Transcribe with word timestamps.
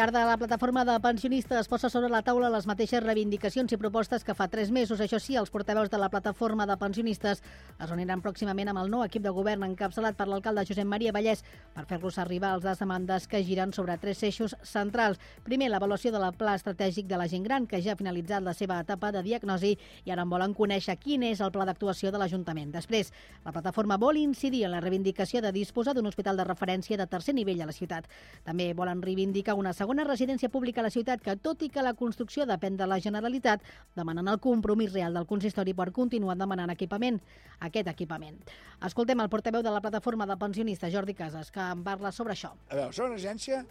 tarda, 0.00 0.24
la 0.24 0.38
plataforma 0.38 0.82
de 0.86 0.98
pensionistes 0.98 1.68
posa 1.68 1.90
sobre 1.90 2.08
la 2.08 2.22
taula 2.24 2.48
les 2.48 2.64
mateixes 2.64 3.02
reivindicacions 3.04 3.74
i 3.74 3.76
propostes 3.76 4.22
que 4.24 4.32
fa 4.32 4.46
tres 4.48 4.70
mesos. 4.72 4.96
Això 5.04 5.18
sí, 5.20 5.34
els 5.36 5.50
portaveus 5.52 5.90
de 5.92 5.98
la 6.00 6.08
plataforma 6.08 6.64
de 6.64 6.78
pensionistes 6.80 7.42
es 7.42 7.90
reuniran 7.90 8.22
pròximament 8.24 8.70
amb 8.72 8.80
el 8.80 8.88
nou 8.88 9.04
equip 9.04 9.20
de 9.20 9.32
govern 9.36 9.66
encapçalat 9.66 10.16
per 10.16 10.24
l'alcalde 10.30 10.64
Josep 10.64 10.88
Maria 10.88 11.12
Vallès 11.12 11.42
per 11.74 11.84
fer-los 11.90 12.16
arribar 12.16 12.54
els 12.56 12.64
demandes 12.80 13.26
que 13.28 13.42
giren 13.44 13.74
sobre 13.76 13.98
tres 14.00 14.22
eixos 14.24 14.54
centrals. 14.64 15.20
Primer, 15.44 15.68
l'avaluació 15.68 16.14
del 16.14 16.24
pla 16.32 16.56
estratègic 16.56 17.04
de 17.04 17.20
la 17.20 17.28
gent 17.28 17.44
gran, 17.44 17.66
que 17.68 17.82
ja 17.84 17.92
ha 17.92 18.00
finalitzat 18.00 18.40
la 18.40 18.56
seva 18.56 18.80
etapa 18.80 19.12
de 19.12 19.20
diagnosi 19.26 19.74
i 20.06 20.14
ara 20.16 20.24
en 20.24 20.32
volen 20.32 20.56
conèixer 20.56 20.96
quin 20.96 21.28
és 21.28 21.44
el 21.44 21.52
pla 21.52 21.68
d'actuació 21.68 22.08
de 22.08 22.22
l'Ajuntament. 22.24 22.72
Després, 22.72 23.12
la 23.44 23.52
plataforma 23.52 24.00
vol 24.00 24.16
incidir 24.16 24.64
en 24.64 24.72
la 24.72 24.80
reivindicació 24.80 25.44
de 25.44 25.52
disposar 25.52 25.92
d'un 25.92 26.08
hospital 26.08 26.40
de 26.40 26.48
referència 26.48 26.96
de 26.96 27.06
tercer 27.06 27.36
nivell 27.36 27.60
a 27.60 27.68
la 27.68 27.76
ciutat. 27.76 28.08
També 28.48 28.72
volen 28.72 29.04
reivindicar 29.04 29.60
una 29.60 29.76
segona 29.76 29.89
residència 29.98 30.48
pública 30.48 30.80
a 30.80 30.84
la 30.86 30.90
ciutat 30.90 31.22
que, 31.22 31.34
tot 31.36 31.62
i 31.62 31.68
que 31.68 31.82
la 31.82 31.94
construcció 31.94 32.46
depèn 32.46 32.76
de 32.78 32.86
la 32.86 33.00
Generalitat, 33.00 33.62
demanen 33.96 34.28
el 34.28 34.38
compromís 34.38 34.92
real 34.92 35.14
del 35.14 35.26
consistori 35.26 35.74
per 35.74 35.90
continuar 35.92 36.36
demanant 36.38 36.70
equipament, 36.70 37.20
aquest 37.60 37.88
equipament. 37.88 38.38
Escoltem 38.86 39.20
el 39.20 39.28
portaveu 39.28 39.62
de 39.62 39.70
la 39.70 39.80
plataforma 39.80 40.26
de 40.26 40.36
pensionistes, 40.36 40.92
Jordi 40.94 41.14
Casas, 41.14 41.50
que 41.50 41.60
en 41.60 41.82
parla 41.82 42.12
sobre 42.12 42.32
això. 42.36 42.54
A 42.70 42.76
veure, 42.76 42.92
segona 42.92 43.18
agència, 43.18 43.64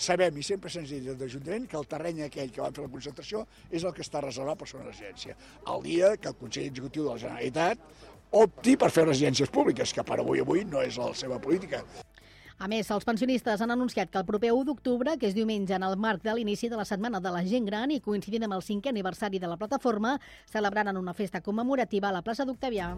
sabem 0.00 0.36
i 0.40 0.42
sempre 0.42 0.70
se'ns 0.72 0.90
dit 0.90 1.04
des 1.04 1.16
de 1.16 1.26
l'Ajuntament 1.26 1.66
que 1.68 1.76
el 1.76 1.86
terreny 1.86 2.22
aquell 2.26 2.50
que 2.50 2.62
van 2.64 2.74
fer 2.74 2.84
la 2.86 2.92
concentració 2.92 3.46
és 3.70 3.84
el 3.84 3.92
que 3.94 4.02
està 4.02 4.22
reservat 4.24 4.58
per 4.58 4.68
segona 4.68 4.88
residència. 4.88 5.36
El 5.68 5.84
dia 5.84 6.16
que 6.16 6.32
el 6.32 6.38
Consell 6.40 6.70
Executiu 6.70 7.04
de 7.04 7.12
la 7.14 7.20
Generalitat 7.20 7.78
opti 8.30 8.76
per 8.78 8.90
fer 8.94 9.04
residències 9.08 9.50
públiques, 9.50 9.92
que 9.92 10.04
per 10.06 10.20
avui 10.20 10.40
avui 10.40 10.64
no 10.64 10.82
és 10.82 10.96
la 11.00 11.10
seva 11.18 11.40
política. 11.42 11.82
A 12.60 12.66
més, 12.68 12.90
els 12.92 13.06
pensionistes 13.08 13.62
han 13.64 13.72
anunciat 13.72 14.10
que 14.12 14.20
el 14.20 14.26
proper 14.28 14.50
1 14.52 14.66
d'octubre, 14.68 15.14
que 15.16 15.30
és 15.30 15.36
diumenge 15.36 15.72
en 15.72 15.86
el 15.86 15.96
marc 15.96 16.20
de 16.26 16.34
l'inici 16.36 16.68
de 16.68 16.76
la 16.76 16.84
Setmana 16.84 17.16
de 17.24 17.32
la 17.32 17.40
Gent 17.48 17.64
Gran 17.64 17.94
i 17.96 18.02
coincidint 18.04 18.44
amb 18.44 18.58
el 18.58 18.66
cinquè 18.66 18.92
aniversari 18.92 19.40
de 19.40 19.48
la 19.48 19.56
plataforma, 19.56 20.18
celebraran 20.44 21.00
una 21.00 21.16
festa 21.16 21.40
commemorativa 21.40 22.12
a 22.12 22.18
la 22.18 22.26
plaça 22.26 22.44
d'Octavià. 22.44 22.92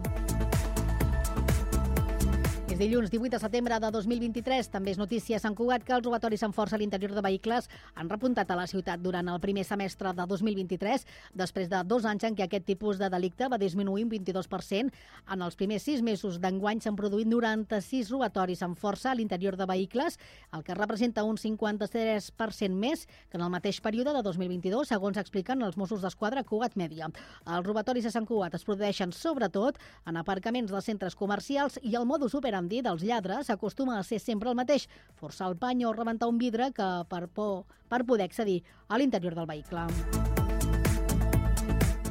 És 2.73 2.79
dilluns 2.79 3.11
18 3.13 3.29
de 3.29 3.37
setembre 3.37 3.77
de 3.77 3.89
2023. 3.93 4.65
També 4.73 4.89
és 4.89 4.97
notícia 4.97 5.37
a 5.37 5.41
Sant 5.43 5.53
Cugat 5.53 5.83
que 5.85 5.93
els 5.93 6.01
robatoris 6.07 6.41
amb 6.41 6.55
força 6.57 6.73
a 6.73 6.79
l'interior 6.81 7.11
de 7.13 7.21
vehicles 7.21 7.67
han 7.93 8.07
repuntat 8.09 8.49
a 8.49 8.55
la 8.57 8.63
ciutat 8.65 8.97
durant 8.97 9.27
el 9.29 9.37
primer 9.43 9.61
semestre 9.67 10.09
de 10.17 10.25
2023, 10.25 11.05
després 11.37 11.69
de 11.69 11.83
dos 11.85 12.07
anys 12.09 12.25
en 12.25 12.33
què 12.33 12.47
aquest 12.47 12.65
tipus 12.65 12.97
de 12.97 13.11
delicte 13.13 13.45
va 13.45 13.59
disminuir 13.61 14.07
un 14.07 14.09
22%. 14.09 14.89
En 15.35 15.43
els 15.45 15.57
primers 15.59 15.85
sis 15.85 16.01
mesos 16.01 16.39
d'enguany 16.41 16.81
s'han 16.81 16.97
produït 16.97 17.29
96 17.29 18.09
robatoris 18.09 18.65
amb 18.65 18.81
força 18.81 19.11
a 19.11 19.13
l'interior 19.21 19.53
de 19.53 19.69
vehicles, 19.69 20.17
el 20.57 20.65
que 20.65 20.73
representa 20.73 21.27
un 21.29 21.37
53% 21.37 22.73
més 22.73 23.05
que 23.29 23.37
en 23.37 23.45
el 23.45 23.53
mateix 23.53 23.83
període 23.85 24.17
de 24.17 24.25
2022, 24.25 24.89
segons 24.95 25.21
expliquen 25.21 25.61
els 25.61 25.77
Mossos 25.77 26.01
d'Esquadra 26.01 26.41
Cugat 26.41 26.73
Mèdia. 26.73 27.13
Els 27.45 27.69
robatoris 27.69 28.09
a 28.09 28.15
Sant 28.17 28.25
Cugat 28.25 28.57
es 28.57 28.65
produeixen 28.65 29.13
sobretot 29.13 29.77
en 30.09 30.17
aparcaments 30.17 30.73
de 30.73 30.81
centres 30.81 31.13
comercials 31.13 31.77
i 31.83 31.93
el 31.93 32.09
modus 32.09 32.33
operandi 32.33 32.62
dir, 32.69 32.83
dels 32.85 33.03
lladres 33.03 33.49
acostuma 33.49 33.99
a 33.99 34.03
ser 34.03 34.19
sempre 34.19 34.49
el 34.49 34.59
mateix, 34.59 34.87
forçar 35.15 35.49
el 35.51 35.57
pany 35.57 35.85
o 35.85 35.93
rebentar 35.93 36.29
un 36.31 36.41
vidre 36.41 36.71
que 36.75 36.89
per 37.09 37.27
por 37.27 37.65
per 37.93 38.03
poder 38.09 38.25
accedir 38.25 38.63
a 38.89 38.97
l'interior 38.97 39.35
del 39.37 39.49
vehicle. 39.49 40.32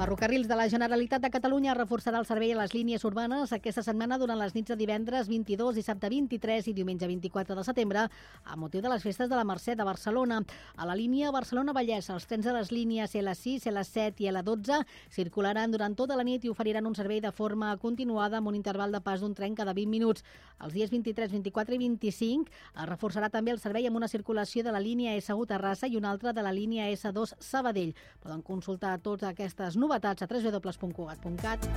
Ferrocarrils 0.03 0.48
de 0.48 0.56
la 0.56 0.69
Generalitat 0.69 1.22
de 1.22 1.28
Catalunya 1.31 1.77
reforçarà 1.78 2.19
el 2.19 2.25
servei 2.27 2.50
a 2.50 2.56
les 2.58 2.72
línies 2.75 3.05
urbanes 3.06 3.53
aquesta 3.55 3.84
setmana 3.86 4.17
durant 4.19 4.41
les 4.41 4.50
nits 4.56 4.72
de 4.72 4.77
divendres 4.81 5.28
22, 5.31 5.77
dissabte 5.78 6.09
23 6.11 6.67
i 6.67 6.75
diumenge 6.75 7.06
24 7.06 7.55
de 7.55 7.62
setembre 7.62 8.03
a 8.42 8.56
motiu 8.59 8.83
de 8.83 8.91
les 8.91 9.05
festes 9.06 9.31
de 9.31 9.39
la 9.39 9.44
Mercè 9.47 9.77
de 9.78 9.86
Barcelona. 9.86 10.41
A 10.75 10.89
la 10.91 10.97
línia 10.98 11.31
Barcelona-Vallès, 11.31 12.09
els 12.11 12.27
trens 12.27 12.48
de 12.48 12.55
les 12.56 12.72
línies 12.75 13.14
L6, 13.14 13.69
L7 13.70 14.25
i 14.25 14.32
L12 14.32 14.81
circularan 15.15 15.71
durant 15.71 15.94
tota 15.94 16.16
la 16.19 16.26
nit 16.26 16.43
i 16.43 16.50
oferiran 16.50 16.91
un 16.91 16.99
servei 16.99 17.22
de 17.22 17.31
forma 17.31 17.71
continuada 17.78 18.41
amb 18.43 18.50
un 18.50 18.59
interval 18.59 18.91
de 18.91 19.03
pas 19.06 19.22
d'un 19.22 19.38
tren 19.38 19.55
cada 19.55 19.71
20 19.71 19.87
minuts. 19.87 20.26
Els 20.66 20.75
dies 20.75 20.91
23, 20.91 21.31
24 21.31 21.78
i 21.78 21.82
25 21.84 22.50
es 22.50 22.91
reforçarà 22.91 23.31
també 23.31 23.55
el 23.55 23.62
servei 23.62 23.87
amb 23.87 24.03
una 24.03 24.10
circulació 24.10 24.66
de 24.66 24.75
la 24.75 24.82
línia 24.82 25.15
S1 25.15 25.47
Terrassa 25.55 25.87
i 25.87 25.94
una 25.94 26.10
altra 26.10 26.34
de 26.34 26.43
la 26.43 26.50
línia 26.50 26.91
S2 26.91 27.38
Sabadell. 27.38 27.94
Poden 28.19 28.43
consultar 28.43 28.99
totes 28.99 29.31
aquestes 29.31 29.76
novetats 29.78 29.91
novetats 29.92 30.22
a 30.22 30.26
www.cugat.cat. 30.26 31.69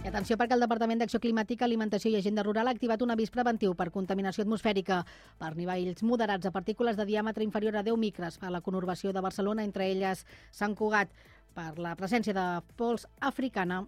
I 0.00 0.08
atenció 0.08 0.36
perquè 0.40 0.56
el 0.56 0.64
Departament 0.64 1.02
d'Acció 1.02 1.20
Climàtica, 1.22 1.66
Alimentació 1.66 2.10
i 2.10 2.16
Agenda 2.18 2.42
Rural 2.42 2.70
ha 2.70 2.74
activat 2.74 3.02
un 3.04 3.12
avís 3.12 3.30
preventiu 3.30 3.74
per 3.76 3.90
contaminació 3.94 4.42
atmosfèrica 4.46 5.02
per 5.38 5.52
nivells 5.56 6.02
moderats 6.02 6.48
de 6.48 6.54
partícules 6.54 6.96
de 6.96 7.06
diàmetre 7.06 7.44
inferior 7.44 7.76
a 7.76 7.84
10 7.86 8.00
micres 8.00 8.40
a 8.40 8.50
la 8.50 8.62
conurbació 8.64 9.12
de 9.12 9.20
Barcelona, 9.20 9.64
entre 9.64 9.90
elles 9.92 10.24
Sant 10.50 10.74
Cugat, 10.74 11.12
per 11.54 11.76
la 11.78 11.94
presència 11.98 12.34
de 12.34 12.46
pols 12.80 13.06
africana. 13.20 13.84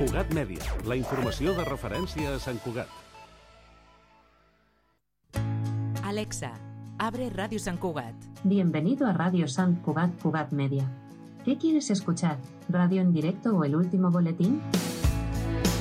Cugat 0.00 0.32
Mèdia, 0.32 0.64
la 0.88 0.96
informació 0.96 1.54
de 1.54 1.64
referència 1.68 2.34
a 2.34 2.40
Sant 2.40 2.58
Cugat. 2.64 2.99
Alexa, 6.10 6.54
abre 6.98 7.30
Radio 7.30 7.60
San 7.60 7.76
Cugat. 7.76 8.16
Bienvenido 8.42 9.06
a 9.06 9.12
Radio 9.12 9.46
San 9.46 9.76
Cugat 9.76 10.10
Cugat 10.20 10.50
Media. 10.50 10.90
¿Qué 11.44 11.56
quieres 11.56 11.88
escuchar? 11.88 12.36
¿Radio 12.68 13.00
en 13.00 13.12
directo 13.12 13.56
o 13.56 13.62
el 13.62 13.76
último 13.76 14.10
boletín? 14.10 14.60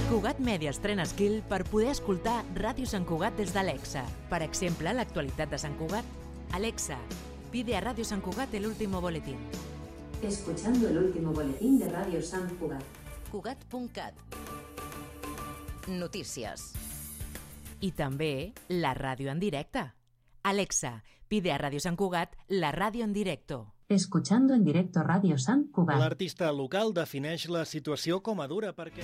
Cugat 0.07 0.38
Media 0.38 0.69
estrena 0.69 1.07
skill 1.07 1.41
per 1.50 1.63
poder 1.66 1.89
escoltar 1.89 2.45
Ràdio 2.53 2.85
Sant 2.85 3.09
Cugat 3.09 3.41
des 3.41 3.56
d'Alexa. 3.57 4.06
Per 4.29 4.44
exemple, 4.45 4.94
l'actualitat 4.94 5.50
de 5.50 5.57
Sant 5.57 5.73
Cugat. 5.81 6.06
Alexa, 6.53 7.01
pide 7.50 7.75
a 7.75 7.81
Radio 7.81 8.06
San 8.06 8.22
Cugat 8.22 8.53
el 8.53 8.68
último 8.68 9.01
boletín. 9.01 9.41
Escuchando 10.22 10.89
el 10.89 11.09
último 11.09 11.34
boletín 11.34 11.79
de 11.79 11.89
Radio 11.89 12.22
San 12.22 12.45
Cugat. 12.62 12.85
Cugat.cat 13.31 14.13
Notícies. 15.88 16.75
I 17.81 17.89
també 17.97 18.53
la 18.69 18.94
ràdio 18.94 19.34
en 19.34 19.39
directe. 19.39 19.89
Alexa, 20.44 21.03
pide 21.27 21.51
a 21.51 21.57
Radio 21.57 21.79
San 21.79 21.95
Cugat 21.95 22.35
la 22.47 22.72
ràdio 22.72 23.03
en 23.03 23.13
directo. 23.13 23.73
Escuchando 23.89 24.53
en 24.53 24.63
directo 24.63 25.01
Radio 25.03 25.38
San 25.38 25.66
Cugat. 25.66 26.00
L'artista 26.00 26.51
local 26.51 26.94
defineix 26.94 27.50
la 27.50 27.66
situació 27.66 28.22
com 28.22 28.39
a 28.41 28.47
dura 28.47 28.73
perquè... 28.77 29.03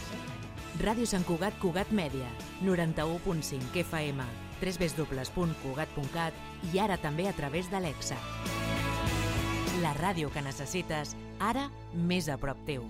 Ràdio 0.81 1.07
Sant 1.07 1.23
Cugat 1.25 1.57
Cugat 1.61 1.91
Mèdia, 1.95 2.27
91.5 2.61 3.81
FM, 3.81 4.23
www.cugat.cat 4.61 6.33
i 6.73 6.79
ara 6.79 6.97
també 7.01 7.27
a 7.29 7.33
través 7.33 7.71
d'Alexa. 7.71 8.17
La 9.81 9.93
ràdio 9.97 10.29
que 10.31 10.43
necessites, 10.43 11.15
ara 11.39 11.69
més 11.93 12.29
a 12.29 12.37
prop 12.37 12.61
teu. 12.67 12.85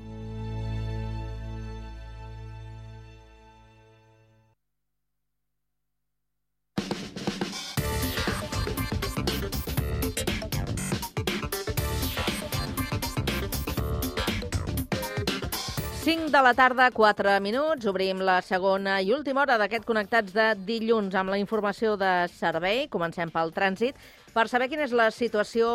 De 16.35 16.41
la 16.41 16.53
tarda, 16.53 16.89
4 16.91 17.39
minuts. 17.39 17.85
Obrim 17.87 18.19
la 18.27 18.41
segona 18.43 18.97
i 18.99 19.13
última 19.15 19.39
hora 19.45 19.55
d'aquest 19.55 19.85
Connectats 19.87 20.33
de 20.35 20.49
dilluns 20.67 21.15
amb 21.15 21.31
la 21.31 21.37
informació 21.39 21.93
de 21.95 22.09
servei. 22.33 22.89
Comencem 22.91 23.31
pel 23.31 23.53
trànsit 23.55 23.95
per 24.35 24.49
saber 24.51 24.67
quina 24.67 24.83
és 24.83 24.91
la 24.91 25.07
situació 25.15 25.69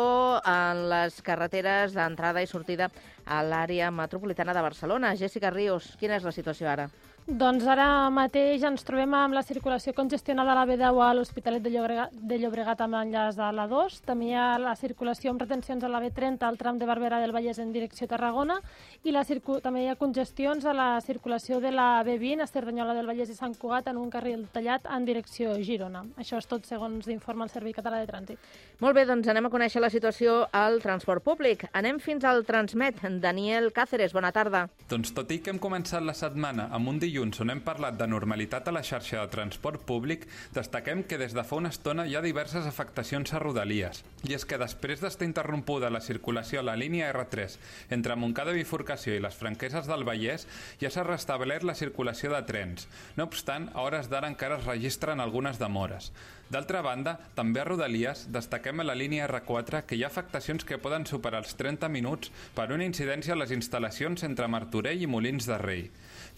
en 0.45 0.83
les 0.91 1.17
carreteres 1.25 1.95
d'entrada 1.97 2.43
i 2.45 2.49
sortida 2.51 2.91
a 3.25 3.41
l'àrea 3.41 3.89
metropolitana 3.89 4.53
de 4.53 4.61
Barcelona. 4.61 5.15
Jessica 5.17 5.49
Ríos, 5.49 5.95
quina 5.97 6.21
és 6.21 6.27
la 6.29 6.35
situació 6.35 6.69
ara? 6.69 6.91
Doncs 7.29 7.67
ara 7.69 8.09
mateix 8.09 8.63
ens 8.65 8.81
trobem 8.81 9.11
amb 9.13 9.35
la 9.37 9.43
circulació 9.45 9.93
congestionada 9.93 10.55
a 10.55 10.57
la 10.57 10.63
B10 10.65 10.97
a 11.05 11.09
l'Hospitalet 11.13 11.61
de 11.61 11.69
Llobregat, 11.69 12.15
de 12.17 12.37
Llobregat 12.41 12.79
amb 12.81 12.97
enllaç 12.97 13.37
a 13.37 13.51
la 13.53 13.67
2. 13.69 13.99
També 14.07 14.31
hi 14.31 14.33
ha 14.33 14.57
la 14.57 14.73
circulació 14.75 15.29
amb 15.29 15.43
retencions 15.43 15.83
a 15.85 15.91
la 15.91 16.01
B30 16.01 16.41
al 16.47 16.57
tram 16.57 16.79
de 16.81 16.87
Barberà 16.89 17.19
del 17.21 17.31
Vallès 17.31 17.59
en 17.61 17.69
direcció 17.71 18.07
a 18.07 18.09
Tarragona 18.15 18.57
i 19.03 19.13
la 19.13 19.21
també 19.61 19.83
hi 19.83 19.91
ha 19.91 19.95
congestions 19.95 20.65
a 20.65 20.73
la 20.73 20.99
circulació 21.05 21.59
de 21.61 21.69
la 21.71 22.03
B20 22.03 22.41
a 22.41 22.47
Cerdanyola 22.47 22.95
del 22.97 23.05
Vallès 23.05 23.29
i 23.29 23.37
Sant 23.37 23.53
Cugat 23.53 23.87
en 23.87 24.01
un 24.01 24.09
carril 24.09 24.47
tallat 24.51 24.89
en 24.89 25.05
direcció 25.05 25.53
a 25.53 25.61
Girona. 25.61 26.03
Això 26.17 26.41
és 26.41 26.49
tot 26.49 26.65
segons 26.65 27.07
informa 27.07 27.45
el 27.45 27.53
Servei 27.53 27.73
Català 27.77 28.01
de 28.01 28.09
Trànsit. 28.09 28.41
Molt 28.81 28.97
bé, 28.97 29.05
doncs 29.05 29.29
anem 29.29 29.45
a 29.45 29.53
conèixer 29.53 29.79
la 29.79 29.91
situació 29.93 30.47
al 30.51 30.81
transport 30.81 31.23
públic. 31.23 31.67
Anem 31.71 32.01
fins 32.01 32.25
al 32.25 32.43
Transmet. 32.49 32.97
Daniel 33.21 33.71
Cáceres, 33.71 34.11
bona 34.11 34.33
tarda. 34.33 34.65
Doncs 34.89 35.13
tot 35.13 35.29
i 35.31 35.37
que 35.37 35.53
hem 35.53 35.61
començat 35.61 36.01
la 36.01 36.17
setmana 36.17 36.67
amb 36.73 36.89
un 36.89 36.97
dilluns 37.11 37.41
on 37.43 37.51
hem 37.51 37.59
parlat 37.59 37.97
de 37.99 38.05
normalitat 38.07 38.69
a 38.69 38.71
la 38.71 38.81
xarxa 38.87 39.19
de 39.19 39.31
transport 39.33 39.83
públic, 39.87 40.23
destaquem 40.55 41.03
que 41.03 41.17
des 41.19 41.33
de 41.35 41.43
fa 41.43 41.57
una 41.59 41.71
estona 41.73 42.05
hi 42.07 42.15
ha 42.15 42.23
diverses 42.23 42.67
afectacions 42.69 43.33
a 43.33 43.41
Rodalies. 43.43 43.99
I 44.23 44.37
és 44.37 44.45
que 44.47 44.59
després 44.61 45.01
d'estar 45.03 45.27
interrompuda 45.27 45.91
la 45.91 45.99
circulació 45.99 46.61
a 46.61 46.63
la 46.63 46.77
línia 46.79 47.09
R3 47.11 47.57
entre 47.91 48.15
Montcada 48.15 48.55
Bifurcació 48.55 49.17
i 49.17 49.23
les 49.23 49.35
Franqueses 49.35 49.89
del 49.91 50.05
Vallès, 50.07 50.47
ja 50.79 50.91
s'ha 50.93 51.03
restablert 51.03 51.67
la 51.67 51.75
circulació 51.75 52.31
de 52.31 52.43
trens. 52.47 52.87
No 53.17 53.27
obstant, 53.27 53.67
a 53.73 53.83
hores 53.83 54.07
d'ara 54.07 54.31
encara 54.31 54.61
es 54.61 54.69
registren 54.69 55.19
algunes 55.19 55.59
demores. 55.59 56.13
D'altra 56.51 56.81
banda, 56.83 57.17
també 57.35 57.61
a 57.61 57.65
Rodalies 57.67 58.25
destaquem 58.31 58.79
a 58.79 58.87
la 58.87 58.95
línia 58.95 59.27
R4 59.27 59.83
que 59.87 59.99
hi 59.99 60.03
ha 60.03 60.11
afectacions 60.11 60.63
que 60.67 60.79
poden 60.79 61.05
superar 61.07 61.43
els 61.43 61.55
30 61.59 61.91
minuts 61.91 62.31
per 62.55 62.71
una 62.71 62.87
incidència 62.87 63.35
a 63.35 63.39
les 63.39 63.51
instal·lacions 63.55 64.23
entre 64.27 64.47
Martorell 64.51 65.03
i 65.03 65.11
Molins 65.11 65.47
de 65.47 65.59
Rei. 65.59 65.85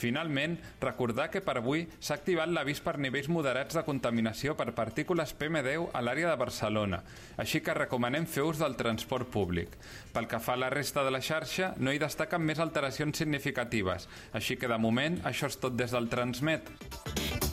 Finalment, 0.01 0.57
recordar 0.81 1.29
que 1.31 1.41
per 1.41 1.57
avui 1.59 1.85
s'ha 1.99 2.17
activat 2.17 2.51
l'avís 2.51 2.81
per 2.83 2.97
nivells 2.97 3.29
moderats 3.29 3.77
de 3.77 3.85
contaminació 3.87 4.57
per 4.59 4.73
partícules 4.75 5.35
PM10 5.39 5.89
a 5.93 6.03
l'àrea 6.03 6.31
de 6.31 6.39
Barcelona, 6.39 7.03
així 7.37 7.61
que 7.61 7.77
recomanem 7.77 8.27
fer 8.27 8.45
ús 8.47 8.61
del 8.61 8.77
transport 8.79 9.29
públic. 9.33 9.77
Pel 10.13 10.27
que 10.27 10.41
fa 10.43 10.57
a 10.57 10.63
la 10.65 10.71
resta 10.73 11.03
de 11.05 11.13
la 11.13 11.21
xarxa, 11.21 11.73
no 11.77 11.93
hi 11.93 12.01
destaquen 12.01 12.43
més 12.43 12.61
alteracions 12.63 13.17
significatives, 13.17 14.09
així 14.33 14.57
que 14.57 14.71
de 14.71 14.79
moment 14.81 15.21
això 15.23 15.51
és 15.51 15.59
tot 15.61 15.77
des 15.77 15.93
del 15.93 16.09
Transmet. 16.09 17.52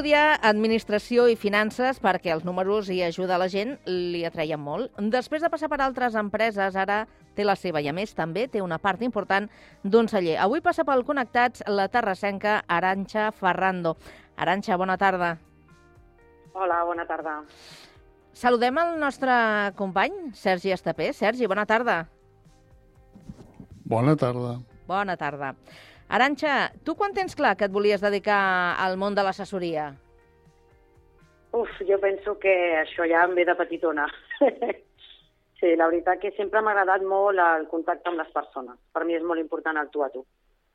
Estudiar 0.00 0.38
Administració 0.48 1.26
i 1.28 1.34
Finances 1.36 1.98
perquè 2.00 2.30
els 2.32 2.44
números 2.48 2.86
i 2.88 3.02
ajuda 3.04 3.34
a 3.36 3.40
la 3.42 3.50
gent 3.52 3.74
li 3.84 4.22
atreien 4.24 4.56
molt. 4.56 4.94
Després 5.12 5.42
de 5.44 5.50
passar 5.52 5.68
per 5.68 5.82
altres 5.84 6.14
empreses, 6.16 6.72
ara 6.72 7.02
té 7.36 7.44
la 7.44 7.52
seva 7.52 7.82
i, 7.84 7.88
a 7.90 7.92
més, 7.92 8.14
també 8.16 8.46
té 8.48 8.62
una 8.64 8.78
part 8.80 9.02
important 9.04 9.50
d'un 9.84 10.08
celler. 10.08 10.38
Avui 10.40 10.64
passa 10.64 10.86
pel 10.88 11.04
Connectats 11.04 11.66
la 11.68 11.90
terrassenca 11.92 12.62
Aranxa 12.64 13.26
Ferrando. 13.36 13.98
Aranxa, 14.40 14.78
bona 14.80 14.96
tarda. 14.96 15.34
Hola, 16.54 16.80
bona 16.88 17.04
tarda. 17.04 17.36
Saludem 18.32 18.80
el 18.80 18.96
nostre 19.04 19.36
company, 19.76 20.32
Sergi 20.32 20.72
Estapé. 20.72 21.12
Sergi, 21.12 21.44
bona 21.44 21.68
tarda. 21.68 22.06
Bona 23.84 24.16
tarda. 24.16 24.56
Bona 24.88 25.20
tarda. 25.20 25.52
Aranxa, 26.10 26.72
tu 26.82 26.96
quan 26.98 27.12
tens 27.14 27.36
clar 27.38 27.52
que 27.54 27.68
et 27.68 27.74
volies 27.74 28.02
dedicar 28.02 28.74
al 28.82 28.96
món 28.98 29.14
de 29.14 29.22
l'assessoria? 29.22 29.92
Uf, 31.54 31.70
jo 31.86 31.98
penso 32.02 32.34
que 32.42 32.54
això 32.80 33.06
ja 33.06 33.22
em 33.28 33.36
ve 33.38 33.44
de 33.46 33.54
petitona. 33.54 34.08
sí, 35.60 35.76
la 35.78 35.86
veritat 35.86 36.18
que 36.18 36.32
sempre 36.34 36.62
m'ha 36.62 36.74
agradat 36.74 37.06
molt 37.06 37.38
el 37.44 37.68
contacte 37.70 38.10
amb 38.10 38.18
les 38.18 38.32
persones. 38.34 38.78
Per 38.90 39.04
mi 39.06 39.14
és 39.14 39.22
molt 39.22 39.42
important 39.42 39.78
el 39.78 39.90
tu 39.94 40.02
a 40.02 40.10
tu. 40.10 40.24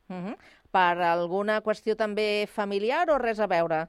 Uh 0.07 0.15
-huh. 0.15 0.37
Per 0.71 0.95
alguna 1.03 1.61
qüestió 1.61 1.95
també 1.95 2.47
familiar 2.47 3.09
o 3.09 3.17
res 3.17 3.39
a 3.39 3.47
veure? 3.47 3.87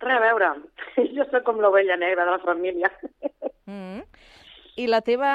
Res 0.00 0.16
a 0.16 0.20
veure. 0.20 0.48
Jo 1.16 1.24
sóc 1.30 1.44
com 1.44 1.60
l'ovella 1.60 1.96
negra 1.96 2.24
de 2.24 2.30
la 2.30 2.38
família. 2.44 2.90
Uh 3.66 3.72
-huh. 3.72 4.04
I 4.80 4.86
la 4.88 5.02
teva 5.04 5.30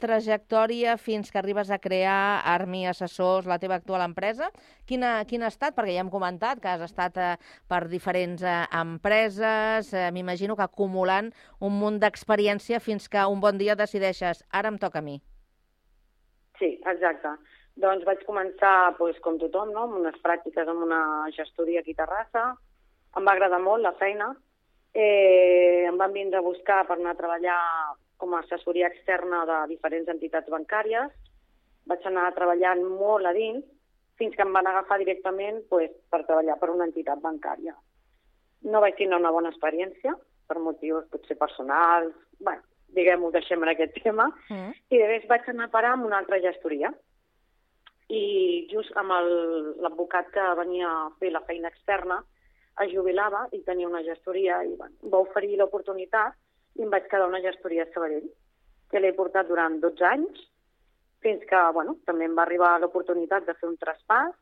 trajectòria 0.00 0.94
fins 0.96 1.28
que 1.28 1.36
arribes 1.36 1.68
a 1.74 1.76
crear 1.82 2.40
Armi 2.48 2.86
Assessors, 2.88 3.44
la 3.50 3.58
teva 3.60 3.76
actual 3.76 4.00
empresa, 4.06 4.46
quina, 4.88 5.10
quina 5.28 5.48
ha 5.48 5.52
estat? 5.52 5.74
Perquè 5.76 5.98
ja 5.98 6.04
hem 6.04 6.12
comentat 6.12 6.62
que 6.62 6.70
has 6.70 6.84
estat 6.86 7.18
eh, 7.20 7.34
per 7.68 7.82
diferents 7.90 8.40
eh, 8.46 8.54
empreses, 8.78 9.90
eh, 9.92 10.06
m'imagino 10.16 10.56
que 10.56 10.64
acumulant 10.64 11.28
un 11.60 11.76
munt 11.76 11.98
d'experiència 12.00 12.80
fins 12.80 13.10
que 13.12 13.26
un 13.28 13.42
bon 13.42 13.60
dia 13.60 13.76
decideixes, 13.76 14.40
ara 14.48 14.72
em 14.72 14.80
toca 14.80 15.02
a 15.02 15.04
mi. 15.04 15.18
Sí, 16.56 16.72
exacte. 16.88 17.34
Doncs 17.76 18.08
vaig 18.08 18.24
començar, 18.24 18.94
doncs, 18.96 19.20
com 19.20 19.36
tothom, 19.42 19.76
no? 19.76 19.84
amb 19.90 20.00
unes 20.00 20.16
pràctiques 20.24 20.72
amb 20.72 20.88
una 20.88 21.02
gestoria 21.36 21.84
aquí 21.84 21.92
a 21.98 22.00
Terrassa. 22.00 22.48
Em 23.12 23.28
va 23.28 23.36
agradar 23.36 23.60
molt 23.60 23.84
la 23.84 23.92
feina. 24.00 24.32
Eh, 24.96 25.84
em 25.84 26.00
van 26.00 26.16
vindre 26.16 26.40
a 26.40 26.48
buscar 26.48 26.86
per 26.88 26.96
anar 26.96 27.12
a 27.12 27.20
treballar 27.20 27.60
com 28.16 28.34
a 28.34 28.42
assessoria 28.44 28.90
externa 28.92 29.44
de 29.48 29.62
diferents 29.74 30.08
entitats 30.12 30.50
bancàries. 30.52 31.10
Vaig 31.86 32.06
anar 32.08 32.30
treballant 32.34 32.82
molt 32.84 33.28
a 33.28 33.32
dins 33.36 33.64
fins 34.18 34.36
que 34.36 34.44
em 34.44 34.52
van 34.52 34.66
agafar 34.66 34.98
directament 34.98 35.60
pues, 35.70 35.90
per 36.10 36.24
treballar 36.24 36.56
per 36.60 36.70
una 36.72 36.86
entitat 36.88 37.20
bancària. 37.22 37.74
No 38.66 38.80
vaig 38.80 38.96
tenir 38.96 39.18
una 39.18 39.32
bona 39.34 39.52
experiència, 39.52 40.14
per 40.48 40.62
motius 40.62 41.04
potser 41.12 41.36
personals, 41.38 42.14
bueno, 42.40 42.64
diguem-ho, 42.96 43.30
deixem 43.34 43.62
en 43.62 43.72
aquest 43.72 43.98
tema, 44.02 44.30
mm. 44.48 44.72
i 44.88 45.02
després 45.02 45.28
vaig 45.30 45.50
anar 45.52 45.68
a 45.68 45.74
parar 45.74 45.92
amb 45.96 46.08
una 46.08 46.20
altra 46.22 46.40
gestoria. 46.40 46.92
I 48.08 48.22
just 48.70 48.94
amb 48.96 49.12
l'advocat 49.82 50.30
que 50.32 50.46
venia 50.58 50.88
a 50.88 51.12
fer 51.20 51.32
la 51.34 51.42
feina 51.48 51.68
externa, 51.72 52.20
es 52.84 52.92
jubilava 52.92 53.46
i 53.56 53.62
tenia 53.66 53.88
una 53.88 54.02
gestoria 54.04 54.60
i 54.64 54.74
bueno, 54.76 54.94
va 55.12 55.22
oferir 55.24 55.56
l'oportunitat 55.56 56.36
i 56.76 56.84
em 56.84 56.92
vaig 56.92 57.08
quedar 57.10 57.28
una 57.28 57.42
gestoria 57.44 57.86
a 57.86 57.92
Sabadell, 57.92 58.28
que 58.90 59.00
l'he 59.00 59.14
portat 59.16 59.48
durant 59.48 59.80
12 59.82 60.04
anys, 60.08 60.42
fins 61.24 61.42
que 61.48 61.62
bueno, 61.74 61.96
també 62.06 62.28
em 62.28 62.36
va 62.36 62.44
arribar 62.44 62.76
l'oportunitat 62.80 63.46
de 63.46 63.54
fer 63.58 63.68
un 63.68 63.78
traspàs, 63.80 64.34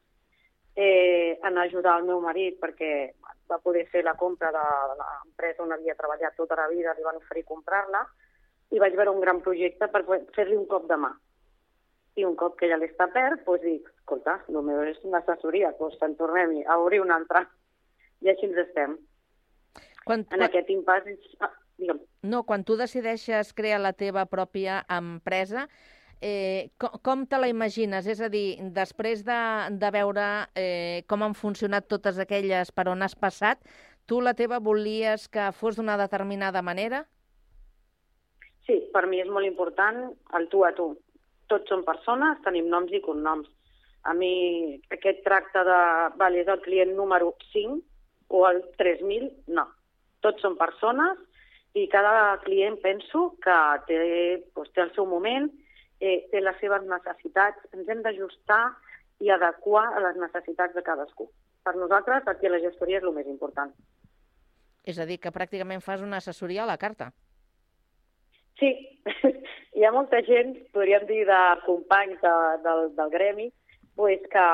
eh, 0.77 1.39
en 1.43 1.59
ajudar 1.59 1.99
el 2.01 2.09
meu 2.11 2.21
marit 2.21 2.59
perquè 2.61 2.91
va 3.51 3.61
poder 3.63 3.87
fer 3.93 4.03
la 4.05 4.17
compra 4.19 4.51
de, 4.53 4.65
l'empresa 4.99 5.63
on 5.63 5.73
havia 5.73 5.95
treballat 5.95 6.37
tota 6.37 6.59
la 6.59 6.69
vida, 6.69 6.95
li 6.97 7.07
van 7.07 7.21
oferir 7.21 7.45
comprar-la, 7.47 8.03
i 8.75 8.81
vaig 8.83 8.97
veure 8.99 9.13
un 9.15 9.23
gran 9.23 9.41
projecte 9.45 9.89
per 9.93 10.03
fer-li 10.35 10.57
un 10.57 10.67
cop 10.67 10.89
de 10.91 10.99
mà. 10.99 11.13
I 12.19 12.25
un 12.25 12.37
cop 12.39 12.57
que 12.59 12.69
ja 12.71 12.79
l'està 12.79 13.09
perd, 13.13 13.43
doncs 13.47 13.63
dic, 13.63 13.91
escolta, 14.01 14.39
el 14.49 14.63
meu 14.63 14.83
és 14.87 15.01
una 15.03 15.21
assessoria, 15.23 15.73
doncs 15.79 16.01
en 16.03 16.15
tornem 16.19 16.57
a 16.67 16.79
obrir 16.83 17.03
una 17.03 17.19
altra. 17.21 17.45
I 18.23 18.31
així 18.33 18.49
ens 18.49 18.61
estem. 18.65 18.97
Quan, 20.05 20.23
en 20.23 20.27
quan... 20.31 20.47
aquest 20.49 20.71
impàs... 20.75 21.09
Ah, 21.41 21.53
digue'm. 21.79 22.01
No, 22.23 22.45
quan 22.49 22.65
tu 22.65 22.77
decideixes 22.81 23.53
crear 23.53 23.81
la 23.83 23.93
teva 23.93 24.25
pròpia 24.31 24.83
empresa, 24.89 25.69
eh, 26.21 26.71
com, 26.79 26.99
com 27.05 27.25
te 27.29 27.39
la 27.41 27.51
imagines? 27.53 28.07
És 28.09 28.21
a 28.25 28.31
dir, 28.33 28.61
després 28.77 29.25
de, 29.27 29.41
de 29.81 29.91
veure 29.95 30.29
eh, 30.57 31.03
com 31.11 31.23
han 31.23 31.35
funcionat 31.37 31.89
totes 31.91 32.21
aquelles 32.23 32.73
per 32.73 32.89
on 32.89 33.05
has 33.05 33.17
passat, 33.17 33.61
tu 34.07 34.21
la 34.21 34.35
teva 34.37 34.61
volies 34.61 35.29
que 35.29 35.51
fos 35.57 35.77
d'una 35.77 35.99
determinada 36.01 36.63
manera? 36.63 37.05
Sí, 38.65 38.79
per 38.93 39.05
mi 39.09 39.21
és 39.21 39.29
molt 39.29 39.45
important 39.45 40.07
el 40.39 40.49
tu 40.53 40.65
a 40.65 40.73
tu. 40.77 40.95
tots 41.53 41.69
són 41.69 41.83
persones, 41.85 42.39
tenim 42.41 42.71
noms 42.73 42.93
i 42.97 43.03
cognoms. 43.05 43.51
A 44.09 44.15
mi 44.17 44.81
aquest 44.91 45.21
tracte 45.27 45.61
de, 45.69 45.81
vale, 46.17 46.41
és 46.41 46.49
el 46.49 46.63
client 46.65 46.95
número 46.97 47.35
5 47.53 47.77
o 48.33 48.47
el 48.49 48.63
3.000, 48.81 49.29
no. 49.53 49.67
Tots 50.25 50.41
són 50.41 50.57
persones 50.57 51.21
i 51.75 51.89
cada 51.91 52.39
client 52.45 52.79
penso 52.83 53.35
que 53.43 53.59
té, 53.89 53.99
doncs, 54.55 54.71
té 54.75 54.83
el 54.85 54.93
seu 54.95 55.07
moment, 55.11 55.49
eh, 56.01 56.29
té 56.31 56.41
les 56.41 56.59
seves 56.63 56.87
necessitats, 56.87 57.67
ens 57.75 57.91
hem 57.91 58.03
d'ajustar 58.05 58.63
i 59.21 59.31
adequar 59.35 59.89
a 59.95 60.03
les 60.07 60.21
necessitats 60.23 60.75
de 60.75 60.85
cadascú. 60.87 61.29
Per 61.65 61.75
nosaltres, 61.77 62.27
aquí 62.29 62.49
la 62.49 62.63
gestoria 62.63 63.01
és 63.01 63.07
el 63.07 63.15
més 63.17 63.27
important. 63.27 63.73
És 64.85 64.99
a 65.01 65.07
dir, 65.09 65.19
que 65.19 65.33
pràcticament 65.35 65.83
fas 65.83 66.03
una 66.05 66.21
assessoria 66.23 66.63
a 66.65 66.71
la 66.71 66.79
carta. 66.79 67.11
Sí, 68.61 68.71
hi 69.75 69.85
ha 69.85 69.93
molta 69.95 70.21
gent, 70.29 70.55
podríem 70.77 71.07
dir, 71.09 71.25
de 71.27 71.41
companys 71.65 72.21
de, 72.23 72.35
del, 72.67 72.91
del 72.99 73.11
gremi, 73.11 73.49
pues 73.97 74.23
que 74.31 74.45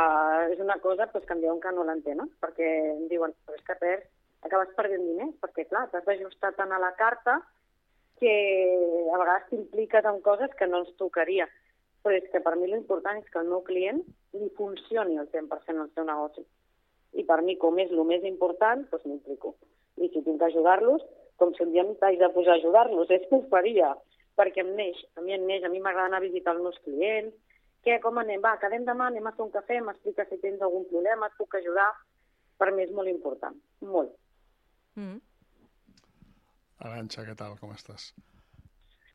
és 0.53 0.61
una 0.61 0.79
cosa 0.81 1.09
pues, 1.13 1.25
que 1.27 1.37
em 1.37 1.43
diuen 1.45 1.61
que 1.61 1.73
no 1.77 1.85
l'entenen, 1.85 2.31
perquè 2.41 2.71
em 2.95 3.07
diuen, 3.13 3.35
però 3.45 3.59
és 3.59 3.67
que 3.67 3.77
perds, 3.83 4.09
acabes 4.47 4.75
perdent 4.77 5.07
diners, 5.07 5.35
perquè 5.43 5.67
clar, 5.69 5.89
t'has 5.91 6.05
d'ajustar 6.07 6.53
tant 6.59 6.73
a 6.73 6.81
la 6.83 6.93
carta 6.99 7.41
que 8.21 8.33
a 9.15 9.19
vegades 9.19 9.49
t'impliques 9.49 10.05
en 10.05 10.21
coses 10.21 10.53
que 10.59 10.69
no 10.69 10.83
ens 10.85 10.93
tocaria. 11.01 11.49
Però 12.05 12.17
és 12.17 12.27
que 12.33 12.41
per 12.45 12.55
mi 12.57 12.69
l'important 12.69 13.21
és 13.21 13.29
que 13.33 13.41
el 13.41 13.49
meu 13.49 13.63
client 13.65 14.01
li 14.37 14.49
funcioni 14.57 15.19
el 15.21 15.29
100% 15.33 15.85
el 15.85 15.91
seu 15.97 16.07
negoci. 16.09 16.45
I 17.21 17.25
per 17.29 17.41
mi, 17.43 17.57
com 17.61 17.79
és 17.83 17.91
el 17.93 18.05
més 18.09 18.25
important, 18.29 18.87
doncs 18.93 19.09
m'implico. 19.09 19.55
I 20.01 20.09
si 20.09 20.23
tinc 20.25 20.39
que 20.41 20.49
ajudar-los, 20.49 21.05
com 21.41 21.53
si 21.57 21.65
un 21.65 21.73
dia 21.75 21.85
m'haig 21.85 22.21
de 22.21 22.31
posar 22.33 22.57
a 22.57 22.61
ajudar-los, 22.61 23.11
és 23.11 23.27
que 23.29 23.37
ho 23.37 23.43
faria, 23.53 23.93
perquè 24.39 24.63
em 24.65 24.73
neix, 24.77 25.01
a 25.17 25.25
mi 25.25 25.35
em 25.37 25.45
neix, 25.49 25.65
a 25.65 25.73
mi 25.73 25.81
m'agrada 25.81 26.13
anar 26.13 26.21
a 26.23 26.29
visitar 26.29 26.55
els 26.55 26.65
meus 26.65 26.79
clients, 26.85 27.35
què, 27.85 27.97
com 28.05 28.21
anem? 28.21 28.41
Va, 28.45 28.57
quedem 28.61 28.85
demà, 28.85 29.09
anem 29.09 29.29
a 29.29 29.33
fer 29.37 29.45
un 29.47 29.53
cafè, 29.53 29.81
m'explica 29.85 30.27
si 30.29 30.37
tens 30.43 30.61
algun 30.65 30.85
problema, 30.89 31.29
et 31.29 31.37
puc 31.41 31.57
ajudar. 31.57 31.89
Per 32.61 32.69
mi 32.77 32.85
és 32.85 32.93
molt 32.93 33.09
important, 33.09 33.57
molt. 33.89 34.13
Mm. 34.99 35.19
Aranxa, 36.87 37.25
què 37.29 37.35
tal, 37.37 37.59
com 37.61 37.75
estàs? 37.77 38.11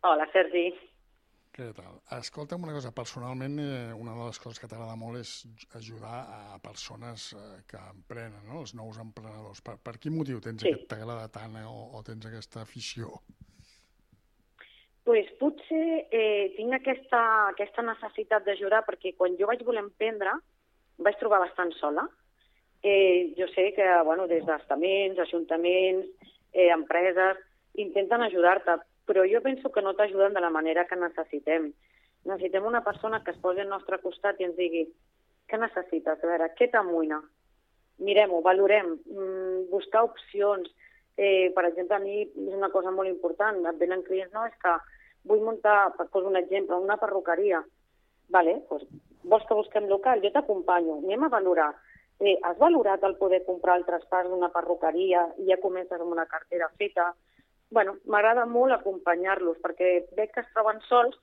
Hola, 0.05 0.27
Sergi. 0.33 0.67
Què 1.55 1.69
tal? 1.73 2.01
Escolta'm 2.17 2.65
una 2.67 2.73
cosa, 2.75 2.91
personalment 2.91 3.55
eh, 3.63 3.93
una 3.95 4.13
de 4.17 4.25
les 4.27 4.39
coses 4.43 4.59
que 4.59 4.67
t'agrada 4.67 4.97
molt 4.99 5.21
és 5.21 5.31
ajudar 5.79 6.17
a 6.35 6.59
persones 6.63 7.29
eh, 7.33 7.45
que 7.69 7.79
emprenen, 7.93 8.43
no? 8.49 8.59
els 8.65 8.75
nous 8.75 8.99
emprenedors. 9.01 9.63
Per, 9.63 9.77
per 9.79 9.95
quin 10.03 10.17
motiu 10.17 10.41
tens 10.43 10.61
Sí. 10.61 10.73
aquest 10.73 10.89
t'agrada 10.91 11.29
tant 11.31 11.55
eh, 11.55 11.63
o, 11.65 11.89
o 11.95 12.03
tens 12.03 12.27
aquesta 12.27 12.61
afició? 12.67 13.15
pues 15.05 15.27
potser 15.37 16.07
eh, 16.09 16.49
tinc 16.57 16.73
aquesta, 16.73 17.19
aquesta 17.51 17.83
necessitat 17.85 18.41
d'ajudar 18.47 18.79
perquè 18.87 19.11
quan 19.13 19.35
jo 19.37 19.45
vaig 19.45 19.61
voler 19.61 19.83
emprendre 19.83 20.31
em 20.33 21.05
vaig 21.05 21.19
trobar 21.21 21.43
bastant 21.43 21.69
sola. 21.77 22.07
Eh, 22.87 23.33
jo 23.35 23.47
sé 23.47 23.73
que 23.73 23.85
bueno, 24.05 24.27
des 24.27 24.45
d'estaments, 24.45 25.17
ajuntaments, 25.17 26.05
eh, 26.53 26.69
empreses, 26.69 27.39
intenten 27.81 28.21
ajudar-te, 28.21 28.75
però 29.09 29.23
jo 29.25 29.41
penso 29.41 29.71
que 29.71 29.81
no 29.81 29.95
t'ajuden 29.97 30.35
de 30.37 30.43
la 30.43 30.51
manera 30.53 30.83
que 30.85 30.95
necessitem. 30.95 31.71
Necessitem 32.29 32.67
una 32.69 32.83
persona 32.85 33.23
que 33.23 33.31
es 33.33 33.39
posi 33.41 33.63
al 33.63 33.71
nostre 33.71 33.97
costat 34.03 34.37
i 34.37 34.45
ens 34.45 34.53
digui 34.59 34.83
què 35.49 35.57
necessites, 35.57 36.21
a 36.21 36.29
veure, 36.29 36.51
què 36.59 36.67
t'amoïna? 36.69 37.23
Mirem-ho, 38.05 38.43
valorem, 38.45 38.93
mm, 39.01 39.65
buscar 39.71 40.03
opcions. 40.05 40.69
Eh, 41.17 41.49
per 41.55 41.65
exemple, 41.65 41.95
a 41.95 41.99
mi 42.05 42.21
és 42.21 42.53
una 42.53 42.69
cosa 42.69 42.91
molt 42.91 43.09
important, 43.09 43.65
et 43.65 43.81
venen 43.81 44.03
clients, 44.03 44.33
no, 44.33 44.45
és 44.45 44.53
que 44.61 44.77
vull 45.23 45.41
muntar, 45.41 45.95
per 45.97 46.05
posar 46.13 46.29
un 46.29 46.37
exemple, 46.37 46.75
una 46.75 46.97
perruqueria. 46.97 47.63
Vale, 48.29 48.61
doncs, 48.69 48.85
vols 49.23 49.45
que 49.47 49.55
busquem 49.55 49.89
local? 49.89 50.21
Jo 50.21 50.29
t'acompanyo, 50.29 51.01
anem 51.01 51.23
a 51.23 51.29
valorar. 51.29 51.73
Eh, 52.19 52.37
has 52.47 52.57
valorat 52.57 53.03
el 53.03 53.17
poder 53.19 53.43
comprar 53.43 53.75
el 53.77 53.85
traspàs 53.87 54.29
d'una 54.31 54.51
perruqueria 54.53 55.25
i 55.41 55.49
ja 55.49 55.59
comences 55.61 55.99
amb 55.99 56.13
una 56.15 56.27
cartera 56.31 56.69
feta? 56.79 57.13
bueno, 57.75 57.97
m'agrada 58.05 58.45
molt 58.45 58.75
acompanyar-los 58.75 59.57
perquè 59.63 60.05
veig 60.17 60.33
que 60.33 60.43
es 60.43 60.51
troben 60.53 60.81
sols 60.89 61.17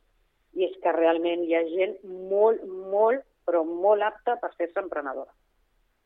i 0.58 0.66
és 0.66 0.74
que 0.82 0.92
realment 0.92 1.44
hi 1.46 1.54
ha 1.56 1.62
gent 1.68 1.94
molt, 2.04 2.64
molt, 2.92 3.24
però 3.46 3.62
molt 3.64 4.04
apta 4.04 4.36
per 4.42 4.52
fer-se 4.58 4.82
emprenedora. 4.82 5.32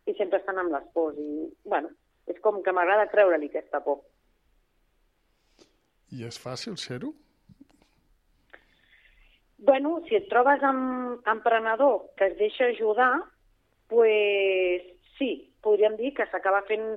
I 0.06 0.14
sempre 0.14 0.38
estan 0.38 0.60
amb 0.62 0.70
les 0.70 0.84
pors 0.94 1.18
i, 1.18 1.48
bueno, 1.64 1.90
és 2.30 2.38
com 2.44 2.60
que 2.62 2.74
m'agrada 2.74 3.08
treure-li 3.10 3.50
aquesta 3.50 3.82
por. 3.82 4.04
I 6.14 6.22
és 6.28 6.38
fàcil 6.38 6.76
ser-ho? 6.78 7.10
Bueno, 9.66 9.96
si 10.06 10.14
et 10.20 10.28
trobes 10.30 10.62
amb 10.62 11.26
emprenedor 11.26 12.12
que 12.14 12.30
es 12.30 12.36
deixa 12.38 12.68
ajudar, 12.70 13.16
pues 13.88 14.82
sí, 15.18 15.48
podríem 15.62 15.96
dir 15.96 16.12
que 16.14 16.26
s'acaba 16.30 16.62
fent 16.68 16.96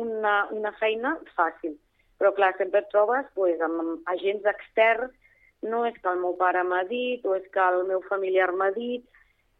una, 0.00 0.48
una 0.50 0.72
feina 0.78 1.16
fàcil. 1.36 1.76
Però 2.20 2.34
clar, 2.36 2.52
sempre 2.58 2.82
et 2.82 2.90
trobes 2.92 3.28
pues, 3.34 3.60
amb 3.64 4.08
agents 4.12 4.46
externs, 4.48 5.14
no 5.62 5.84
és 5.84 5.96
que 6.00 6.08
el 6.08 6.20
meu 6.20 6.36
pare 6.40 6.62
m'ha 6.64 6.82
dit 6.88 7.24
o 7.28 7.34
és 7.36 7.46
que 7.52 7.60
el 7.60 7.84
meu 7.88 8.00
familiar 8.08 8.50
m'ha 8.52 8.70
dit, 8.76 9.04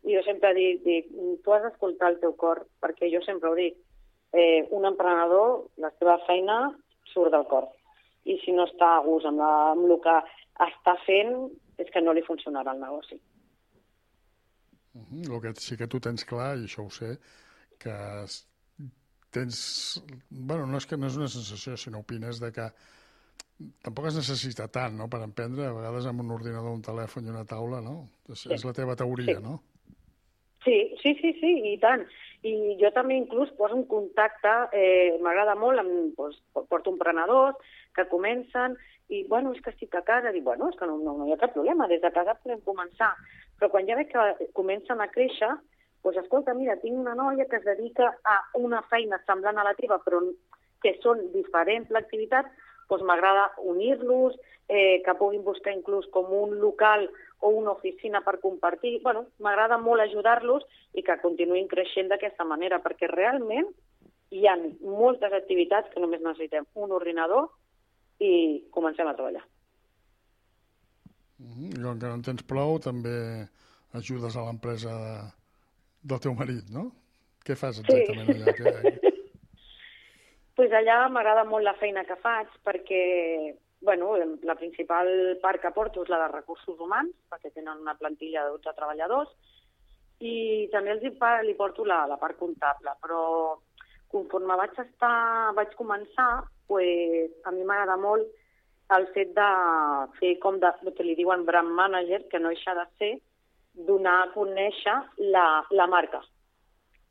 i 0.09 0.17
jo 0.17 0.23
sempre 0.25 0.53
dic, 0.57 0.81
dic, 0.85 1.09
tu 1.45 1.53
has 1.53 1.65
d'escoltar 1.67 2.15
el 2.15 2.21
teu 2.23 2.33
cor, 2.41 2.63
perquè 2.81 3.11
jo 3.13 3.21
sempre 3.25 3.51
ho 3.51 3.57
dic, 3.57 3.77
eh, 4.33 4.67
un 4.77 4.87
emprenedor, 4.89 5.67
la 5.77 5.91
seva 5.99 6.17
feina 6.27 6.61
surt 7.13 7.35
del 7.35 7.45
cor. 7.51 7.69
I 8.25 8.39
si 8.45 8.53
no 8.57 8.65
està 8.69 8.95
a 8.97 9.03
gust 9.05 9.29
amb, 9.29 9.41
la, 9.43 9.51
amb 9.75 9.85
el 9.89 9.99
que 10.05 10.17
està 10.65 10.97
fent, 11.05 11.51
és 11.81 11.89
que 11.93 12.01
no 12.05 12.15
li 12.17 12.25
funcionarà 12.25 12.73
el 12.77 12.81
negoci. 12.81 13.21
Uh 14.95 15.03
-huh. 15.03 15.35
El 15.35 15.41
que 15.41 15.61
sí 15.61 15.77
que 15.77 15.87
tu 15.87 16.01
tens 16.01 16.25
clar, 16.25 16.57
i 16.59 16.65
això 16.65 16.85
ho 16.87 16.91
sé, 16.91 17.19
que 17.79 17.95
tens... 19.31 20.03
bueno, 20.31 20.67
no 20.67 20.79
és 20.79 20.87
que 20.87 20.97
no 20.97 21.07
és 21.07 21.17
una 21.17 21.29
sensació, 21.29 21.77
sinó 21.77 22.01
opines 22.01 22.41
de 22.41 22.51
que 22.53 22.67
tampoc 23.85 24.07
es 24.07 24.17
necessita 24.17 24.69
tant, 24.69 24.97
no?, 24.97 25.09
per 25.09 25.21
emprendre, 25.23 25.67
a 25.67 25.73
vegades 25.77 26.07
amb 26.07 26.21
un 26.21 26.31
ordinador, 26.31 26.73
un 26.73 26.83
telèfon 26.83 27.27
i 27.27 27.31
una 27.31 27.45
taula, 27.45 27.81
no? 27.81 28.09
És, 28.29 28.41
Sí. 28.41 28.53
és 28.53 28.65
la 28.65 28.73
teva 28.73 28.97
teoria, 28.97 29.37
Sí. 29.37 29.43
no? 29.43 29.63
Sí, 30.65 30.95
sí, 31.03 31.15
sí, 31.21 31.33
sí, 31.41 31.73
i 31.75 31.79
tant. 31.79 32.07
I 32.43 32.77
jo 32.81 32.91
també 32.93 33.17
inclús 33.17 33.51
poso 33.57 33.77
en 33.77 33.85
contacte, 33.85 34.49
eh, 34.73 35.19
m'agrada 35.21 35.55
molt, 35.55 35.79
amb, 35.79 36.15
doncs, 36.17 36.41
porto 36.69 36.91
emprenedors 36.91 37.57
que 37.95 38.09
comencen 38.09 38.77
i, 39.11 39.25
bueno, 39.29 39.53
és 39.53 39.61
que 39.65 39.73
estic 39.75 39.95
a 39.99 40.05
casa, 40.07 40.33
dic, 40.33 40.45
bueno, 40.47 40.71
és 40.71 40.79
que 40.79 40.87
no, 40.87 40.97
no, 41.03 41.17
no 41.19 41.27
hi 41.27 41.35
ha 41.35 41.41
cap 41.41 41.53
problema, 41.57 41.89
des 41.91 42.03
de 42.03 42.13
casa 42.15 42.39
podem 42.39 42.63
començar. 42.67 43.11
Però 43.59 43.69
quan 43.73 43.89
ja 43.89 43.99
veig 43.99 44.13
que 44.13 44.49
comencen 44.57 45.03
a 45.03 45.11
créixer, 45.11 45.51
doncs, 46.05 46.21
escolta, 46.23 46.55
mira, 46.57 46.79
tinc 46.81 46.97
una 46.97 47.17
noia 47.19 47.49
que 47.51 47.59
es 47.59 47.67
dedica 47.67 48.15
a 48.25 48.39
una 48.57 48.81
feina 48.93 49.21
semblant 49.27 49.59
a 49.59 49.67
la 49.67 49.75
teva, 49.77 49.99
però 50.05 50.23
que 50.81 50.95
són 51.03 51.27
diferents 51.35 51.91
l'activitat, 51.93 52.49
doncs 52.89 53.05
m'agrada 53.07 53.51
unir-los, 53.69 54.39
eh, 54.71 55.03
que 55.05 55.15
puguin 55.19 55.43
buscar 55.45 55.75
inclús 55.75 56.07
com 56.15 56.31
un 56.33 56.57
local 56.63 57.09
o 57.41 57.51
una 57.51 57.73
oficina 57.73 58.21
per 58.23 58.39
compartir. 58.41 59.01
bueno, 59.03 59.27
m'agrada 59.39 59.79
molt 59.79 60.03
ajudar-los 60.03 60.65
i 60.95 61.03
que 61.03 61.21
continuïn 61.21 61.69
creixent 61.69 62.09
d'aquesta 62.09 62.45
manera, 62.45 62.79
perquè 62.79 63.09
realment 63.11 63.67
hi 64.31 64.47
ha 64.47 64.57
moltes 64.81 65.33
activitats 65.33 65.91
que 65.91 66.01
només 66.01 66.23
necessitem 66.23 66.67
un 66.75 66.93
ordinador 66.93 67.49
i 68.21 68.33
comencem 68.71 69.09
a 69.09 69.15
treballar. 69.17 69.45
Uh 71.41 71.47
-huh. 71.47 71.71
I 71.71 71.83
com 71.83 71.99
que 71.99 72.07
no 72.07 72.15
en 72.15 72.23
tens 72.23 72.43
prou, 72.43 72.79
també 72.79 73.49
ajudes 73.93 74.37
a 74.37 74.45
l'empresa 74.45 74.91
de, 75.05 75.15
del 76.03 76.21
teu 76.21 76.35
marit, 76.35 76.69
no? 76.71 76.93
Què 77.45 77.57
fas 77.57 77.81
exactament 77.81 78.29
Sí. 78.29 78.43
allà? 78.43 78.55
Que, 78.59 79.11
pues 80.55 80.73
allà 80.73 81.09
m'agrada 81.09 81.45
molt 81.45 81.65
la 81.65 81.75
feina 81.75 82.05
que 82.05 82.17
faig 82.17 82.49
perquè 82.63 83.57
bueno, 83.81 84.15
la 84.43 84.55
principal 84.55 85.39
part 85.41 85.63
que 85.63 85.71
porto 85.73 86.03
és 86.03 86.11
la 86.13 86.19
de 86.21 86.29
recursos 86.35 86.79
humans, 86.79 87.15
perquè 87.33 87.51
tenen 87.55 87.81
una 87.81 87.97
plantilla 87.97 88.45
de 88.45 88.51
12 88.59 88.75
treballadors, 88.77 89.31
i 90.21 90.69
també 90.73 90.93
els 90.93 91.07
hi, 91.07 91.13
li 91.47 91.55
porto 91.57 91.87
la, 91.89 92.05
la 92.07 92.19
part 92.21 92.37
comptable, 92.37 92.93
però 93.01 93.23
conforme 94.13 94.59
vaig 94.61 94.77
estar, 94.85 95.55
vaig 95.57 95.73
començar, 95.79 96.43
pues, 96.71 97.35
a 97.45 97.51
mi 97.51 97.67
m'agrada 97.67 97.99
molt 97.99 98.29
el 98.97 99.07
fet 99.15 99.33
de 99.35 99.49
fer 100.19 100.37
com 100.43 100.59
de, 100.63 100.71
que 100.97 101.07
li 101.07 101.17
diuen 101.19 101.45
brand 101.47 101.71
manager, 101.75 102.25
que 102.31 102.41
no 102.43 102.51
deixa 102.55 102.75
de 102.79 102.87
ser 102.99 103.11
donar 103.87 104.17
a 104.23 104.29
conèixer 104.35 104.97
la, 105.35 105.47
la 105.71 105.87
marca. 105.91 106.23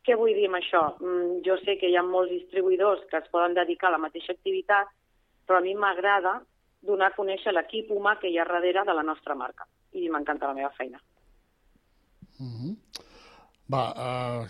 Què 0.04 0.16
vull 0.20 0.36
dir 0.36 0.48
amb 0.50 0.60
això? 0.60 0.84
Mm, 1.00 1.42
jo 1.46 1.56
sé 1.64 1.78
que 1.80 1.92
hi 1.92 1.98
ha 2.00 2.06
molts 2.06 2.32
distribuïdors 2.34 3.06
que 3.12 3.20
es 3.20 3.28
poden 3.32 3.56
dedicar 3.56 3.90
a 3.90 3.96
la 3.98 4.04
mateixa 4.06 4.36
activitat, 4.36 4.92
però 5.48 5.60
a 5.60 5.66
mi 5.66 5.76
m'agrada 5.76 6.40
donar 6.86 7.12
a 7.12 7.16
conèixer 7.16 7.54
l'equip 7.56 7.92
humà 7.96 8.18
que 8.20 8.32
hi 8.32 8.40
ha 8.40 8.48
darrere 8.48 8.86
de 8.88 8.96
la 8.96 9.04
nostra 9.04 9.36
marca. 9.36 9.68
I 9.94 10.10
m'encanta 10.10 10.48
la 10.48 10.58
meva 10.58 10.72
feina. 10.78 11.00
uh 12.40 12.46
-huh. 12.46 12.76
Va, 13.70 13.84
uh, 13.94 14.48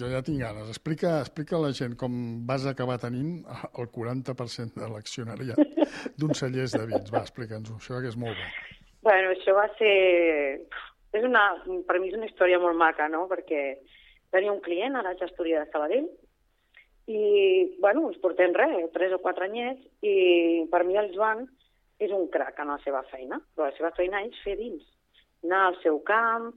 jo 0.00 0.08
ja 0.08 0.22
tinc 0.24 0.40
ganes. 0.40 0.70
Explica, 0.72 1.18
explica 1.20 1.58
a 1.58 1.62
la 1.66 1.72
gent 1.76 1.96
com 2.00 2.14
vas 2.48 2.64
acabar 2.68 2.96
tenint 3.02 3.42
el 3.76 3.90
40% 3.92 4.80
de 4.80 4.88
l'accionariat 4.88 5.60
d'un 6.16 6.32
cellers 6.38 6.76
de 6.78 6.86
vins. 6.88 7.12
Va, 7.12 7.20
explica'ns-ho, 7.20 7.76
això 7.76 8.00
que 8.00 8.08
és 8.08 8.16
molt 8.16 8.38
bo. 8.38 8.78
Bueno, 9.08 9.34
això 9.34 9.56
va 9.58 9.66
ser... 9.76 9.92
és 11.12 11.24
una, 11.28 11.44
per 11.84 11.98
mi 12.00 12.08
és 12.08 12.16
una 12.16 12.30
història 12.30 12.60
molt 12.62 12.78
maca, 12.80 13.10
no?, 13.12 13.26
perquè 13.28 13.62
tenia 14.32 14.54
un 14.54 14.62
client 14.64 14.96
a 14.96 15.04
la 15.04 15.12
gestoria 15.20 15.60
de 15.60 15.68
Sabadell 15.68 16.08
i, 17.10 17.22
bueno, 17.82 18.06
ens 18.08 18.20
portem 18.22 18.54
res, 18.56 18.88
tres 18.94 19.12
o 19.12 19.20
quatre 19.20 19.48
anyets, 19.50 19.84
i 20.06 20.64
per 20.72 20.84
mi 20.88 20.96
el 20.96 21.10
Joan 21.12 21.44
és 22.02 22.12
un 22.14 22.28
crac 22.32 22.58
en 22.62 22.70
la 22.72 22.78
seva 22.86 23.02
feina, 23.10 23.40
però 23.54 23.68
la 23.68 23.76
seva 23.76 23.92
feina 23.98 24.22
és 24.24 24.38
fer 24.44 24.56
dins, 24.58 24.84
anar 25.44 25.66
al 25.68 25.78
seu 25.82 25.98
camp 26.06 26.52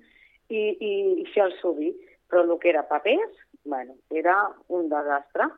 i, 0.50 0.62
i, 0.62 0.92
i 1.24 1.26
fer 1.34 1.48
el 1.50 1.56
seu 1.60 1.76
vi. 1.78 1.92
Però 2.30 2.42
el 2.44 2.58
que 2.60 2.70
era 2.70 2.88
papers, 2.90 3.38
bueno, 3.64 3.96
era 4.10 4.36
un 4.68 4.90
desastre. 4.90 5.50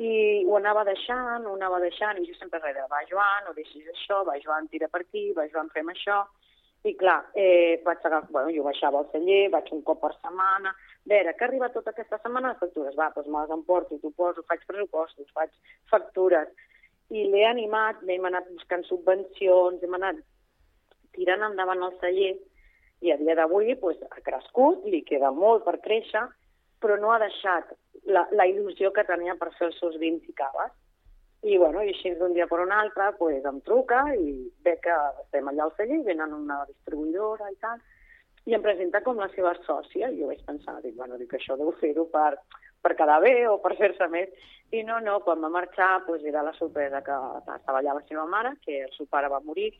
I 0.00 0.44
ho 0.48 0.56
anava 0.56 0.82
deixant, 0.88 1.44
ho 1.44 1.54
anava 1.58 1.78
deixant, 1.82 2.18
i 2.18 2.26
jo 2.26 2.34
sempre 2.38 2.60
reia, 2.62 2.86
va 2.88 3.02
Joan, 3.10 3.44
no 3.46 3.52
deixis 3.56 3.88
això, 3.92 4.22
va 4.24 4.38
Joan, 4.40 4.68
tira 4.72 4.88
per 4.88 5.02
aquí, 5.04 5.26
va 5.36 5.44
Joan, 5.52 5.68
fem 5.74 5.92
això. 5.92 6.22
I 6.88 6.94
clar, 6.96 7.18
eh, 7.36 7.82
vaig 7.84 8.00
agafar, 8.08 8.32
bueno, 8.32 8.54
jo 8.56 8.64
baixava 8.64 9.02
al 9.02 9.10
celler, 9.12 9.50
vaig 9.52 9.68
un 9.76 9.82
cop 9.84 10.00
per 10.00 10.14
setmana, 10.14 10.72
a 10.72 11.12
veure, 11.12 11.34
que 11.36 11.44
arriba 11.44 11.68
tota 11.74 11.92
aquesta 11.92 12.16
setmana 12.22 12.54
de 12.54 12.60
factures, 12.62 12.96
va, 12.96 13.10
doncs 13.12 13.28
me 13.28 13.42
les 13.42 13.52
emporto, 13.52 13.98
t'ho 14.00 14.10
poso, 14.16 14.44
faig 14.48 14.64
pressupostos, 14.64 15.28
faig 15.36 15.52
factures, 15.92 16.48
i 17.10 17.26
l'he 17.28 17.44
animat, 17.44 18.00
hem 18.08 18.24
anat 18.30 18.48
buscant 18.54 18.86
subvencions, 18.88 19.82
hem 19.84 19.98
anat 19.98 20.22
tirant 21.16 21.44
endavant 21.50 21.84
el 21.84 21.96
celler, 22.00 22.32
i 23.00 23.12
a 23.12 23.16
dia 23.16 23.36
d'avui 23.38 23.74
pues, 23.80 23.98
ha 24.02 24.22
crescut, 24.24 24.84
li 24.84 25.02
queda 25.06 25.30
molt 25.32 25.64
per 25.64 25.78
créixer, 25.80 26.26
però 26.80 26.96
no 27.00 27.12
ha 27.12 27.20
deixat 27.22 27.72
la, 28.08 28.26
la 28.32 28.46
il·lusió 28.48 28.92
que 28.92 29.04
tenia 29.08 29.36
per 29.40 29.50
fer 29.56 29.70
els 29.70 29.78
seus 29.80 29.96
vins 30.00 30.24
i 30.28 30.36
caves. 30.36 30.72
I, 31.40 31.56
bueno, 31.56 31.80
i 31.80 31.94
així 31.94 32.12
d'un 32.20 32.34
dia 32.36 32.44
per 32.48 32.58
un 32.60 32.72
altre 32.76 33.06
pues, 33.16 33.44
em 33.48 33.62
truca 33.64 34.02
i 34.12 34.34
ve 34.64 34.76
que 34.84 34.96
estem 35.22 35.48
allà 35.48 35.64
al 35.66 35.76
celler, 35.78 36.02
venen 36.04 36.34
una 36.36 36.58
distribuïdora 36.68 37.48
i 37.48 37.56
tal, 37.64 37.80
i 38.48 38.56
em 38.56 38.64
presenta 38.64 39.00
com 39.04 39.20
la 39.20 39.30
seva 39.32 39.54
sòcia. 39.64 40.10
I 40.10 40.20
jo 40.20 40.28
vaig 40.28 40.42
pensar, 40.44 40.76
dic, 40.84 40.96
bueno, 40.98 41.16
dic, 41.20 41.32
això 41.36 41.56
deu 41.56 41.72
fer-ho 41.80 42.04
per, 42.12 42.34
per 42.84 42.92
quedar 42.98 43.20
bé 43.24 43.34
o 43.48 43.56
per 43.64 43.72
fer-se 43.80 44.08
més. 44.12 44.28
I 44.76 44.84
no, 44.86 45.00
no, 45.00 45.16
quan 45.24 45.40
va 45.40 45.52
marxar 45.52 46.04
pues, 46.06 46.24
era 46.28 46.44
la 46.44 46.52
sorpresa 46.58 47.00
que 47.06 47.16
estava 47.56 47.80
allà 47.80 47.96
la 47.96 48.04
seva 48.08 48.26
mare, 48.28 48.54
que 48.64 48.82
el 48.84 48.92
seu 48.96 49.08
pare 49.08 49.32
va 49.32 49.40
morir, 49.44 49.72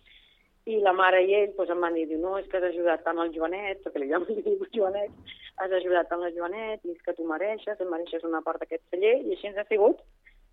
i 0.69 0.77
la 0.85 0.93
mare 0.93 1.23
i 1.25 1.33
ell 1.35 1.55
pues, 1.57 1.71
em 1.73 1.81
van 1.81 1.97
dir, 1.97 2.07
no, 2.21 2.37
és 2.39 2.49
que 2.51 2.59
has 2.59 2.67
ajudat 2.69 3.03
tant 3.05 3.19
el 3.23 3.33
Joanet, 3.35 3.81
perquè 3.85 4.03
li 4.03 4.11
vam 4.13 4.27
dir 4.29 4.57
Joanet, 4.75 5.33
has 5.63 5.73
ajudat 5.81 6.11
tant 6.11 6.25
el 6.27 6.37
Joanet, 6.37 6.85
i 6.85 6.95
és 6.95 7.03
que 7.07 7.17
tu 7.17 7.27
mereixes, 7.29 7.81
em 7.81 7.91
mereixes 7.91 8.27
una 8.29 8.43
part 8.47 8.61
d'aquest 8.61 8.85
celler, 8.93 9.17
i 9.25 9.35
així 9.37 9.51
ens 9.51 9.61
ha 9.61 9.67
sigut. 9.71 10.03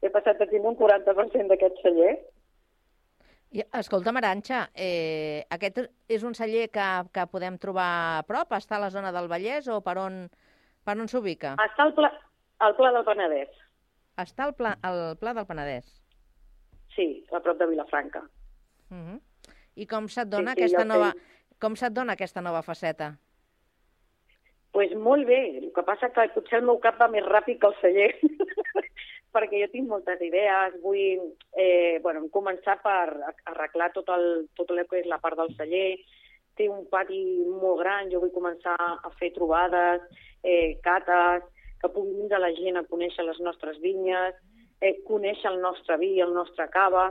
He 0.02 0.12
passat 0.14 0.40
a 0.42 0.48
tenir 0.48 0.66
un 0.70 0.78
40% 0.80 1.52
d'aquest 1.52 1.80
celler. 1.84 2.16
I, 3.56 3.64
escolta, 3.80 4.12
Maranxa, 4.14 4.68
eh, 4.76 5.46
aquest 5.56 5.80
és 6.12 6.24
un 6.28 6.36
celler 6.38 6.68
que, 6.70 6.88
que 7.16 7.28
podem 7.32 7.58
trobar 7.62 7.88
a 8.18 8.26
prop? 8.28 8.52
Està 8.58 8.78
a 8.78 8.84
la 8.84 8.92
zona 8.94 9.14
del 9.16 9.30
Vallès 9.32 9.70
o 9.72 9.80
per 9.82 9.96
on, 10.02 10.26
per 10.86 10.98
on 11.00 11.08
s'ubica? 11.12 11.56
Està 11.64 11.88
al 11.88 11.96
pla, 11.98 12.12
al 12.68 12.76
pla 12.80 12.92
del 12.96 13.08
Penedès. 13.08 13.64
Està 14.20 14.48
al 14.48 14.54
pla, 14.58 14.76
al 14.84 15.16
pla 15.22 15.34
del 15.38 15.48
Penedès? 15.48 15.88
Sí, 16.96 17.08
a 17.32 17.40
prop 17.40 17.58
de 17.60 17.70
Vilafranca. 17.72 18.24
Uh 18.90 18.98
-huh. 18.98 19.18
I 19.78 19.86
com 19.86 20.08
se't 20.10 20.30
dona, 20.34 20.54
Sí, 20.56 20.64
sí, 20.64 20.66
aquesta 20.66 20.86
nova, 20.90 21.12
sé. 21.14 21.56
com 21.62 21.76
se't 21.78 21.94
dona 21.94 22.18
aquesta 22.18 22.42
nova 22.42 22.64
faceta? 22.66 23.14
pues 24.78 24.92
molt 24.94 25.26
bé, 25.26 25.58
el 25.58 25.72
que 25.74 25.82
passa 25.82 26.12
que 26.14 26.28
potser 26.36 26.60
el 26.60 26.66
meu 26.68 26.78
cap 26.78 27.00
va 27.02 27.08
més 27.10 27.24
ràpid 27.26 27.58
que 27.58 27.66
el 27.72 27.78
celler, 27.82 28.12
perquè 29.34 29.62
jo 29.64 29.70
tinc 29.72 29.88
moltes 29.90 30.22
idees, 30.22 30.76
vull 30.84 31.32
eh, 31.58 31.98
bueno, 32.04 32.28
començar 32.30 32.76
per 32.84 33.08
arreglar 33.50 33.88
tot 33.96 34.12
el, 34.14 34.46
tot 34.60 34.70
el 34.76 34.84
que 34.86 35.00
és 35.00 35.10
la 35.10 35.18
part 35.24 35.40
del 35.40 35.50
celler, 35.58 35.98
té 36.58 36.68
un 36.70 36.86
pati 36.92 37.24
molt 37.48 37.82
gran, 37.82 38.12
jo 38.14 38.22
vull 38.22 38.34
començar 38.36 38.76
a 38.78 39.10
fer 39.18 39.32
trobades, 39.34 40.04
eh, 40.44 40.78
cates, 40.86 41.48
que 41.82 41.90
pugui 41.90 42.14
vindre 42.20 42.38
la 42.42 42.54
gent 42.54 42.78
a 42.78 42.86
conèixer 42.92 43.26
les 43.26 43.40
nostres 43.42 43.82
vinyes, 43.82 44.38
eh, 44.82 44.94
conèixer 45.10 45.50
el 45.56 45.62
nostre 45.62 45.98
vi, 45.98 46.20
el 46.22 46.34
nostre 46.38 46.70
cava, 46.70 47.08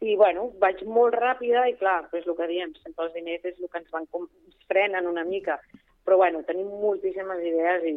i 0.00 0.16
bueno, 0.16 0.50
vaig 0.60 0.82
molt 0.86 1.14
ràpida 1.14 1.66
i 1.70 1.76
clar, 1.78 2.08
és 2.12 2.26
el 2.26 2.36
que 2.36 2.46
diem, 2.50 2.72
sempre 2.82 3.06
els 3.06 3.14
diners 3.14 3.44
és 3.44 3.60
el 3.60 3.68
que 3.70 3.78
ens 3.78 3.90
van 3.94 4.06
com... 4.12 4.26
ens 4.46 4.66
frenen 4.68 5.06
una 5.06 5.24
mica, 5.24 5.58
però 6.04 6.16
bueno, 6.20 6.42
tenim 6.44 6.66
moltíssimes 6.68 7.40
idees 7.44 7.84
i 7.88 7.94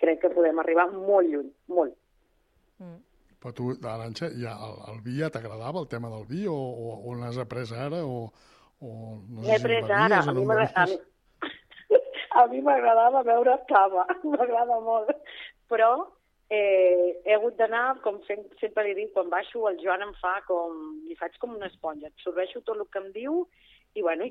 crec 0.00 0.20
que 0.22 0.30
podem 0.30 0.58
arribar 0.62 0.86
molt 0.92 1.28
lluny, 1.28 1.50
molt. 1.68 1.96
Però 3.38 3.52
tu, 3.54 3.70
Arantxa, 3.86 4.28
ja, 4.34 4.52
el, 4.66 4.76
el 4.92 5.00
vi 5.04 5.18
ja 5.20 5.28
t'agradava, 5.30 5.80
el 5.82 5.88
tema 5.90 6.08
del 6.10 6.24
vi, 6.26 6.46
o, 6.50 6.54
o, 6.54 6.94
o 7.06 7.16
n'has 7.18 7.38
après 7.38 7.70
ara, 7.74 8.00
o, 8.06 8.28
o 8.82 8.88
no 9.28 9.42
L'he 9.44 9.58
sé 9.58 9.60
si 9.60 9.66
pres 9.66 9.84
en 9.90 9.94
ara, 10.06 10.22
a 10.22 10.32
mi 10.32 10.42
en 10.42 10.48
m'agra- 10.48 10.72
a 10.74 10.86
mi- 10.86 11.00
a 12.42 12.46
mi 12.50 12.62
m'agradava 12.66 13.22
beure 13.26 13.58
cava, 13.68 14.06
m'agrada 14.32 14.80
molt, 14.82 15.12
però 15.70 15.92
eh, 16.50 17.20
he 17.24 17.34
hagut 17.34 17.56
d'anar, 17.58 18.00
com 18.04 18.20
sempre 18.28 18.84
li 18.86 18.94
dic, 18.96 19.12
quan 19.12 19.30
baixo 19.32 19.66
el 19.68 19.78
Joan 19.82 20.06
em 20.06 20.14
fa 20.22 20.38
com, 20.48 20.76
li 21.08 21.16
faig 21.18 21.36
com 21.38 21.54
una 21.56 21.68
esponja, 21.68 22.08
absorbeixo 22.08 22.64
tot 22.64 22.80
el 22.80 22.88
que 22.92 23.02
em 23.02 23.12
diu 23.12 23.44
i 23.96 24.04
bueno, 24.04 24.26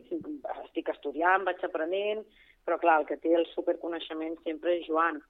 estic 0.63 0.89
estudiant, 0.93 1.45
vaig 1.45 1.63
aprenent, 1.65 2.23
però 2.65 2.77
clar, 2.81 3.01
el 3.01 3.07
que 3.09 3.17
té 3.21 3.33
el 3.35 3.45
superconeixement 3.53 4.37
sempre 4.43 4.77
és 4.77 4.85
Joan. 4.87 5.21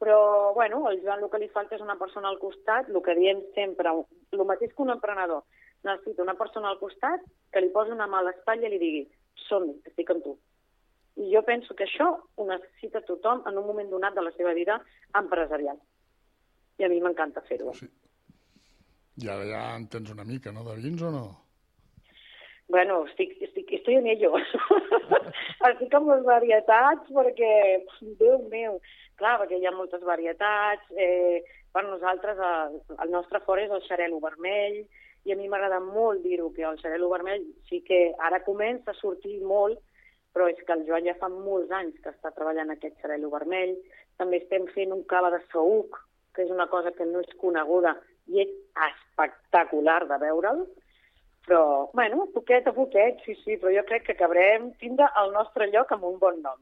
Però, 0.00 0.52
bueno, 0.56 0.80
el 0.88 1.02
Joan 1.04 1.22
el 1.22 1.30
que 1.32 1.40
li 1.42 1.48
falta 1.52 1.76
és 1.76 1.84
una 1.84 1.98
persona 2.00 2.30
al 2.30 2.38
costat, 2.40 2.88
el 2.88 3.02
que 3.04 3.16
diem 3.18 3.42
sempre, 3.56 3.92
el 4.32 4.44
mateix 4.48 4.72
que 4.72 4.84
un 4.84 4.94
emprenedor, 4.94 5.44
necessita 5.84 6.24
una 6.24 6.36
persona 6.40 6.70
al 6.70 6.80
costat 6.80 7.24
que 7.52 7.60
li 7.60 7.72
posi 7.74 7.92
una 7.92 8.08
mà 8.08 8.20
a 8.20 8.28
l'espatlla 8.28 8.68
i 8.68 8.72
li 8.74 8.80
digui 8.80 9.04
som 9.46 9.68
estic 9.88 10.12
amb 10.12 10.24
tu. 10.24 10.36
I 11.20 11.28
jo 11.34 11.42
penso 11.44 11.76
que 11.76 11.84
això 11.84 12.10
ho 12.16 12.48
necessita 12.48 13.04
tothom 13.04 13.42
en 13.48 13.58
un 13.60 13.66
moment 13.66 13.90
donat 13.92 14.16
de 14.16 14.24
la 14.24 14.32
seva 14.36 14.54
vida 14.56 14.78
empresarial. 15.20 15.80
I 16.80 16.86
a 16.86 16.88
mi 16.88 17.00
m'encanta 17.04 17.44
fer-ho. 17.44 17.74
Sí. 17.76 17.88
I 19.20 19.28
ara 19.28 19.44
ja 19.44 19.62
en 19.76 19.86
tens 19.92 20.10
una 20.14 20.24
mica, 20.24 20.52
no, 20.52 20.64
de 20.64 20.78
vins 20.80 21.02
o 21.04 21.10
no? 21.12 21.24
Bueno, 22.70 23.02
estic, 23.08 23.34
estic, 23.42 23.72
estoy 23.80 23.96
en 23.98 24.06
ello. 24.06 24.32
estic 25.68 25.94
amb 25.98 26.12
les 26.12 26.24
varietats 26.24 27.10
perquè, 27.12 27.52
Déu 28.20 28.44
meu, 28.52 28.78
clar, 29.20 29.36
perquè 29.42 29.58
hi 29.58 29.66
ha 29.68 29.74
moltes 29.76 30.04
varietats. 30.06 30.86
Eh, 30.96 31.42
per 31.74 31.84
nosaltres 31.86 32.38
el, 32.46 32.80
el 33.04 33.12
nostre 33.12 33.42
fort 33.46 33.62
és 33.62 33.74
el 33.74 33.84
xarel·lo 33.86 34.18
vermell 34.22 34.80
i 35.26 35.34
a 35.34 35.36
mi 35.38 35.48
m'agrada 35.50 35.78
molt 35.84 36.24
dir-ho, 36.24 36.48
que 36.54 36.64
el 36.66 36.78
xarel·lo 36.80 37.10
vermell 37.12 37.44
sí 37.68 37.82
que 37.86 38.00
ara 38.26 38.40
comença 38.46 38.94
a 38.94 38.98
sortir 38.98 39.36
molt, 39.44 39.78
però 40.34 40.48
és 40.50 40.58
que 40.64 40.74
el 40.74 40.86
Joan 40.88 41.06
ja 41.06 41.18
fa 41.20 41.28
molts 41.30 41.70
anys 41.74 41.98
que 42.02 42.10
està 42.14 42.32
treballant 42.34 42.72
aquest 42.72 42.96
xarel·lo 43.02 43.30
vermell. 43.34 43.76
També 44.18 44.40
estem 44.40 44.66
fent 44.74 44.94
un 44.94 45.04
cava 45.10 45.30
de 45.34 45.42
saúc, 45.50 45.98
que 46.40 46.46
és 46.48 46.52
una 46.54 46.68
cosa 46.72 46.92
que 46.96 47.04
no 47.04 47.20
és 47.20 47.32
coneguda 47.36 47.92
i 48.32 48.40
és 48.40 48.52
espectacular 48.88 50.06
de 50.08 50.16
veure'l. 50.24 50.64
Però, 51.44 51.90
bueno, 51.92 52.26
poquet 52.32 52.68
a 52.68 52.72
poquet, 52.72 53.20
sí, 53.24 53.34
sí, 53.44 53.56
però 53.60 53.72
jo 53.74 53.84
crec 53.88 54.06
que 54.06 54.14
acabarem 54.16 54.70
tindre 54.80 55.08
el 55.20 55.32
nostre 55.34 55.68
lloc 55.72 55.92
amb 55.92 56.06
un 56.08 56.18
bon 56.20 56.40
nom. 56.44 56.60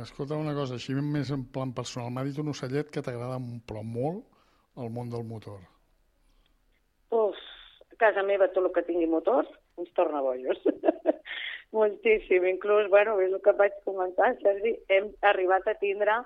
Escolta 0.00 0.38
una 0.38 0.54
cosa, 0.54 0.74
així 0.78 0.94
més 0.98 1.30
en 1.34 1.44
plan 1.54 1.74
personal, 1.74 2.10
m'ha 2.10 2.24
dit 2.26 2.38
un 2.42 2.50
ocellet 2.50 2.90
que 2.90 3.02
t'agrada 3.02 3.38
però 3.68 3.82
molt 3.86 4.24
el 4.82 4.90
món 4.90 5.10
del 5.12 5.26
motor. 5.28 5.60
Uf, 7.14 7.38
a 7.92 7.98
casa 8.00 8.24
meva 8.26 8.50
tot 8.50 8.66
el 8.66 8.72
que 8.74 8.86
tingui 8.88 9.06
motor 9.10 9.46
ens 9.78 9.90
torna 9.94 10.22
bojos. 10.22 10.58
Moltíssim. 11.74 12.46
Inclús, 12.46 12.88
bueno, 12.90 13.18
és 13.22 13.30
el 13.34 13.42
que 13.42 13.54
vaig 13.58 13.74
comentar, 13.86 14.32
Sergi, 14.42 14.76
hem 14.94 15.10
arribat 15.30 15.66
a 15.70 15.78
tindre 15.78 16.22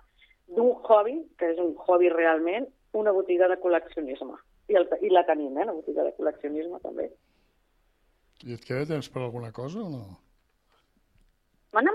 d'un 0.57 0.75
hobby, 0.85 1.19
que 1.39 1.53
és 1.53 1.59
un 1.63 1.75
hobby 1.85 2.11
realment, 2.13 2.69
una 2.97 3.13
botiga 3.13 3.49
de 3.51 3.59
col·leccionisme. 3.63 4.37
I, 4.69 4.77
el, 4.81 4.87
I 5.05 5.11
la 5.13 5.25
tenim, 5.29 5.57
eh, 5.57 5.67
la 5.69 5.77
botiga 5.77 6.05
de 6.07 6.15
col·leccionisme 6.17 6.81
també. 6.85 7.09
I 8.47 8.55
et 8.55 8.65
queda 8.65 8.87
temps 8.89 9.09
per 9.11 9.25
alguna 9.25 9.51
cosa 9.53 9.83
o 9.83 9.91
no? 9.91 10.05
Mana? 11.75 11.93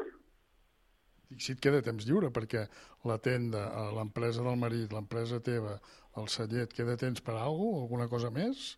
Dic, 1.29 1.41
si 1.41 1.55
et 1.55 1.61
queda 1.63 1.81
temps 1.85 2.05
lliure, 2.05 2.29
perquè 2.33 2.65
la 3.09 3.17
tenda, 3.17 3.65
eh, 3.69 3.89
l'empresa 3.97 4.45
del 4.45 4.59
marit, 4.59 4.93
l'empresa 4.93 5.41
teva, 5.41 5.77
el 6.21 6.29
celler, 6.29 6.67
et 6.67 6.73
queda 6.77 6.99
temps 6.99 7.23
per 7.25 7.37
alguna 7.39 7.83
alguna 7.85 8.09
cosa 8.11 8.29
més? 8.33 8.73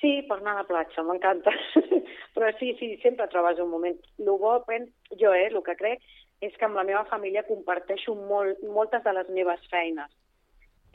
Sí, 0.00 0.12
per 0.28 0.38
anar 0.40 0.56
a 0.56 0.62
la 0.62 0.68
platja, 0.68 1.04
m'encanta. 1.04 1.52
Però 2.34 2.48
sí, 2.58 2.72
sí, 2.78 2.94
sempre 3.02 3.28
trobes 3.32 3.58
un 3.60 3.68
moment. 3.72 3.98
El 4.18 4.30
bo, 4.40 4.54
jo, 4.66 5.32
eh, 5.32 5.48
el 5.48 5.60
que 5.66 5.76
crec, 5.76 6.04
és 6.40 6.56
que 6.56 6.64
amb 6.64 6.78
la 6.78 6.86
meva 6.88 7.04
família 7.10 7.44
comparteixo 7.46 8.14
molt, 8.16 8.62
moltes 8.64 9.04
de 9.04 9.12
les 9.12 9.28
meves 9.36 9.60
feines. 9.72 10.10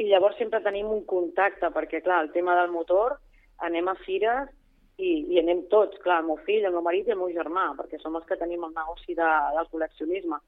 I 0.01 0.09
llavors 0.09 0.37
sempre 0.41 0.61
tenim 0.65 0.89
un 0.91 1.05
contacte, 1.07 1.69
perquè, 1.71 2.01
clar, 2.03 2.23
el 2.25 2.31
tema 2.33 2.55
del 2.59 2.71
motor, 2.73 3.19
anem 3.63 3.87
a 3.87 3.95
fires 4.01 4.49
i, 4.97 5.11
i 5.31 5.39
anem 5.39 5.63
tots, 5.71 5.99
clar, 6.03 6.19
el 6.23 6.27
meu 6.31 6.39
fill, 6.47 6.65
el 6.65 6.73
meu 6.75 6.83
marit 6.83 7.07
i 7.07 7.13
el 7.13 7.21
meu 7.21 7.31
germà, 7.35 7.69
perquè 7.77 8.01
som 8.01 8.17
els 8.17 8.25
que 8.27 8.37
tenim 8.41 8.65
el 8.65 8.73
negoci 8.75 9.15
de, 9.15 9.29
del 9.55 9.69
col·leccionisme. 9.71 10.41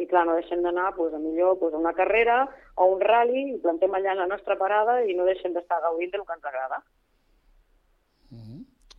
I 0.00 0.06
clar, 0.08 0.24
no 0.26 0.34
deixem 0.36 0.62
d'anar 0.64 0.90
pues, 0.96 1.14
a 1.14 1.20
millor 1.20 1.58
pues, 1.60 1.74
a 1.74 1.80
una 1.80 1.94
carrera 1.96 2.42
o 2.76 2.88
un 2.94 3.00
rally 3.04 3.54
i 3.54 3.58
plantem 3.60 3.94
allà 3.94 4.16
la 4.16 4.28
nostra 4.28 4.56
parada 4.56 5.02
i 5.04 5.14
no 5.16 5.28
deixem 5.28 5.52
d'estar 5.54 5.80
gaudint 5.84 6.12
del 6.14 6.24
que 6.26 6.36
ens 6.38 6.50
agrada. 6.50 6.82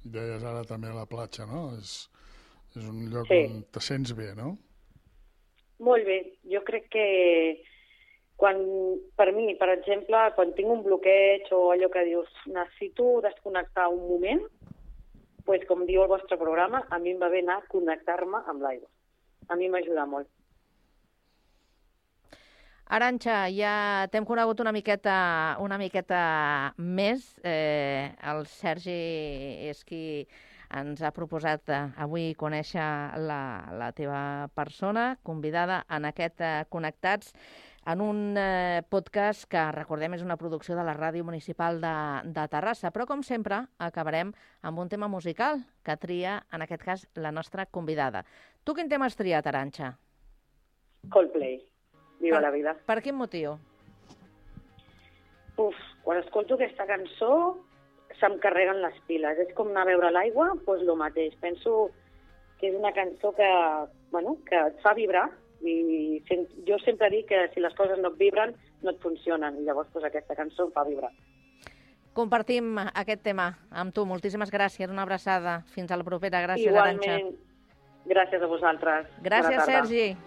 I 0.02 0.10
deies 0.14 0.44
ara 0.46 0.64
també 0.70 0.94
la 0.94 1.08
platja, 1.10 1.46
no? 1.50 1.70
És, 1.78 2.08
És 2.72 2.86
un 2.88 3.10
lloc 3.12 3.28
Sí. 3.28 3.40
on 3.50 3.64
te 3.68 3.82
sents 3.84 4.14
bé, 4.16 4.34
no? 4.36 4.54
Molt 5.82 6.06
bé. 6.06 6.17
Jo 6.52 6.62
crec 6.65 6.89
que 6.94 7.06
quan, 8.41 8.58
per 9.17 9.30
mi, 9.34 9.54
per 9.58 9.70
exemple, 9.74 10.20
quan 10.38 10.54
tinc 10.58 10.70
un 10.74 10.84
bloqueig 10.86 11.50
o 11.54 11.62
allò 11.74 11.89
que 11.94 12.06
dius 12.08 12.30
necessito 12.50 13.20
desconnectar 13.26 13.88
un 13.94 14.04
moment, 14.10 14.44
pues, 15.46 15.65
com 15.70 15.86
diu 15.86 16.04
el 16.04 16.12
vostre 16.12 16.38
programa, 16.41 16.84
a 16.89 17.00
mi 17.02 17.15
em 17.15 17.22
va 17.22 17.32
bé 17.34 17.41
anar 17.41 17.60
a 17.62 17.67
connectar-me 17.70 18.44
amb 18.46 18.62
l'aigua. 18.65 18.89
A 19.50 19.58
mi 19.58 19.70
m'ajuda 19.70 20.06
molt. 20.10 20.30
Aranxa, 22.91 23.46
ja 23.56 23.74
t'hem 24.12 24.26
conegut 24.28 24.60
una 24.60 24.74
miqueta, 24.76 25.17
una 25.63 25.78
miqueta 25.80 26.22
més. 26.78 27.24
Eh, 27.41 28.12
el 28.34 28.44
Sergi 28.52 28.98
és 29.72 29.86
qui 29.88 30.02
ens 30.80 31.02
ha 31.04 31.12
proposat 31.16 31.70
eh, 31.70 31.82
avui 32.02 32.32
conèixer 32.40 32.86
la, 33.20 33.42
la 33.78 33.92
teva 33.98 34.48
persona, 34.56 35.18
convidada 35.24 35.82
en 35.90 36.06
aquest 36.08 36.42
eh, 36.42 36.52
Connectats, 36.70 37.34
en 37.92 38.02
un 38.06 38.38
eh, 38.38 38.84
podcast 38.90 39.48
que, 39.50 39.64
recordem, 39.74 40.14
és 40.14 40.22
una 40.22 40.38
producció 40.38 40.76
de 40.78 40.84
la 40.86 40.94
Ràdio 40.94 41.26
Municipal 41.26 41.80
de, 41.82 41.94
de 42.30 42.46
Terrassa. 42.54 42.92
Però, 42.94 43.08
com 43.10 43.24
sempre, 43.26 43.64
acabarem 43.82 44.32
amb 44.62 44.80
un 44.84 44.90
tema 44.92 45.10
musical 45.10 45.64
que 45.84 45.98
tria, 45.98 46.38
en 46.54 46.62
aquest 46.62 46.86
cas, 46.86 47.08
la 47.16 47.32
nostra 47.34 47.66
convidada. 47.66 48.22
Tu 48.64 48.76
quin 48.78 48.90
tema 48.92 49.10
has 49.10 49.18
triat, 49.18 49.48
Aranxa? 49.50 49.96
Coldplay. 51.10 51.58
Viva 52.22 52.38
Per- 52.38 52.46
la 52.46 52.52
vida. 52.54 52.76
Per 52.86 53.00
quin 53.02 53.18
motiu? 53.18 53.58
Uf, 55.58 55.76
quan 56.06 56.22
escolto 56.22 56.56
aquesta 56.56 56.86
cançó 56.90 57.34
se'm 58.19 58.39
carreguen 58.39 58.82
les 58.82 58.97
piles. 59.08 59.38
És 59.39 59.54
com 59.56 59.69
anar 59.69 59.84
a 59.84 59.91
veure 59.91 60.12
l'aigua, 60.12 60.52
doncs 60.65 60.82
el 60.88 60.95
mateix. 60.97 61.36
Penso 61.41 61.91
que 62.60 62.69
és 62.69 62.76
una 62.76 62.91
cançó 62.93 63.34
que, 63.34 63.47
bueno, 64.12 64.38
que 64.47 64.56
et 64.56 64.80
fa 64.82 64.93
vibrar 64.93 65.30
i 65.62 66.21
sen- 66.28 66.47
jo 66.67 66.78
sempre 66.80 67.10
dic 67.10 67.28
que 67.28 67.47
si 67.54 67.60
les 67.60 67.74
coses 67.76 67.97
no 68.00 68.10
et 68.10 68.17
vibren, 68.17 68.56
no 68.82 68.91
et 68.91 69.00
funcionen. 69.02 69.58
I 69.60 69.63
llavors 69.65 69.91
doncs, 69.93 70.06
aquesta 70.06 70.36
cançó 70.36 70.65
em 70.65 70.71
fa 70.71 70.84
vibrar. 70.84 71.12
Compartim 72.13 72.78
aquest 72.78 73.21
tema 73.24 73.58
amb 73.71 73.93
tu. 73.93 74.06
Moltíssimes 74.06 74.52
gràcies, 74.52 74.89
una 74.89 75.04
abraçada. 75.04 75.62
Fins 75.71 75.91
a 75.91 75.97
la 75.97 76.04
propera. 76.04 76.41
Gràcies, 76.43 76.67
Aranxa. 76.76 77.06
Igualment, 77.19 77.36
gràcies 78.06 78.41
a 78.41 78.47
vosaltres. 78.47 79.08
Gràcies. 79.24 79.63
Sergi. 79.65 80.17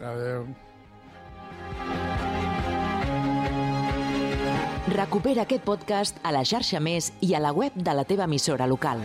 Adéu. 0.00 0.46
Recupera 4.96 5.42
aquest 5.44 5.64
podcast 5.66 6.20
a 6.24 6.30
la 6.32 6.40
xarxa 6.48 6.80
Més 6.80 7.10
i 7.20 7.34
a 7.36 7.42
la 7.44 7.52
web 7.52 7.74
de 7.76 7.96
la 7.98 8.06
teva 8.08 8.24
emissora 8.24 8.64
local. 8.70 9.04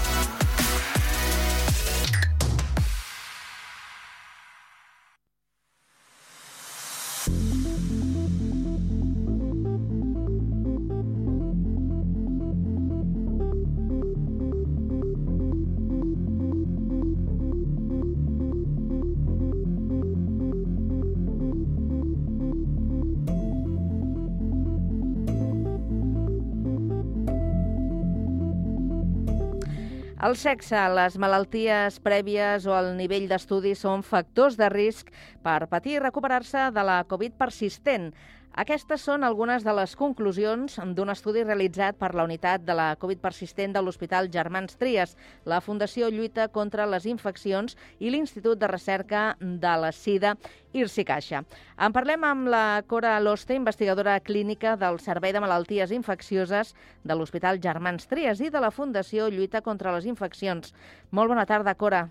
El 30.21 30.35
sexe, 30.37 30.77
les 30.93 31.15
malalties 31.17 31.95
prèvies 32.05 32.67
o 32.69 32.75
el 32.77 32.91
nivell 32.93 33.23
d'estudi 33.25 33.71
són 33.73 34.03
factors 34.05 34.53
de 34.59 34.67
risc 34.69 35.07
per 35.41 35.65
patir 35.71 35.95
i 35.95 36.01
recuperar-se 36.03 36.67
de 36.75 36.83
la 36.85 36.99
Covid 37.09 37.33
persistent. 37.39 38.11
Aquestes 38.51 38.99
són 39.07 39.23
algunes 39.23 39.63
de 39.63 39.71
les 39.71 39.93
conclusions 39.95 40.73
d'un 40.91 41.09
estudi 41.13 41.45
realitzat 41.45 41.95
per 41.95 42.09
la 42.11 42.25
unitat 42.27 42.65
de 42.67 42.75
la 42.75 42.89
Covid 42.99 43.21
persistent 43.23 43.71
de 43.71 43.79
l'Hospital 43.79 44.27
Germans 44.33 44.75
Trias, 44.75 45.15
la 45.47 45.61
Fundació 45.63 46.09
Lluita 46.11 46.49
contra 46.51 46.85
les 46.85 47.07
Infeccions 47.07 47.77
i 47.99 48.11
l'Institut 48.11 48.59
de 48.59 48.67
Recerca 48.67 49.23
de 49.39 49.75
la 49.79 49.93
SIDA, 49.95 50.35
IRSI 50.75 51.07
Caixa. 51.07 51.45
En 51.79 51.95
parlem 51.95 52.27
amb 52.27 52.51
la 52.51 52.83
Cora 52.91 53.17
Loste, 53.23 53.55
investigadora 53.55 54.19
clínica 54.19 54.75
del 54.75 54.99
Servei 54.99 55.31
de 55.31 55.39
Malalties 55.39 55.95
Infeccioses 55.95 56.75
de 57.07 57.15
l'Hospital 57.15 57.63
Germans 57.63 58.11
Trias 58.11 58.43
i 58.43 58.51
de 58.51 58.59
la 58.59 58.75
Fundació 58.75 59.31
Lluita 59.31 59.63
contra 59.63 59.95
les 59.95 60.11
Infeccions. 60.11 60.75
Molt 61.11 61.31
bona 61.31 61.47
tarda, 61.47 61.79
Cora. 61.79 62.09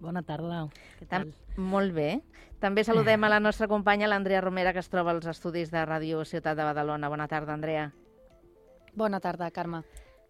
Bona 0.00 0.22
tarda. 0.22 0.66
Què 0.98 1.06
tal? 1.08 1.30
Molt 1.56 1.94
bé. 1.96 2.20
També 2.60 2.84
saludem 2.84 3.24
a 3.24 3.30
la 3.32 3.40
nostra 3.40 3.68
companya, 3.68 4.08
l'Andrea 4.08 4.42
Romera, 4.44 4.72
que 4.72 4.82
es 4.84 4.90
troba 4.92 5.12
als 5.12 5.28
estudis 5.28 5.70
de 5.72 5.84
Ràdio 5.84 6.24
Ciutat 6.24 6.56
de 6.56 6.64
Badalona. 6.64 7.08
Bona 7.12 7.28
tarda, 7.28 7.54
Andrea. 7.54 7.90
Bona 8.94 9.20
tarda, 9.20 9.50
Carme. 9.50 9.82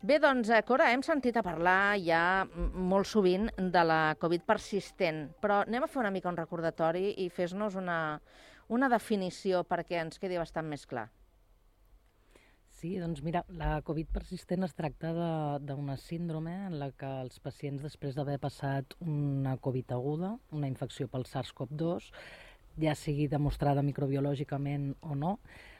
Bé, 0.02 0.18
doncs, 0.20 0.50
eh, 0.50 0.62
Cora, 0.62 0.90
hem 0.92 1.02
sentit 1.02 1.36
a 1.36 1.42
parlar 1.42 1.96
ja 1.98 2.46
molt 2.46 3.08
sovint 3.08 3.48
de 3.56 3.84
la 3.84 4.14
Covid 4.20 4.44
persistent, 4.46 5.30
però 5.40 5.62
anem 5.64 5.82
a 5.82 5.88
fer 5.90 6.02
una 6.02 6.12
mica 6.14 6.28
un 6.28 6.36
recordatori 6.36 7.14
i 7.24 7.30
fes-nos 7.30 7.74
una, 7.80 8.20
una 8.68 8.90
definició 8.92 9.64
perquè 9.64 10.02
ens 10.02 10.20
quedi 10.22 10.38
bastant 10.38 10.68
més 10.68 10.84
clar. 10.86 11.08
Sí, 12.76 12.90
doncs 13.00 13.22
mira, 13.24 13.40
la 13.56 13.78
Covid 13.88 14.10
persistent 14.12 14.66
es 14.66 14.74
tracta 14.76 15.08
d'una 15.64 15.94
síndrome 15.96 16.52
en 16.66 16.74
la 16.76 16.90
que 17.00 17.08
els 17.22 17.38
pacients, 17.40 17.80
després 17.80 18.18
d'haver 18.18 18.34
passat 18.42 18.92
una 19.00 19.54
Covid 19.64 19.94
aguda, 19.96 20.34
una 20.52 20.68
infecció 20.68 21.08
pel 21.08 21.24
SARS-CoV-2, 21.30 22.10
ja 22.84 22.92
sigui 22.92 23.30
demostrada 23.32 23.84
microbiològicament 23.86 24.90
o 25.00 25.16
no, 25.16 25.32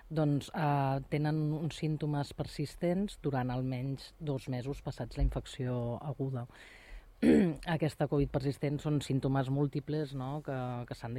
doncs 0.09 0.49
eh, 0.55 1.05
tenen 1.13 1.43
uns 1.59 1.83
símptomes 1.83 2.33
persistents 2.39 3.21
durant 3.21 3.53
almenys 3.53 4.15
dos 4.17 4.49
mesos 4.49 4.81
passats 4.89 5.21
la 5.21 5.27
infecció 5.29 5.99
aguda. 6.01 6.47
Aquesta 7.76 8.05
Covid 8.11 8.29
persistent 8.29 8.76
són 8.83 8.98
símptomes 9.00 9.48
múltiples 9.48 10.12
no? 10.18 10.42
que, 10.44 10.57
que 10.88 10.96
s'han 10.98 11.14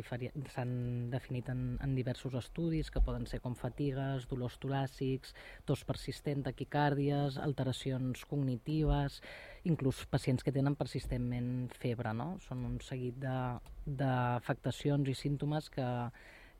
definit 1.09 1.49
en, 1.49 1.63
en 1.81 1.95
diversos 1.97 2.35
estudis, 2.37 2.91
que 2.93 3.01
poden 3.01 3.25
ser 3.25 3.39
com 3.41 3.55
fatigues, 3.57 4.27
dolors 4.29 4.59
toràcics, 4.61 5.33
tos 5.65 5.81
persistent, 5.89 6.45
taquicàrdies, 6.45 7.39
alteracions 7.41 8.25
cognitives, 8.29 9.21
inclús 9.65 10.05
pacients 10.11 10.45
que 10.45 10.53
tenen 10.53 10.77
persistentment 10.77 11.73
febre. 11.81 12.13
No? 12.13 12.35
Són 12.45 12.61
un 12.69 12.77
seguit 12.85 13.17
d'afectacions 13.23 15.09
i 15.09 15.17
símptomes 15.17 15.71
que, 15.73 15.89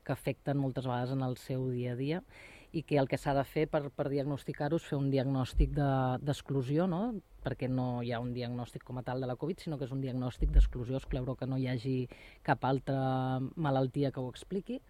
que 0.02 0.16
afecten 0.18 0.58
moltes 0.58 0.90
vegades 0.90 1.14
en 1.14 1.22
el 1.22 1.38
seu 1.38 1.70
dia 1.70 1.94
a 1.94 2.00
dia 2.00 2.24
i 2.72 2.82
que 2.82 2.98
el 3.00 3.08
que 3.08 3.18
s'ha 3.18 3.34
de 3.36 3.44
fer 3.48 3.66
per, 3.70 3.88
per 3.90 4.08
diagnosticar-ho 4.12 4.76
és 4.76 4.84
fer 4.84 4.98
un 4.98 5.10
diagnòstic 5.10 5.72
de- 5.76 6.18
d'exclusió, 6.20 6.84
de, 6.84 6.90
no? 6.92 7.02
perquè 7.44 7.68
no 7.70 8.02
hi 8.02 8.12
ha 8.12 8.20
un 8.20 8.34
diagnòstic 8.34 8.84
com 8.84 8.98
a 8.98 9.02
tal 9.02 9.20
de 9.20 9.26
la 9.30 9.36
Covid, 9.40 9.60
sinó 9.64 9.78
que 9.78 9.86
és 9.88 9.92
un 9.94 10.02
diagnòstic 10.04 10.52
d'exclusió, 10.52 10.98
excloure 10.98 11.36
que 11.38 11.46
no 11.48 11.56
hi 11.56 11.68
hagi 11.68 11.96
cap 12.42 12.64
altra 12.68 13.40
malaltia 13.56 14.12
que 14.12 14.20
ho 14.20 14.28
expliqui, 14.28 14.80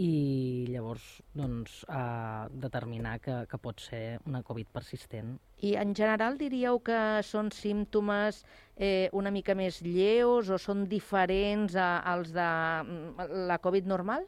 i 0.00 0.66
llavors 0.72 1.04
doncs, 1.36 1.82
eh, 1.84 2.48
determinar 2.64 3.18
que, 3.20 3.34
que 3.48 3.58
pot 3.60 3.80
ser 3.84 4.18
una 4.26 4.40
Covid 4.42 4.70
persistent. 4.72 5.34
I 5.60 5.74
en 5.76 5.92
general 5.94 6.38
diríeu 6.40 6.80
que 6.80 7.20
són 7.28 7.52
símptomes 7.52 8.42
eh, 8.76 9.10
una 9.12 9.30
mica 9.30 9.54
més 9.54 9.82
lleus 9.84 10.48
o 10.48 10.58
són 10.58 10.86
diferents 10.88 11.76
a, 11.76 11.98
als 12.14 12.32
de 12.32 12.48
mm, 12.86 13.28
la 13.52 13.58
Covid 13.62 13.86
normal? 13.86 14.24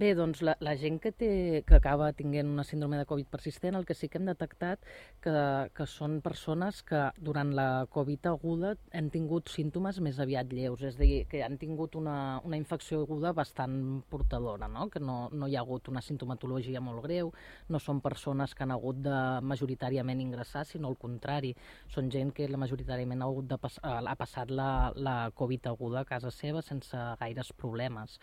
Bé, 0.00 0.14
doncs 0.16 0.40
la, 0.40 0.54
la 0.64 0.72
gent 0.80 0.96
que, 1.04 1.10
té, 1.12 1.26
que 1.68 1.74
acaba 1.76 2.06
tinguent 2.16 2.48
una 2.48 2.62
síndrome 2.64 2.96
de 2.96 3.04
Covid 3.04 3.26
persistent, 3.28 3.76
el 3.76 3.82
que 3.84 3.92
sí 3.92 4.08
que 4.08 4.16
hem 4.16 4.24
detectat 4.24 4.86
que, 5.20 5.32
que 5.76 5.86
són 5.92 6.14
persones 6.24 6.78
que 6.88 7.00
durant 7.26 7.50
la 7.58 7.66
Covid 7.92 8.28
aguda 8.30 8.70
han 8.96 9.10
tingut 9.12 9.50
símptomes 9.52 9.98
més 10.00 10.16
aviat 10.24 10.54
lleus, 10.56 10.80
és 10.88 10.96
a 10.96 11.02
dir, 11.02 11.18
que 11.28 11.42
han 11.44 11.58
tingut 11.60 11.98
una, 12.00 12.14
una 12.48 12.56
infecció 12.56 13.02
aguda 13.04 13.34
bastant 13.36 13.74
portadora, 14.08 14.70
no? 14.72 14.86
que 14.94 15.02
no, 15.04 15.18
no 15.36 15.50
hi 15.50 15.58
ha 15.58 15.64
hagut 15.66 15.90
una 15.92 16.00
sintomatologia 16.06 16.80
molt 16.80 17.04
greu, 17.04 17.34
no 17.68 17.80
són 17.84 18.00
persones 18.00 18.54
que 18.56 18.64
han 18.64 18.72
hagut 18.72 19.02
de 19.04 19.18
majoritàriament 19.52 20.22
ingressar, 20.24 20.62
sinó 20.70 20.94
al 20.94 20.96
contrari, 21.02 21.50
són 21.92 22.08
gent 22.14 22.32
que 22.32 22.48
la 22.48 22.62
majoritàriament 22.64 23.20
ha, 23.20 23.28
hagut 23.28 23.52
de 23.52 23.60
pas, 23.60 23.76
ha 23.84 24.16
passat 24.16 24.48
la, 24.48 24.70
la 24.96 25.18
Covid 25.42 25.68
aguda 25.74 26.00
a 26.00 26.08
casa 26.14 26.32
seva 26.32 26.64
sense 26.64 27.04
gaires 27.20 27.52
problemes 27.52 28.16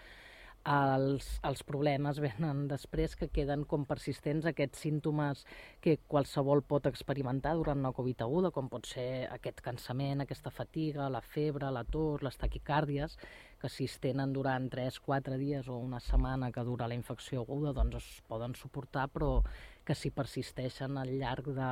els, 0.68 1.28
els 1.48 1.62
problemes 1.64 2.20
venen 2.20 2.66
després 2.68 3.16
que 3.16 3.30
queden 3.32 3.64
com 3.70 3.86
persistents 3.88 4.48
aquests 4.50 4.84
símptomes 4.84 5.46
que 5.84 5.98
qualsevol 6.12 6.62
pot 6.68 6.90
experimentar 6.90 7.56
durant 7.56 7.80
una 7.80 7.94
Covid 7.96 8.26
aguda, 8.26 8.52
com 8.52 8.68
pot 8.70 8.90
ser 8.90 9.28
aquest 9.32 9.62
cansament, 9.64 10.22
aquesta 10.22 10.52
fatiga, 10.52 11.08
la 11.14 11.24
febre, 11.24 11.72
la 11.72 11.86
tos, 11.88 12.24
les 12.26 12.38
taquicàrdies, 12.42 13.18
que 13.62 13.72
si 13.72 13.88
es 13.88 13.98
tenen 14.04 14.36
durant 14.36 14.68
3-4 14.74 15.40
dies 15.40 15.72
o 15.72 15.80
una 15.80 16.02
setmana 16.04 16.52
que 16.52 16.68
dura 16.68 16.90
la 16.92 17.00
infecció 17.00 17.46
aguda, 17.48 17.74
doncs 17.74 18.02
es 18.04 18.12
poden 18.28 18.54
suportar, 18.56 19.08
però 19.14 19.42
que 19.88 19.96
si 19.96 20.12
persisteixen 20.12 21.00
al 21.00 21.16
llarg 21.18 21.54
de 21.56 21.72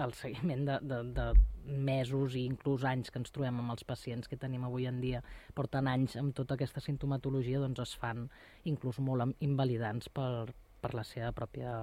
el 0.00 0.14
seguiment 0.16 0.64
de, 0.68 0.78
de, 0.88 1.02
de 1.12 1.26
mesos 1.66 2.34
i 2.38 2.46
inclús 2.48 2.84
anys 2.88 3.12
que 3.12 3.20
ens 3.20 3.32
trobem 3.34 3.60
amb 3.60 3.74
els 3.74 3.84
pacients 3.86 4.28
que 4.28 4.38
tenim 4.40 4.64
avui 4.66 4.88
en 4.88 5.00
dia, 5.02 5.22
porten 5.54 5.88
anys 5.90 6.16
amb 6.20 6.34
tota 6.34 6.56
aquesta 6.56 6.82
sintomatologia, 6.82 7.60
doncs 7.62 7.84
es 7.84 7.94
fan 8.00 8.26
inclús 8.68 8.98
molt 9.04 9.36
invalidants 9.44 10.08
per, 10.08 10.48
per 10.82 10.92
la 10.98 11.04
seva 11.06 11.30
pròpia 11.36 11.74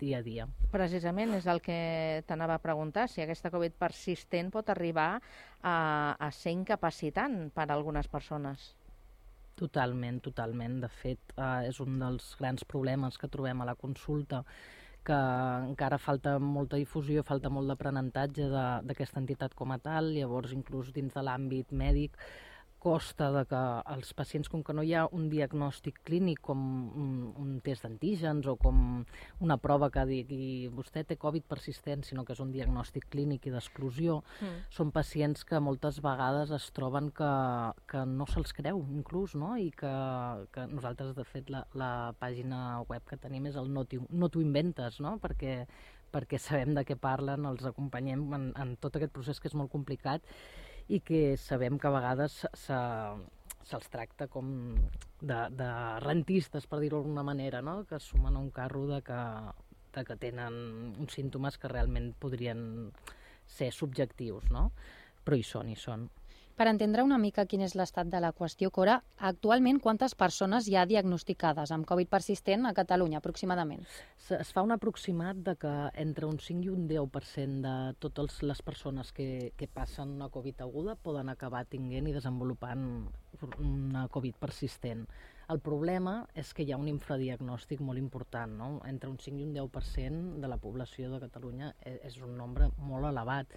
dia 0.00 0.18
a 0.18 0.26
dia. 0.26 0.48
Precisament 0.72 1.36
és 1.38 1.46
el 1.50 1.62
que 1.62 1.78
t'anava 2.26 2.58
a 2.58 2.64
preguntar, 2.64 3.06
si 3.08 3.22
aquesta 3.22 3.52
Covid 3.54 3.78
persistent 3.78 4.50
pot 4.54 4.72
arribar 4.74 5.12
a, 5.62 5.76
a 6.18 6.30
ser 6.34 6.56
incapacitant 6.56 7.46
per 7.54 7.68
a 7.68 7.76
algunes 7.76 8.10
persones. 8.10 8.72
Totalment, 9.58 10.20
totalment. 10.22 10.78
De 10.84 10.90
fet, 10.90 11.32
eh, 11.34 11.68
és 11.70 11.80
un 11.82 11.98
dels 11.98 12.34
grans 12.38 12.66
problemes 12.66 13.18
que 13.18 13.30
trobem 13.30 13.62
a 13.62 13.66
la 13.66 13.74
consulta 13.78 14.44
que 15.08 15.18
encara 15.70 15.98
falta 16.02 16.36
molta 16.42 16.76
difusió, 16.80 17.24
falta 17.24 17.50
molt 17.52 17.70
d'aprenentatge 17.72 18.48
d'aquesta 18.52 19.22
entitat 19.22 19.56
com 19.58 19.72
a 19.72 19.80
tal, 19.80 20.12
llavors 20.16 20.52
inclús 20.56 20.92
dins 20.96 21.16
de 21.16 21.24
l'àmbit 21.24 21.72
mèdic 21.72 22.18
costa 22.78 23.28
de 23.34 23.42
que 23.50 23.60
els 23.94 24.12
pacients, 24.14 24.48
com 24.50 24.62
que 24.64 24.74
no 24.76 24.84
hi 24.86 24.94
ha 24.94 25.04
un 25.14 25.26
diagnòstic 25.32 26.00
clínic 26.06 26.40
com 26.46 26.60
un, 27.02 27.10
un 27.42 27.56
test 27.64 27.84
d'antígens 27.84 28.46
o 28.46 28.54
com 28.60 28.78
una 29.44 29.56
prova 29.58 29.90
que 29.94 30.04
digui 30.08 30.68
vostè 30.74 31.02
té 31.06 31.18
Covid 31.20 31.48
persistent, 31.50 32.04
sinó 32.06 32.24
que 32.24 32.36
és 32.36 32.42
un 32.44 32.52
diagnòstic 32.54 33.08
clínic 33.10 33.48
i 33.48 33.54
d'exclusió, 33.54 34.20
mm. 34.38 34.62
són 34.78 34.92
pacients 34.94 35.44
que 35.48 35.60
moltes 35.62 36.00
vegades 36.04 36.54
es 36.54 36.70
troben 36.76 37.10
que, 37.10 37.32
que 37.90 38.04
no 38.06 38.28
se'ls 38.30 38.54
creu, 38.56 38.84
inclús, 38.94 39.34
no? 39.34 39.56
i 39.58 39.70
que, 39.74 39.92
que 40.54 40.66
nosaltres, 40.70 41.14
de 41.18 41.26
fet, 41.26 41.50
la, 41.50 41.64
la 41.74 41.92
pàgina 42.20 42.80
web 42.88 43.04
que 43.08 43.18
tenim 43.20 43.50
és 43.50 43.58
el 43.58 43.72
No 43.74 43.84
t'ho 43.84 44.04
no 44.10 44.30
inventes, 44.40 45.00
no? 45.04 45.18
perquè 45.22 45.64
perquè 46.08 46.38
sabem 46.40 46.72
de 46.72 46.86
què 46.88 46.96
parlen, 46.96 47.44
els 47.44 47.66
acompanyem 47.68 48.22
en, 48.32 48.48
en 48.56 48.70
tot 48.80 48.96
aquest 48.96 49.12
procés 49.12 49.40
que 49.40 49.50
és 49.50 49.56
molt 49.58 49.68
complicat 49.72 50.24
i 50.88 51.00
que 51.04 51.36
sabem 51.36 51.78
que 51.78 51.88
a 51.88 51.94
vegades 51.94 52.40
se'ls 52.56 53.90
tracta 53.92 54.28
com 54.32 54.50
de, 55.20 55.40
de 55.52 55.70
rentistes, 56.04 56.66
per 56.66 56.80
dir-ho 56.80 57.02
d'alguna 57.02 57.24
manera, 57.26 57.60
no? 57.62 57.82
que 57.88 58.00
sumen 58.00 58.36
a 58.36 58.42
un 58.42 58.50
carro 58.50 58.86
de 58.88 59.02
que, 59.04 59.18
de 59.94 60.04
que 60.08 60.16
tenen 60.16 60.54
uns 60.96 61.18
símptomes 61.18 61.58
que 61.60 61.68
realment 61.68 62.14
podrien 62.18 62.62
ser 63.48 63.70
subjectius, 63.72 64.48
no? 64.54 64.70
però 65.24 65.36
hi 65.36 65.44
són, 65.44 65.68
hi 65.68 65.76
són. 65.76 66.08
Per 66.58 66.66
entendre 66.66 67.04
una 67.06 67.20
mica 67.22 67.44
quin 67.46 67.60
és 67.62 67.76
l'estat 67.78 68.08
de 68.10 68.18
la 68.18 68.32
qüestió, 68.34 68.72
Cora, 68.74 68.96
actualment 69.28 69.76
quantes 69.78 70.16
persones 70.18 70.66
hi 70.66 70.74
ha 70.74 70.88
diagnosticades 70.90 71.70
amb 71.70 71.86
Covid 71.86 72.10
persistent 72.10 72.66
a 72.66 72.72
Catalunya, 72.74 73.20
aproximadament? 73.20 73.86
Es 74.34 74.50
fa 74.56 74.64
un 74.66 74.74
aproximat 74.74 75.38
de 75.46 75.54
que 75.62 75.76
entre 76.02 76.26
un 76.26 76.42
5 76.42 76.66
i 76.66 76.72
un 76.74 76.90
10% 76.90 77.62
de 77.62 77.94
totes 78.02 78.42
les 78.42 78.64
persones 78.66 79.14
que, 79.14 79.52
que 79.54 79.70
passen 79.70 80.18
una 80.18 80.32
Covid 80.34 80.66
aguda 80.66 80.98
poden 80.98 81.30
acabar 81.30 81.62
tinguent 81.70 82.10
i 82.10 82.18
desenvolupant 82.18 82.88
una 83.62 84.08
Covid 84.10 84.42
persistent. 84.42 85.06
El 85.54 85.62
problema 85.62 86.24
és 86.34 86.50
que 86.50 86.66
hi 86.66 86.74
ha 86.74 86.82
un 86.82 86.90
infradiagnòstic 86.90 87.86
molt 87.86 88.02
important, 88.02 88.58
no? 88.58 88.72
Entre 88.90 89.06
un 89.06 89.22
5 89.22 89.38
i 89.38 89.46
un 89.46 89.54
10% 89.54 90.40
de 90.42 90.50
la 90.50 90.58
població 90.58 91.14
de 91.14 91.22
Catalunya 91.22 91.76
e, 91.78 92.00
és 92.10 92.18
un 92.18 92.34
nombre 92.34 92.74
molt 92.82 93.14
elevat 93.14 93.54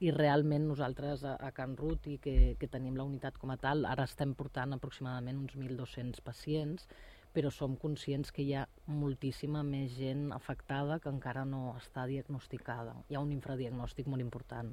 i 0.00 0.10
realment 0.16 0.64
nosaltres 0.68 1.24
a, 1.28 1.36
a 1.36 1.50
Can 1.52 1.76
Rut 1.76 2.06
i 2.08 2.16
que, 2.24 2.54
que 2.60 2.68
tenim 2.72 2.96
la 2.96 3.04
unitat 3.04 3.36
com 3.40 3.52
a 3.52 3.58
tal, 3.60 3.84
ara 3.84 4.06
estem 4.08 4.32
portant 4.34 4.72
aproximadament 4.76 5.42
uns 5.42 5.56
1.200 5.58 6.24
pacients, 6.24 6.86
però 7.34 7.52
som 7.54 7.76
conscients 7.78 8.32
que 8.34 8.42
hi 8.42 8.54
ha 8.56 8.64
moltíssima 8.88 9.62
més 9.62 9.92
gent 9.98 10.30
afectada 10.34 10.98
que 10.98 11.12
encara 11.12 11.44
no 11.46 11.74
està 11.76 12.06
diagnosticada. 12.10 12.96
Hi 13.08 13.18
ha 13.18 13.22
un 13.22 13.34
infradiagnòstic 13.36 14.08
molt 14.10 14.24
important. 14.24 14.72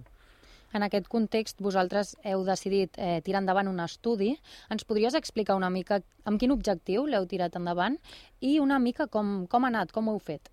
En 0.76 0.84
aquest 0.84 1.08
context, 1.08 1.62
vosaltres 1.64 2.16
heu 2.28 2.44
decidit 2.48 2.98
eh, 3.00 3.22
tirar 3.24 3.44
endavant 3.44 3.70
un 3.70 3.80
estudi. 3.84 4.34
Ens 4.74 4.84
podries 4.88 5.16
explicar 5.16 5.56
una 5.56 5.70
mica 5.72 6.02
amb 6.28 6.40
quin 6.42 6.52
objectiu 6.56 7.06
l'heu 7.08 7.28
tirat 7.28 7.56
endavant 7.60 7.96
i 8.44 8.58
una 8.60 8.80
mica 8.80 9.08
com, 9.08 9.46
com 9.48 9.64
ha 9.64 9.72
anat, 9.72 9.96
com 9.96 10.08
ho 10.08 10.18
heu 10.18 10.24
fet? 10.24 10.52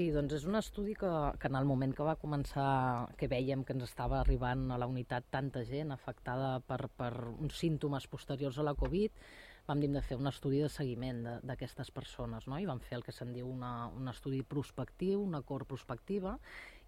Sí, 0.00 0.06
doncs 0.14 0.32
és 0.32 0.44
un 0.48 0.56
estudi 0.56 0.94
que, 0.96 1.08
que 1.36 1.48
en 1.50 1.56
el 1.58 1.66
moment 1.68 1.90
que 1.92 2.04
va 2.06 2.14
començar, 2.16 2.68
que 3.20 3.26
vèiem 3.28 3.66
que 3.68 3.74
ens 3.76 3.82
estava 3.84 4.16
arribant 4.22 4.62
a 4.72 4.78
la 4.80 4.86
unitat 4.88 5.26
tanta 5.34 5.60
gent 5.68 5.92
afectada 5.92 6.54
per, 6.64 6.78
per 6.96 7.10
uns 7.34 7.58
símptomes 7.60 8.06
posteriors 8.08 8.56
a 8.56 8.64
la 8.64 8.72
Covid, 8.80 9.18
vam 9.66 9.82
dir 9.84 9.90
de 9.92 10.00
fer 10.06 10.16
un 10.16 10.30
estudi 10.30 10.62
de 10.64 10.70
seguiment 10.72 11.20
d'aquestes 11.50 11.92
persones, 11.92 12.48
no? 12.48 12.56
i 12.56 12.64
vam 12.70 12.80
fer 12.80 12.96
el 12.96 13.04
que 13.04 13.12
se'n 13.12 13.34
diu 13.36 13.50
una, 13.52 13.90
un 13.92 14.08
estudi 14.08 14.40
prospectiu, 14.54 15.20
una 15.20 15.42
cor 15.44 15.66
prospectiva, 15.68 16.38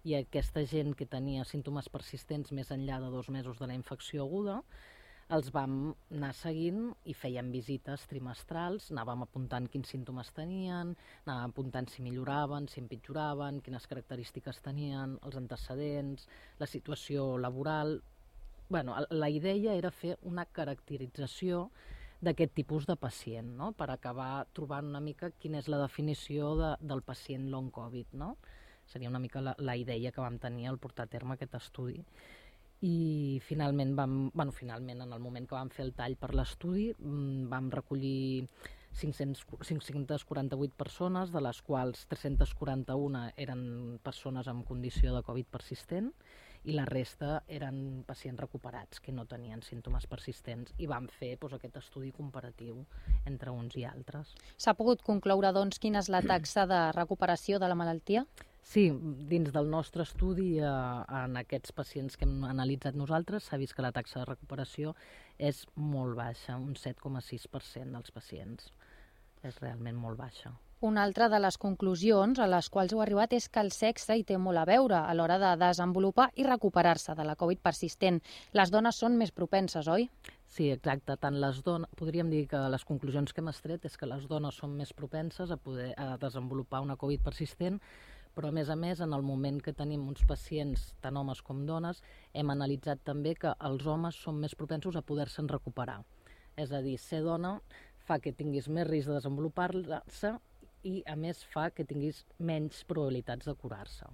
i 0.09 0.17
aquesta 0.17 0.65
gent 0.73 0.97
que 0.97 1.05
tenia 1.05 1.45
símptomes 1.45 1.93
persistents 1.93 2.49
més 2.49 2.73
enllà 2.73 2.97
de 3.03 3.13
dos 3.13 3.29
mesos 3.29 3.61
de 3.61 3.69
la 3.69 3.77
infecció 3.77 4.25
aguda, 4.25 4.63
els 5.33 5.49
vam 5.53 5.75
anar 6.13 6.31
seguint 6.37 6.91
i 7.09 7.13
fèiem 7.17 7.49
visites 7.53 8.03
trimestrals, 8.09 8.89
anàvem 8.93 9.23
apuntant 9.25 9.65
quins 9.71 9.89
símptomes 9.95 10.29
tenien, 10.35 10.91
anàvem 11.25 11.53
apuntant 11.53 11.89
si 11.89 12.03
milloraven, 12.05 12.67
si 12.69 12.81
empitjoraven, 12.83 13.61
quines 13.65 13.87
característiques 13.89 14.61
tenien, 14.65 15.17
els 15.25 15.39
antecedents, 15.39 16.27
la 16.59 16.69
situació 16.69 17.37
laboral... 17.37 18.01
bueno, 18.69 18.95
la 19.09 19.29
idea 19.29 19.73
era 19.77 19.91
fer 19.91 20.17
una 20.21 20.45
caracterització 20.45 21.67
d'aquest 22.23 22.53
tipus 22.55 22.85
de 22.87 22.95
pacient, 22.95 23.49
no? 23.57 23.71
per 23.73 23.89
acabar 23.91 24.45
trobant 24.53 24.87
una 24.89 25.01
mica 25.03 25.31
quina 25.39 25.59
és 25.59 25.67
la 25.67 25.81
definició 25.81 26.53
de, 26.61 26.69
del 26.79 27.01
pacient 27.01 27.49
long 27.51 27.69
Covid. 27.71 28.13
No? 28.21 28.37
Seria 28.87 29.09
una 29.09 29.19
mica 29.19 29.41
la, 29.41 29.55
la 29.59 29.75
idea 29.77 30.11
que 30.11 30.23
vam 30.23 30.39
tenir 30.39 30.69
al 30.69 30.79
portar 30.79 31.05
a 31.05 31.11
terme 31.11 31.35
aquest 31.35 31.59
estudi 31.59 31.99
i 32.83 33.39
finalment 33.47 33.95
vam, 33.95 34.15
bueno, 34.33 34.51
finalment 34.51 35.01
en 35.01 35.13
el 35.15 35.21
moment 35.23 35.47
que 35.47 35.55
vam 35.55 35.71
fer 35.71 35.85
el 35.87 35.93
tall 35.95 36.17
per 36.19 36.33
l'estudi 36.35 36.89
mm, 36.91 37.45
vam 37.51 37.69
recollir 37.71 38.47
500, 38.93 39.45
548 39.63 40.75
persones, 40.77 41.31
de 41.33 41.41
les 41.41 41.61
quals 41.65 42.05
341 42.11 43.23
eren 43.41 43.63
persones 44.03 44.49
amb 44.51 44.67
condició 44.67 45.15
de 45.15 45.23
Covid 45.25 45.49
persistent 45.49 46.11
i 46.63 46.75
la 46.75 46.85
resta 46.87 47.41
eren 47.51 48.03
pacients 48.07 48.39
recuperats 48.39 49.01
que 49.03 49.11
no 49.11 49.25
tenien 49.27 49.63
símptomes 49.65 50.05
persistents 50.07 50.75
i 50.77 50.87
vam 50.87 51.09
fer 51.11 51.33
doncs, 51.39 51.57
aquest 51.57 51.79
estudi 51.81 52.13
comparatiu 52.15 52.85
entre 53.25 53.51
uns 53.51 53.75
i 53.79 53.83
altres. 53.87 54.35
S'ha 54.57 54.75
pogut 54.77 55.03
concloure 55.03 55.51
doncs 55.55 55.79
quina 55.79 56.03
és 56.03 56.11
la 56.11 56.23
taxa 56.23 56.67
de 56.69 56.89
recuperació 56.95 57.59
de 57.59 57.71
la 57.71 57.79
malaltia? 57.79 58.27
Sí, 58.63 58.87
dins 59.29 59.51
del 59.51 59.69
nostre 59.69 60.05
estudi 60.07 60.57
eh, 60.59 60.67
en 61.19 61.35
aquests 61.41 61.75
pacients 61.75 62.15
que 62.17 62.23
hem 62.25 62.45
analitzat 62.47 62.95
nosaltres 62.95 63.49
s'ha 63.49 63.59
vist 63.59 63.75
que 63.75 63.83
la 63.83 63.91
taxa 63.91 64.21
de 64.21 64.29
recuperació 64.29 64.95
és 65.37 65.65
molt 65.75 66.15
baixa, 66.15 66.55
un 66.55 66.77
7,6% 66.79 67.91
dels 67.91 68.15
pacients. 68.15 68.71
És 69.43 69.59
realment 69.59 69.99
molt 69.99 70.15
baixa. 70.15 70.53
Una 70.83 71.03
altra 71.07 71.29
de 71.31 71.37
les 71.39 71.55
conclusions 71.55 72.39
a 72.43 72.45
les 72.51 72.67
quals 72.71 72.91
heu 72.91 73.01
arribat 73.03 73.31
és 73.35 73.45
que 73.47 73.61
el 73.63 73.69
sexe 73.71 74.17
hi 74.19 74.23
té 74.27 74.35
molt 74.35 74.59
a 74.59 74.65
veure 74.67 74.97
a 74.99 75.13
l'hora 75.15 75.37
de 75.39 75.51
desenvolupar 75.61 76.25
i 76.35 76.43
recuperar-se 76.47 77.15
de 77.15 77.23
la 77.23 77.35
Covid 77.39 77.61
persistent. 77.63 78.19
Les 78.51 78.71
dones 78.71 78.99
són 78.99 79.15
més 79.19 79.31
propenses, 79.31 79.87
oi? 79.87 80.09
Sí, 80.43 80.67
exacte. 80.71 81.15
Tant 81.19 81.39
les 81.39 81.61
dones... 81.63 81.87
Podríem 81.99 82.31
dir 82.31 82.41
que 82.51 82.59
les 82.71 82.83
conclusions 82.83 83.31
que 83.31 83.39
hem 83.39 83.51
estret 83.53 83.87
és 83.87 83.95
que 83.95 84.11
les 84.11 84.27
dones 84.27 84.59
són 84.59 84.75
més 84.75 84.91
propenses 84.91 85.55
a 85.55 85.59
poder 85.69 85.93
a 85.95 86.17
desenvolupar 86.19 86.83
una 86.83 86.99
Covid 86.99 87.23
persistent, 87.31 87.79
però 88.35 88.49
a 88.49 88.55
més 88.55 88.69
a 88.69 88.75
més, 88.79 89.01
en 89.01 89.13
el 89.13 89.23
moment 89.25 89.59
que 89.61 89.75
tenim 89.77 90.07
uns 90.09 90.23
pacients, 90.29 90.89
tant 91.01 91.17
homes 91.17 91.41
com 91.45 91.65
dones, 91.65 92.01
hem 92.33 92.49
analitzat 92.49 93.03
també 93.05 93.35
que 93.37 93.53
els 93.69 93.85
homes 93.87 94.17
són 94.25 94.39
més 94.41 94.55
propensos 94.57 94.97
a 94.97 95.05
poder-se'n 95.05 95.49
recuperar. 95.51 96.01
És 96.57 96.73
a 96.73 96.81
dir, 96.85 96.97
ser 97.01 97.21
dona 97.25 97.59
fa 98.07 98.19
que 98.19 98.33
tinguis 98.35 98.67
més 98.69 98.87
risc 98.89 99.09
de 99.09 99.17
desenvolupar-se 99.17 100.33
i, 100.83 101.01
a 101.07 101.15
més, 101.15 101.43
fa 101.53 101.69
que 101.71 101.85
tinguis 101.87 102.23
menys 102.39 102.83
probabilitats 102.89 103.47
de 103.47 103.55
curar-se. 103.55 104.09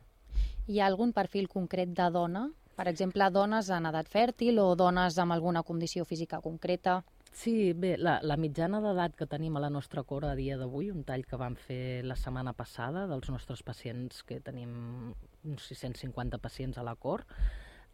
Hi 0.70 0.80
ha 0.80 0.88
algun 0.88 1.14
perfil 1.16 1.50
concret 1.50 1.96
de 1.98 2.10
dona? 2.14 2.50
Per 2.78 2.86
exemple, 2.88 3.26
dones 3.34 3.72
en 3.76 3.90
edat 3.90 4.08
fèrtil 4.08 4.62
o 4.64 4.70
dones 4.80 5.18
amb 5.20 5.36
alguna 5.36 5.64
condició 5.68 6.06
física 6.08 6.40
concreta? 6.44 7.02
Sí, 7.32 7.74
bé, 7.74 7.94
la, 7.98 8.18
la 8.26 8.36
mitjana 8.42 8.80
d'edat 8.84 9.14
que 9.16 9.28
tenim 9.30 9.56
a 9.56 9.62
la 9.62 9.70
nostra 9.70 10.04
cor 10.04 10.26
a 10.26 10.34
dia 10.36 10.58
d'avui, 10.58 10.90
un 10.92 11.04
tall 11.08 11.24
que 11.30 11.38
vam 11.40 11.56
fer 11.56 12.02
la 12.04 12.18
setmana 12.18 12.54
passada 12.58 13.06
dels 13.08 13.30
nostres 13.30 13.62
pacients, 13.64 14.24
que 14.28 14.40
tenim 14.44 15.14
uns 15.46 15.68
650 15.70 16.42
pacients 16.42 16.80
a 16.82 16.84
la 16.84 16.96
cor, 16.96 17.24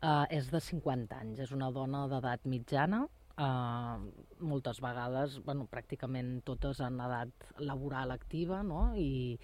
eh, 0.02 0.26
és 0.40 0.50
de 0.52 0.62
50 0.62 1.20
anys. 1.20 1.44
És 1.46 1.52
una 1.52 1.70
dona 1.72 2.06
d'edat 2.08 2.48
mitjana, 2.48 3.04
eh, 3.38 3.98
moltes 4.40 4.80
vegades, 4.82 5.42
bueno, 5.44 5.68
pràcticament 5.72 6.40
totes 6.44 6.80
en 6.80 7.00
edat 7.00 7.52
laboral 7.60 8.12
activa, 8.12 8.64
no? 8.64 8.94
I, 8.96 9.38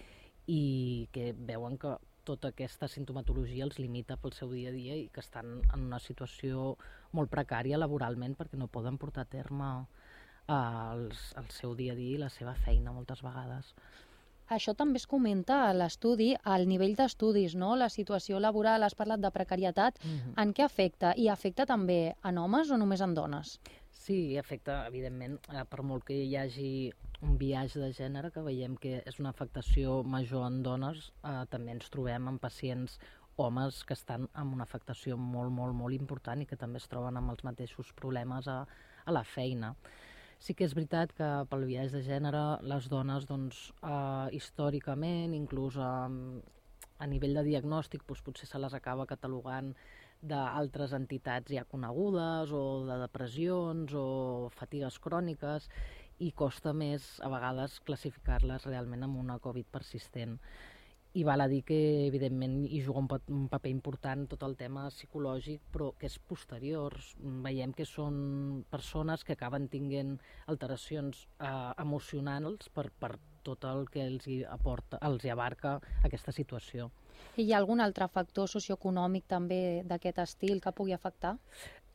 i 0.47 1.09
que 1.11 1.33
veuen 1.37 1.77
que 1.77 1.97
tota 2.23 2.51
aquesta 2.51 2.87
sintomatologia 2.87 3.65
els 3.65 3.79
limita 3.79 4.17
pel 4.21 4.33
seu 4.37 4.51
dia 4.53 4.69
a 4.69 4.75
dia 4.75 4.95
i 4.95 5.07
que 5.13 5.21
estan 5.23 5.61
en 5.73 5.85
una 5.87 5.99
situació 5.99 6.77
molt 7.17 7.31
precària 7.31 7.79
laboralment 7.81 8.35
perquè 8.39 8.59
no 8.59 8.71
poden 8.71 8.97
portar 9.01 9.25
a 9.25 9.31
terme 9.31 9.71
eh, 9.81 10.53
els, 10.53 11.33
el 11.41 11.49
seu 11.49 11.75
dia 11.75 11.93
a 11.93 11.99
dia 11.99 12.15
i 12.15 12.21
la 12.21 12.29
seva 12.29 12.55
feina 12.65 12.95
moltes 12.95 13.23
vegades. 13.25 13.75
Això 14.51 14.73
també 14.75 14.99
es 14.99 15.07
comenta 15.07 15.61
a 15.69 15.75
l'estudi, 15.75 16.33
al 16.53 16.65
nivell 16.67 16.97
d'estudis, 16.97 17.53
no? 17.55 17.69
La 17.79 17.87
situació 17.93 18.39
laboral, 18.43 18.83
has 18.83 18.97
parlat 18.99 19.21
de 19.23 19.31
precarietat, 19.31 19.99
mm 20.03 20.17
-hmm. 20.17 20.33
en 20.43 20.53
què 20.53 20.63
afecta? 20.65 21.13
I 21.15 21.29
afecta 21.29 21.65
també 21.65 22.15
en 22.23 22.37
homes 22.37 22.71
o 22.71 22.77
només 22.77 23.01
en 23.01 23.13
dones? 23.13 23.59
Sí, 23.91 24.37
afecta, 24.37 24.87
evidentment, 24.87 25.39
eh, 25.53 25.63
per 25.69 25.83
molt 25.83 26.03
que 26.03 26.13
hi 26.13 26.35
hagi 26.35 26.91
un 27.21 27.37
viatge 27.37 27.79
de 27.79 27.91
gènere, 27.93 28.31
que 28.31 28.41
veiem 28.41 28.75
que 28.75 29.03
és 29.05 29.19
una 29.19 29.29
afectació 29.29 30.03
major 30.03 30.47
en 30.47 30.63
dones, 30.63 31.13
eh, 31.23 31.45
també 31.49 31.71
ens 31.71 31.89
trobem 31.89 32.27
amb 32.27 32.41
pacients 32.41 32.99
homes 33.37 33.83
que 33.87 33.95
estan 33.95 34.27
amb 34.33 34.55
una 34.55 34.67
afectació 34.67 35.17
molt, 35.17 35.51
molt, 35.55 35.75
molt 35.77 35.95
important 35.95 36.41
i 36.41 36.47
que 36.49 36.59
també 36.59 36.81
es 36.81 36.87
troben 36.91 37.17
amb 37.17 37.33
els 37.33 37.43
mateixos 37.47 37.91
problemes 37.97 38.47
a, 38.51 38.63
a 39.05 39.11
la 39.15 39.23
feina. 39.23 39.75
Sí 40.41 40.55
que 40.57 40.65
és 40.65 40.73
veritat 40.73 41.13
que 41.13 41.29
pel 41.49 41.67
viatge 41.69 41.99
de 41.99 42.05
gènere 42.05 42.41
les 42.65 42.87
dones, 42.89 43.27
doncs, 43.29 43.67
eh, 43.85 44.27
històricament, 44.37 45.35
inclús 45.37 45.77
eh, 45.77 45.83
a 47.01 47.09
nivell 47.09 47.37
de 47.37 47.45
diagnòstic, 47.51 48.05
doncs, 48.07 48.23
potser 48.25 48.49
se 48.49 48.61
les 48.61 48.73
acaba 48.77 49.05
catalogant 49.09 49.75
d'altres 50.21 50.93
entitats 50.93 51.49
ja 51.53 51.63
conegudes 51.65 52.51
o 52.53 52.63
de 52.85 52.97
depressions 53.01 53.93
o 53.97 54.49
fatigues 54.53 54.99
cròniques 55.01 55.69
i 56.21 56.29
costa 56.37 56.73
més 56.77 57.07
a 57.25 57.29
vegades 57.33 57.79
classificar-les 57.87 58.67
realment 58.69 59.07
amb 59.07 59.17
una 59.17 59.39
Covid 59.41 59.69
persistent. 59.73 60.37
I 61.13 61.25
val 61.27 61.43
a 61.43 61.47
dir 61.51 61.59
que, 61.67 61.77
evidentment, 62.07 62.61
hi 62.63 62.79
juga 62.85 63.01
un, 63.03 63.07
un 63.35 63.47
paper 63.51 63.71
important 63.73 64.29
tot 64.31 64.45
el 64.47 64.55
tema 64.55 64.85
psicològic, 64.93 65.65
però 65.73 65.89
que 65.99 66.07
és 66.07 66.15
posterior. 66.23 66.95
Veiem 67.43 67.73
que 67.75 67.83
són 67.83 68.63
persones 68.71 69.25
que 69.27 69.35
acaben 69.35 69.67
tinguent 69.73 70.15
alteracions 70.53 71.25
eh, 71.43 71.51
emocionals 71.83 72.71
per, 72.71 72.87
per 72.95 73.17
tot 73.43 73.67
el 73.67 73.89
que 73.91 74.05
els 74.05 74.27
hi 74.29 74.39
aporta, 74.47 75.01
els 75.03 75.25
hi 75.25 75.33
abarca 75.33 75.79
aquesta 76.07 76.31
situació. 76.31 76.87
I 77.35 77.43
hi 77.43 77.51
ha 77.51 77.59
algun 77.59 77.83
altre 77.83 78.07
factor 78.07 78.47
socioeconòmic 78.47 79.27
també 79.27 79.61
d'aquest 79.87 80.23
estil 80.23 80.63
que 80.63 80.71
pugui 80.77 80.95
afectar? 80.95 81.35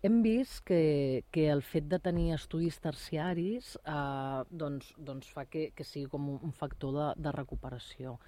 Hem 0.04 0.20
vist 0.22 0.60
que, 0.68 1.24
que 1.32 1.48
el 1.50 1.62
fet 1.64 1.86
de 1.88 1.98
tenir 1.98 2.34
estudis 2.34 2.76
terciaris 2.84 3.78
eh, 3.80 4.42
doncs, 4.50 4.92
doncs 4.98 5.32
fa 5.32 5.46
que, 5.48 5.70
que 5.74 5.88
sigui 5.88 6.10
com 6.12 6.28
un, 6.34 6.42
un 6.50 6.52
factor 6.52 6.92
de, 6.98 7.06
de 7.24 7.32
recuperació. 7.32 8.18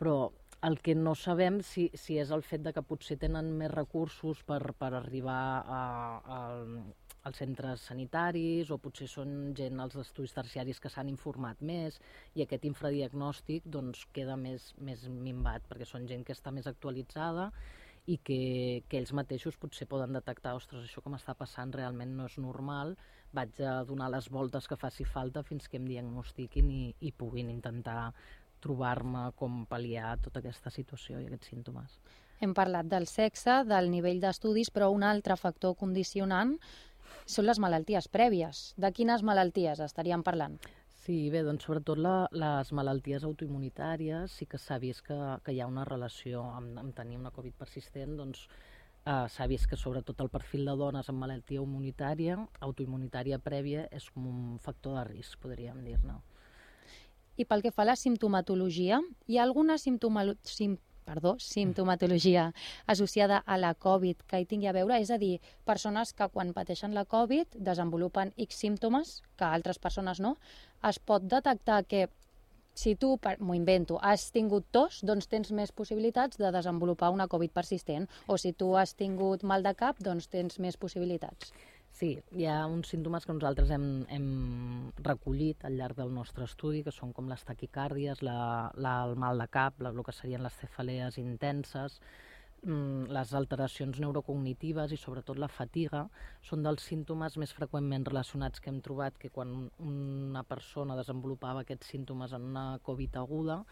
Però 0.00 0.16
el 0.66 0.78
que 0.80 0.94
no 0.94 1.14
sabem 1.14 1.60
si, 1.62 1.90
si 1.94 2.16
és 2.18 2.32
el 2.34 2.42
fet 2.42 2.62
de 2.64 2.72
que 2.74 2.84
potser 2.84 3.18
tenen 3.20 3.52
més 3.58 3.70
recursos 3.72 4.42
per, 4.46 4.60
per 4.78 4.92
arribar 4.98 5.40
a, 5.62 5.82
a, 6.36 6.38
als 7.28 7.40
centres 7.42 7.84
sanitaris 7.90 8.70
o 8.70 8.78
potser 8.82 9.08
són 9.10 9.32
gent 9.58 9.82
als 9.82 9.98
estudis 10.02 10.34
terciaris 10.36 10.80
que 10.82 10.90
s'han 10.92 11.10
informat 11.12 11.62
més 11.70 11.98
i 12.34 12.44
aquest 12.44 12.66
infradiagnòstic 12.70 13.66
doncs, 13.76 14.06
queda 14.16 14.38
més, 14.40 14.72
més 14.78 15.06
minvat 15.10 15.66
perquè 15.68 15.88
són 15.88 16.06
gent 16.10 16.24
que 16.26 16.36
està 16.36 16.54
més 16.54 16.70
actualitzada 16.70 17.50
i 18.06 18.20
que, 18.22 18.40
que 18.86 19.00
ells 19.00 19.12
mateixos 19.18 19.58
potser 19.58 19.88
poden 19.90 20.14
detectar 20.14 20.54
ostres, 20.54 20.84
això 20.86 21.02
que 21.02 21.10
m'està 21.10 21.34
passant 21.34 21.72
realment 21.74 22.12
no 22.14 22.28
és 22.30 22.36
normal, 22.38 22.94
vaig 23.34 23.58
a 23.66 23.80
donar 23.88 24.12
les 24.14 24.30
voltes 24.30 24.68
que 24.70 24.78
faci 24.78 25.04
falta 25.04 25.42
fins 25.42 25.66
que 25.66 25.80
em 25.80 25.88
diagnostiquin 25.90 26.70
i, 26.70 26.82
i 27.02 27.10
puguin 27.10 27.50
intentar 27.50 28.12
trobar-me 28.66 29.30
com 29.40 29.64
pal·liar 29.70 30.16
tota 30.26 30.42
aquesta 30.42 30.72
situació 30.74 31.22
i 31.22 31.30
aquests 31.30 31.54
símptomes. 31.54 31.98
Hem 32.42 32.52
parlat 32.52 32.88
del 32.90 33.06
sexe, 33.08 33.62
del 33.64 33.88
nivell 33.92 34.20
d'estudis, 34.20 34.68
però 34.74 34.90
un 34.92 35.06
altre 35.06 35.38
factor 35.40 35.76
condicionant 35.80 36.56
són 37.24 37.46
les 37.48 37.60
malalties 37.62 38.10
prèvies. 38.12 38.72
De 38.76 38.90
quines 38.92 39.22
malalties 39.24 39.80
estaríem 39.86 40.24
parlant? 40.26 40.58
Sí, 41.06 41.16
bé, 41.30 41.44
doncs 41.46 41.66
sobretot 41.68 42.00
la, 42.02 42.14
les 42.34 42.72
malalties 42.74 43.24
autoimmunitàries 43.28 44.32
sí 44.40 44.48
que 44.50 44.58
s'ha 44.58 44.80
vist 44.82 45.04
que, 45.06 45.16
que 45.46 45.54
hi 45.54 45.60
ha 45.62 45.68
una 45.70 45.84
relació 45.86 46.42
amb, 46.56 46.80
amb 46.82 46.96
tenir 46.96 47.20
una 47.20 47.30
Covid 47.34 47.54
persistent, 47.60 48.16
doncs 48.18 48.48
eh, 49.06 49.26
s'ha 49.30 49.46
vist 49.46 49.70
que 49.70 49.78
sobretot 49.78 50.24
el 50.24 50.32
perfil 50.34 50.66
de 50.66 50.74
dones 50.80 51.10
amb 51.12 51.22
malaltia 51.22 51.62
immunitària, 51.62 52.40
autoimmunitària 52.68 53.38
prèvia, 53.38 53.86
és 53.94 54.10
com 54.10 54.26
un 54.32 54.58
factor 54.66 54.98
de 54.98 55.06
risc, 55.12 55.38
podríem 55.44 55.84
dir-ne. 55.86 56.18
I 57.36 57.44
pel 57.44 57.62
que 57.62 57.72
fa 57.72 57.84
a 57.84 57.90
la 57.92 57.96
simptomatologia, 57.96 59.00
hi 59.28 59.38
ha 59.38 59.44
alguna 59.44 59.76
simptomalo- 59.78 60.36
sim 60.42 60.78
perdó, 61.06 61.36
simptomatologia 61.38 62.52
associada 62.86 63.38
a 63.46 63.56
la 63.56 63.74
Covid 63.74 64.24
que 64.26 64.40
hi 64.40 64.46
tingui 64.50 64.66
a 64.66 64.74
veure? 64.74 64.98
És 64.98 65.12
a 65.14 65.18
dir, 65.22 65.40
persones 65.64 66.12
que 66.12 66.26
quan 66.34 66.52
pateixen 66.52 66.94
la 66.94 67.04
Covid 67.04 67.54
desenvolupen 67.54 68.32
X 68.36 68.58
símptomes 68.64 69.20
que 69.38 69.46
altres 69.46 69.78
persones 69.78 70.20
no. 70.20 70.36
Es 70.82 70.98
pot 70.98 71.22
detectar 71.22 71.84
que 71.84 72.08
si 72.76 72.94
tu, 72.94 73.14
m'ho 73.38 73.54
invento, 73.56 73.96
has 74.02 74.26
tingut 74.34 74.66
tos, 74.70 74.98
doncs 75.06 75.30
tens 75.32 75.52
més 75.56 75.72
possibilitats 75.72 76.36
de 76.36 76.50
desenvolupar 76.52 77.08
una 77.14 77.28
Covid 77.28 77.54
persistent. 77.54 78.04
O 78.26 78.36
si 78.36 78.52
tu 78.52 78.74
has 78.76 78.92
tingut 78.94 79.44
mal 79.44 79.62
de 79.62 79.72
cap, 79.74 79.96
doncs 80.02 80.28
tens 80.28 80.58
més 80.60 80.76
possibilitats. 80.76 81.54
Sí, 81.96 82.10
hi 82.36 82.44
ha 82.44 82.56
uns 82.68 82.90
símptomes 82.92 83.24
que 83.24 83.32
nosaltres 83.32 83.70
hem, 83.72 83.84
hem 84.12 84.24
recollit 85.06 85.62
al 85.64 85.78
llarg 85.78 85.96
del 85.96 86.10
nostre 86.12 86.44
estudi, 86.44 86.82
que 86.84 86.92
són 86.92 87.14
com 87.16 87.30
les 87.32 87.44
taquicàrdies, 87.48 88.20
la, 88.26 88.34
la, 88.86 88.92
el 89.06 89.14
mal 89.22 89.40
de 89.40 89.46
cap, 89.54 89.80
la, 89.80 89.94
el 89.96 90.02
que 90.04 90.12
serien 90.12 90.44
les 90.44 90.58
cefalees 90.60 91.16
intenses, 91.22 91.96
mm, 92.66 93.08
les 93.16 93.32
alteracions 93.40 94.02
neurocognitives 94.04 94.92
i 94.92 95.00
sobretot 95.00 95.40
la 95.40 95.48
fatiga 95.48 96.04
són 96.50 96.68
dels 96.68 96.84
símptomes 96.92 97.40
més 97.40 97.56
freqüentment 97.62 98.04
relacionats 98.12 98.60
que 98.60 98.74
hem 98.74 98.84
trobat 98.84 99.16
que 99.24 99.32
quan 99.32 99.56
una 99.88 100.44
persona 100.52 101.00
desenvolupava 101.00 101.64
aquests 101.64 101.96
símptomes 101.96 102.36
en 102.36 102.52
una 102.52 102.68
Covid 102.90 103.22
aguda, 103.24 103.62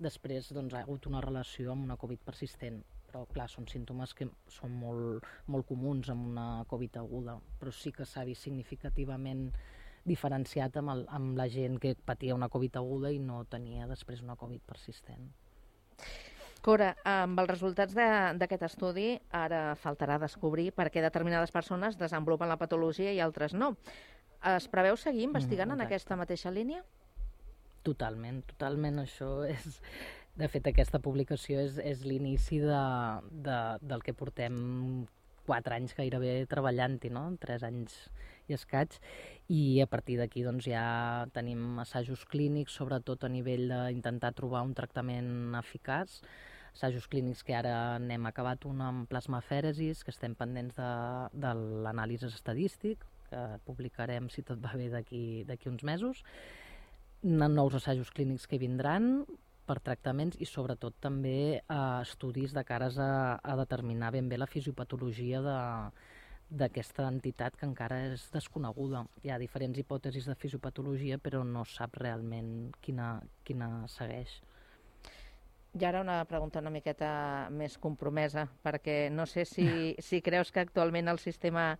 després 0.00 0.54
doncs, 0.56 0.72
ha 0.72 0.86
hagut 0.88 1.12
una 1.12 1.20
relació 1.28 1.76
amb 1.76 1.84
una 1.84 2.00
Covid 2.00 2.24
persistent 2.32 2.80
però 3.14 3.28
clar, 3.30 3.46
són 3.46 3.68
símptomes 3.70 4.10
que 4.18 4.26
són 4.50 4.72
molt, 4.74 5.26
molt 5.46 5.68
comuns 5.68 6.08
amb 6.10 6.26
una 6.32 6.46
Covid 6.66 6.96
aguda, 6.98 7.36
però 7.60 7.70
sí 7.70 7.92
que 7.94 8.02
s'ha 8.02 8.24
vist 8.26 8.42
significativament 8.42 9.44
diferenciat 10.04 10.80
amb, 10.80 10.90
el, 10.90 11.04
amb 11.14 11.38
la 11.38 11.46
gent 11.48 11.78
que 11.78 11.94
patia 11.94 12.34
una 12.34 12.50
Covid 12.50 12.80
aguda 12.80 13.12
i 13.14 13.20
no 13.22 13.44
tenia 13.46 13.86
després 13.86 14.24
una 14.24 14.34
Covid 14.40 14.64
persistent. 14.66 15.30
Cora, 16.64 16.90
amb 17.06 17.38
els 17.38 17.52
resultats 17.52 17.94
d'aquest 17.94 18.66
estudi, 18.66 19.06
ara 19.30 19.76
faltarà 19.78 20.18
descobrir 20.18 20.72
per 20.74 20.88
què 20.90 21.04
determinades 21.04 21.54
persones 21.54 22.00
desenvolupen 22.00 22.50
la 22.50 22.58
patologia 22.58 23.14
i 23.14 23.22
altres 23.22 23.54
no. 23.54 23.76
Es 24.56 24.66
preveu 24.72 24.98
seguir 24.98 25.22
investigant 25.28 25.70
en 25.70 25.78
exacte. 25.78 25.92
aquesta 25.92 26.18
mateixa 26.18 26.50
línia? 26.50 26.82
Totalment, 27.86 28.42
totalment. 28.50 29.04
Això 29.06 29.30
és... 29.46 29.78
De 30.34 30.48
fet, 30.50 30.66
aquesta 30.66 30.98
publicació 30.98 31.60
és, 31.62 31.76
és 31.78 32.00
l'inici 32.02 32.58
de, 32.58 32.78
de, 33.46 33.58
del 33.86 34.02
que 34.02 34.14
portem 34.18 34.56
quatre 35.46 35.76
anys 35.76 35.94
gairebé 35.94 36.32
treballant-hi, 36.50 37.10
no? 37.14 37.28
Tres 37.38 37.62
anys 37.66 37.94
i 38.50 38.56
escaig, 38.56 38.96
i 39.52 39.78
a 39.84 39.86
partir 39.86 40.16
d'aquí 40.18 40.42
doncs, 40.44 40.66
ja 40.72 41.28
tenim 41.36 41.78
assajos 41.84 42.24
clínics, 42.32 42.74
sobretot 42.80 43.24
a 43.24 43.30
nivell 43.30 43.70
d'intentar 43.70 44.32
trobar 44.34 44.64
un 44.66 44.74
tractament 44.74 45.54
eficaç, 45.60 46.18
assajos 46.74 47.06
clínics 47.08 47.44
que 47.46 47.54
ara 47.54 48.00
n'hem 48.02 48.26
acabat 48.26 48.66
un 48.66 48.82
amb 48.82 49.08
plasmafèresis, 49.08 50.02
que 50.02 50.10
estem 50.10 50.34
pendents 50.34 50.74
de, 50.80 50.90
de 51.46 51.54
l'anàlisi 51.86 52.26
estadístic, 52.32 53.06
que 53.30 53.46
publicarem, 53.68 54.26
si 54.34 54.42
tot 54.42 54.58
va 54.58 54.74
bé, 54.74 54.90
d'aquí 54.90 55.70
uns 55.70 55.86
mesos, 55.86 56.26
nous 57.22 57.78
assajos 57.78 58.10
clínics 58.10 58.50
que 58.50 58.58
vindran 58.58 59.22
per 59.66 59.78
tractaments 59.84 60.38
i 60.40 60.48
sobretot 60.48 60.96
també 61.00 61.36
eh, 61.56 61.78
estudis 62.02 62.54
de 62.56 62.64
cares 62.64 62.98
a, 62.98 63.40
a 63.42 63.56
determinar 63.60 64.12
ben 64.14 64.28
bé 64.28 64.38
la 64.38 64.50
fisiopatologia 64.50 65.40
de, 65.44 65.58
d'aquesta 66.50 67.08
entitat 67.08 67.56
que 67.58 67.66
encara 67.66 68.00
és 68.12 68.28
desconeguda. 68.32 69.04
Hi 69.24 69.32
ha 69.32 69.40
diferents 69.40 69.78
hipòtesis 69.80 70.28
de 70.30 70.36
fisiopatologia, 70.38 71.18
però 71.18 71.42
no 71.44 71.64
sap 71.68 71.96
realment 72.00 72.72
quina, 72.84 73.16
quina 73.44 73.70
segueix. 73.90 74.40
I 75.74 75.84
ara 75.88 76.04
una 76.04 76.20
pregunta 76.30 76.60
una 76.62 76.70
miqueta 76.70 77.48
més 77.50 77.74
compromesa, 77.82 78.46
perquè 78.62 79.08
no 79.10 79.26
sé 79.26 79.42
si, 79.48 79.66
si 79.98 80.20
creus 80.22 80.52
que 80.54 80.62
actualment 80.62 81.10
el 81.10 81.18
sistema 81.18 81.72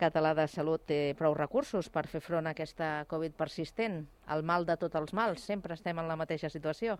català 0.00 0.32
de 0.38 0.46
salut 0.48 0.84
té 0.88 1.14
prou 1.18 1.34
recursos 1.36 1.90
per 1.92 2.06
fer 2.06 2.22
front 2.24 2.46
a 2.46 2.54
aquesta 2.56 3.04
Covid 3.10 3.36
persistent, 3.36 4.00
el 4.34 4.42
mal 4.46 4.66
de 4.68 4.78
tots 4.80 4.98
els 5.00 5.14
mals, 5.14 5.44
sempre 5.44 5.74
estem 5.74 5.98
en 5.98 6.08
la 6.08 6.16
mateixa 6.16 6.50
situació. 6.52 6.98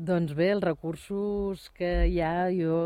Doncs 0.00 0.32
bé, 0.32 0.46
els 0.54 0.64
recursos 0.64 1.66
que 1.76 2.06
hi 2.08 2.22
ha 2.24 2.46
jo 2.56 2.76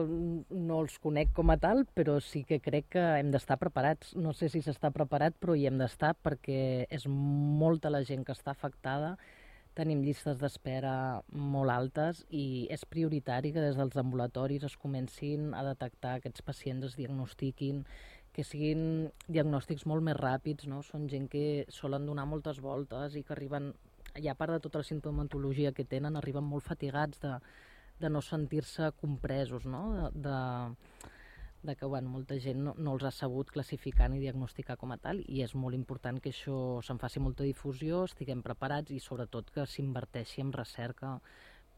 no 0.50 0.80
els 0.82 0.96
conec 0.98 1.30
com 1.36 1.52
a 1.52 1.56
tal, 1.62 1.84
però 1.94 2.16
sí 2.18 2.42
que 2.48 2.58
crec 2.58 2.88
que 2.96 3.04
hem 3.20 3.30
d'estar 3.30 3.54
preparats. 3.60 4.16
No 4.18 4.32
sé 4.34 4.48
si 4.50 4.64
s'està 4.64 4.90
preparat, 4.90 5.36
però 5.38 5.54
hi 5.54 5.68
hem 5.68 5.78
d'estar 5.78 6.16
perquè 6.26 6.88
és 6.90 7.06
molta 7.06 7.92
la 7.94 8.02
gent 8.08 8.26
que 8.26 8.34
està 8.34 8.50
afectada, 8.50 9.12
tenim 9.74 10.02
llistes 10.06 10.38
d'espera 10.38 11.22
molt 11.34 11.72
altes 11.74 12.22
i 12.30 12.66
és 12.74 12.84
prioritari 12.86 13.52
que 13.54 13.62
des 13.62 13.78
dels 13.78 13.96
ambulatoris 14.00 14.66
es 14.68 14.76
comencin 14.78 15.52
a 15.54 15.64
detectar 15.66 16.16
aquests 16.18 16.44
pacients, 16.46 16.86
es 16.86 16.98
diagnostiquin, 16.98 17.82
que 18.34 18.44
siguin 18.46 19.10
diagnòstics 19.30 19.86
molt 19.86 20.02
més 20.06 20.18
ràpids, 20.18 20.66
no? 20.70 20.82
Són 20.82 21.08
gent 21.10 21.28
que 21.30 21.66
solen 21.70 22.06
donar 22.06 22.26
moltes 22.26 22.60
voltes 22.62 23.14
i 23.14 23.22
que 23.22 23.34
arriben, 23.34 23.72
i 24.18 24.30
a 24.30 24.34
part 24.38 24.54
de 24.54 24.62
tota 24.62 24.82
la 24.82 24.88
sintomatologia 24.88 25.74
que 25.74 25.86
tenen, 25.86 26.18
arriben 26.18 26.46
molt 26.46 26.66
fatigats 26.66 27.22
de, 27.22 27.36
de 28.02 28.10
no 28.10 28.22
sentir-se 28.22 28.90
compresos, 29.00 29.66
no? 29.70 29.84
De, 29.94 30.28
de, 30.28 31.12
de 31.64 31.74
que 31.76 31.86
bueno, 31.86 32.10
molta 32.12 32.36
gent 32.38 32.60
no, 32.60 32.74
no 32.76 32.92
els 32.94 33.06
ha 33.08 33.10
sabut 33.10 33.50
classificar 33.50 34.10
ni 34.12 34.20
diagnosticar 34.20 34.76
com 34.76 34.92
a 34.92 34.98
tal 35.00 35.22
i 35.24 35.40
és 35.42 35.54
molt 35.56 35.74
important 35.78 36.20
que 36.20 36.30
això 36.34 36.58
se'n 36.84 37.00
faci 37.00 37.22
molta 37.24 37.46
difusió, 37.48 38.04
estiguem 38.04 38.44
preparats 38.44 38.92
i 38.92 39.00
sobretot 39.00 39.50
que 39.54 39.64
s'inverteixi 39.64 40.44
en 40.44 40.52
recerca 40.52 41.16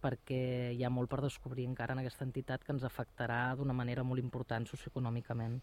perquè 0.03 0.74
hi 0.74 0.82
ha 0.84 0.93
molt 0.93 1.11
per 1.11 1.22
descobrir 1.22 1.68
encara 1.70 1.95
en 1.95 2.03
aquesta 2.03 2.26
entitat 2.26 2.66
que 2.66 2.74
ens 2.74 2.84
afectarà 2.84 3.41
d'una 3.57 3.76
manera 3.78 4.05
molt 4.05 4.22
important 4.22 4.66
socioeconòmicament. 4.68 5.61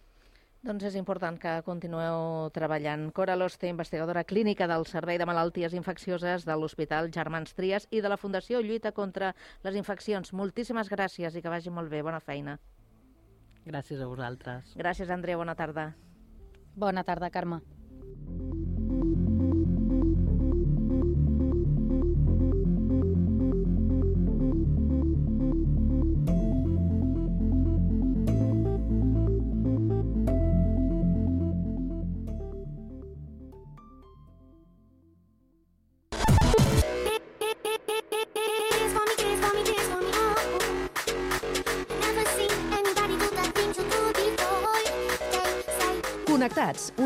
Doncs 0.63 0.85
és 0.87 0.95
important 0.95 1.35
que 1.35 1.57
continueu 1.65 2.49
treballant. 2.55 3.09
Cora 3.11 3.35
Loste, 3.35 3.67
investigadora 3.67 4.23
clínica 4.23 4.67
del 4.71 4.85
Servei 4.87 5.19
de 5.19 5.27
Malalties 5.27 5.75
Infeccioses 5.75 6.45
de 6.47 6.55
l'Hospital 6.55 7.11
Germans 7.11 7.51
Trias 7.57 7.89
i 7.91 7.99
de 7.99 8.11
la 8.13 8.17
Fundació 8.21 8.63
Lluita 8.63 8.93
contra 8.95 9.33
les 9.67 9.75
Infeccions. 9.75 10.31
Moltíssimes 10.31 10.87
gràcies 10.87 11.35
i 11.35 11.43
que 11.43 11.51
vagi 11.51 11.75
molt 11.79 11.91
bé. 11.91 11.99
Bona 12.07 12.23
feina. 12.23 12.55
Gràcies 13.65 14.01
a 14.01 14.07
vosaltres. 14.09 14.73
Gràcies, 14.79 15.09
Andrea. 15.09 15.37
Bona 15.39 15.55
tarda. 15.55 15.93
Bona 16.75 17.03
tarda, 17.07 17.29
Carme. 17.29 17.61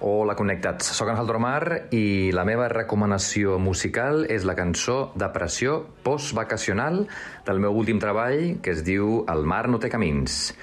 Hola, 0.00 0.36
connectats. 0.38 0.92
Soc 0.94 1.08
Ángel 1.10 1.26
Dromar 1.26 1.88
i 1.90 2.30
la 2.30 2.44
meva 2.46 2.68
recomanació 2.70 3.56
musical 3.58 4.22
és 4.30 4.46
la 4.46 4.54
cançó 4.54 5.10
Depressió 5.18 5.80
postvacacional 6.06 7.00
del 7.48 7.58
meu 7.58 7.74
últim 7.74 7.98
treball 7.98 8.60
que 8.62 8.76
es 8.76 8.84
diu 8.86 9.24
El 9.26 9.42
mar 9.42 9.64
no 9.66 9.82
té 9.82 9.90
camins. 9.90 10.54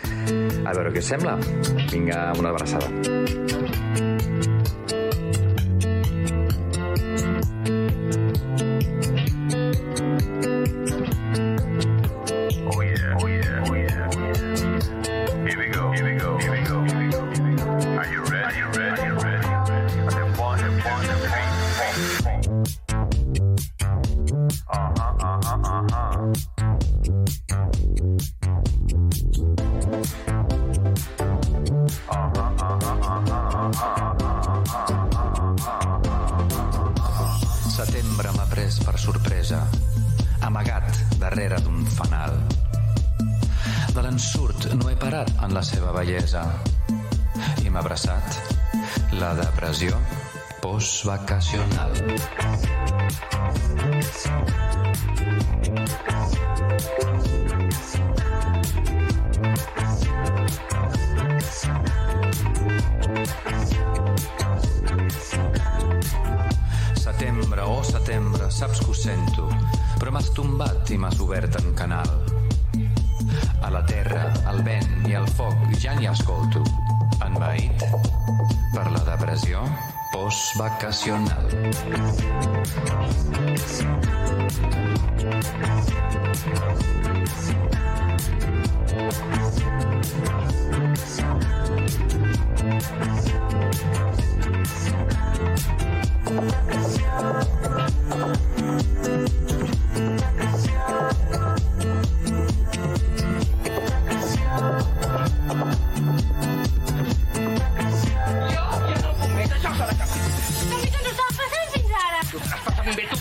A 0.64 0.72
veure 0.72 0.96
què 0.96 1.04
us 1.04 1.12
sembla. 1.12 1.36
Vinga, 1.92 2.30
una 2.40 2.56
abraçada. 2.56 4.05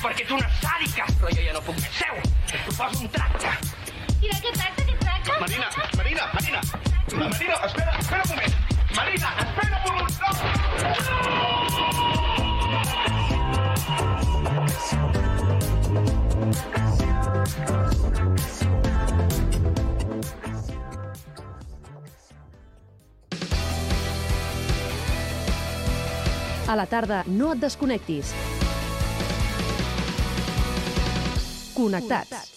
perquè 0.05 0.27
tu 0.29 0.37
una 0.37 0.49
sàdica, 0.61 1.07
però 1.17 1.31
jo 1.33 1.41
ja 1.41 1.53
no 1.57 1.61
puc 1.65 1.79
més. 1.81 1.95
Seu, 1.97 2.17
et 2.21 2.61
proposo 2.67 3.01
un 3.01 3.09
tracte. 3.15 3.49
I 4.21 4.29
de 4.29 4.37
què 4.37 4.51
tracte? 4.53 4.85
què 4.85 4.97
tracte? 5.01 5.33
Marina, 5.41 5.69
Marina, 5.97 6.25
Marina, 6.35 6.61
Marina, 7.15 7.57
espera, 7.65 7.93
espera 8.03 8.23
un 8.25 8.29
moment. 8.35 8.55
Marina, 8.99 9.29
espera 9.47 9.77
un 9.81 9.85
moment. 9.89 10.13
A 26.65 26.75
la 26.77 26.87
tarda, 26.91 27.23
no 27.29 27.53
et 27.55 27.61
desconnectis. 27.63 28.54
Connectats. 31.85 32.54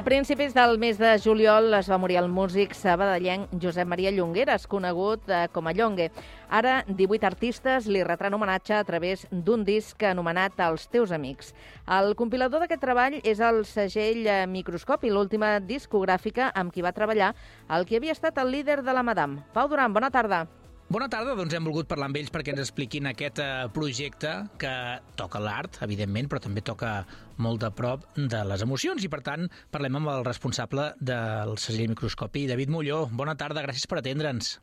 A 0.00 0.02
principis 0.02 0.54
del 0.54 0.78
mes 0.78 0.96
de 0.96 1.10
juliol 1.20 1.74
es 1.76 1.88
va 1.92 1.98
morir 2.00 2.16
el 2.16 2.30
músic 2.32 2.72
sabadellenc 2.72 3.50
Josep 3.60 3.84
Maria 3.84 4.08
Llongueres, 4.16 4.62
conegut 4.64 5.26
eh, 5.28 5.42
com 5.52 5.66
a 5.68 5.74
Llongue. 5.76 6.06
Ara, 6.48 6.78
18 6.88 7.26
artistes 7.28 7.84
li 7.84 8.00
retran 8.00 8.32
homenatge 8.32 8.78
a 8.78 8.86
través 8.88 9.26
d'un 9.30 9.60
disc 9.66 10.00
anomenat 10.08 10.56
Els 10.64 10.88
teus 10.88 11.12
amics. 11.12 11.52
El 11.84 12.14
compilador 12.16 12.64
d'aquest 12.64 12.80
treball 12.80 13.18
és 13.20 13.42
el 13.44 13.60
segell 13.68 14.22
eh, 14.24 14.46
Microscopi, 14.48 15.12
l'última 15.12 15.58
discogràfica 15.60 16.48
amb 16.54 16.72
qui 16.72 16.80
va 16.80 16.96
treballar 16.96 17.34
el 17.68 17.84
que 17.84 18.00
havia 18.00 18.16
estat 18.16 18.40
el 18.40 18.56
líder 18.56 18.80
de 18.80 18.96
la 18.96 19.04
Madame. 19.04 19.44
Pau 19.52 19.68
Duran, 19.68 19.92
bona 19.92 20.08
tarda. 20.08 20.46
Bona 20.90 21.06
tarda, 21.06 21.36
doncs 21.38 21.54
hem 21.54 21.62
volgut 21.68 21.86
parlar 21.86 22.08
amb 22.08 22.16
ells 22.18 22.32
perquè 22.34 22.50
ens 22.50 22.64
expliquin 22.64 23.06
aquest 23.06 23.38
eh, 23.38 23.68
projecte 23.70 24.30
que 24.58 24.70
toca 25.14 25.38
l'art, 25.38 25.76
evidentment, 25.86 26.26
però 26.26 26.40
també 26.42 26.64
toca 26.66 27.04
molt 27.38 27.60
de 27.62 27.68
prop 27.78 28.08
de 28.18 28.40
les 28.50 28.64
emocions 28.66 29.04
i, 29.06 29.10
per 29.12 29.20
tant, 29.22 29.44
parlem 29.70 30.00
amb 30.00 30.10
el 30.10 30.24
responsable 30.26 30.88
del 30.98 31.52
segell 31.62 31.92
microscopi, 31.92 32.42
David 32.50 32.72
Molló. 32.74 33.04
Bona 33.20 33.36
tarda, 33.38 33.62
gràcies 33.62 33.86
per 33.86 34.00
atendre'ns. 34.00 34.56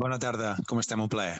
Bona 0.00 0.16
tarda, 0.16 0.54
com 0.70 0.80
estem? 0.80 1.02
Un 1.04 1.10
plaer. 1.12 1.34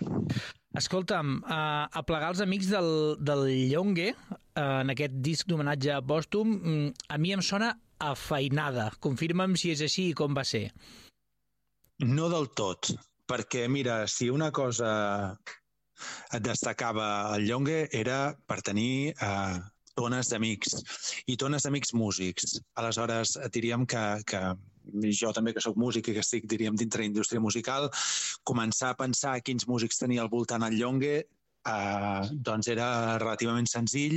Escolta'm, 0.77 1.39
uh, 1.41 1.89
a 1.89 2.03
plegar 2.05 2.35
els 2.35 2.43
amics 2.45 2.69
del, 2.75 2.91
del 3.25 3.47
Llongue, 3.71 4.11
uh, 4.13 4.83
en 4.83 4.93
aquest 4.93 5.17
disc 5.25 5.49
d'homenatge 5.49 5.97
pòstum, 6.11 6.51
mm, 6.59 7.07
a 7.09 7.17
mi 7.17 7.33
em 7.33 7.41
sona 7.41 7.73
a 7.97 8.13
feinada. 8.21 8.91
Confirma'm 9.01 9.57
si 9.57 9.73
és 9.73 9.81
així 9.89 10.11
i 10.11 10.19
com 10.21 10.37
va 10.37 10.45
ser. 10.45 10.67
No 12.05 12.29
del 12.29 12.51
tot, 12.53 12.93
perquè, 13.33 13.67
mira, 13.69 14.03
si 14.09 14.29
una 14.29 14.51
cosa 14.53 14.93
et 16.35 16.43
destacava 16.45 17.07
el 17.37 17.47
Llongue 17.49 17.87
era 17.97 18.35
per 18.49 18.61
tenir 18.67 19.13
eh, 19.13 19.61
tones 19.97 20.31
d'amics, 20.33 20.77
i 21.33 21.37
tones 21.41 21.65
d'amics 21.65 21.95
músics. 21.97 22.59
Aleshores, 22.81 23.37
diríem 23.55 23.87
que, 23.89 24.03
que 24.29 24.43
jo 25.21 25.33
també 25.37 25.53
que 25.55 25.63
sóc 25.65 25.79
músic 25.81 26.11
i 26.11 26.17
que 26.17 26.25
estic, 26.25 26.49
diríem, 26.51 26.77
dintre 26.77 27.05
la 27.05 27.11
indústria 27.11 27.41
musical, 27.41 27.89
començar 28.49 28.93
a 28.93 28.99
pensar 28.99 29.39
quins 29.45 29.69
músics 29.69 30.03
tenia 30.03 30.25
al 30.25 30.33
voltant 30.33 30.69
el 30.69 30.81
Llongue 30.81 31.23
Uh, 31.63 32.27
doncs 32.43 32.67
era 32.73 32.87
relativament 33.23 33.69
senzill 33.71 34.17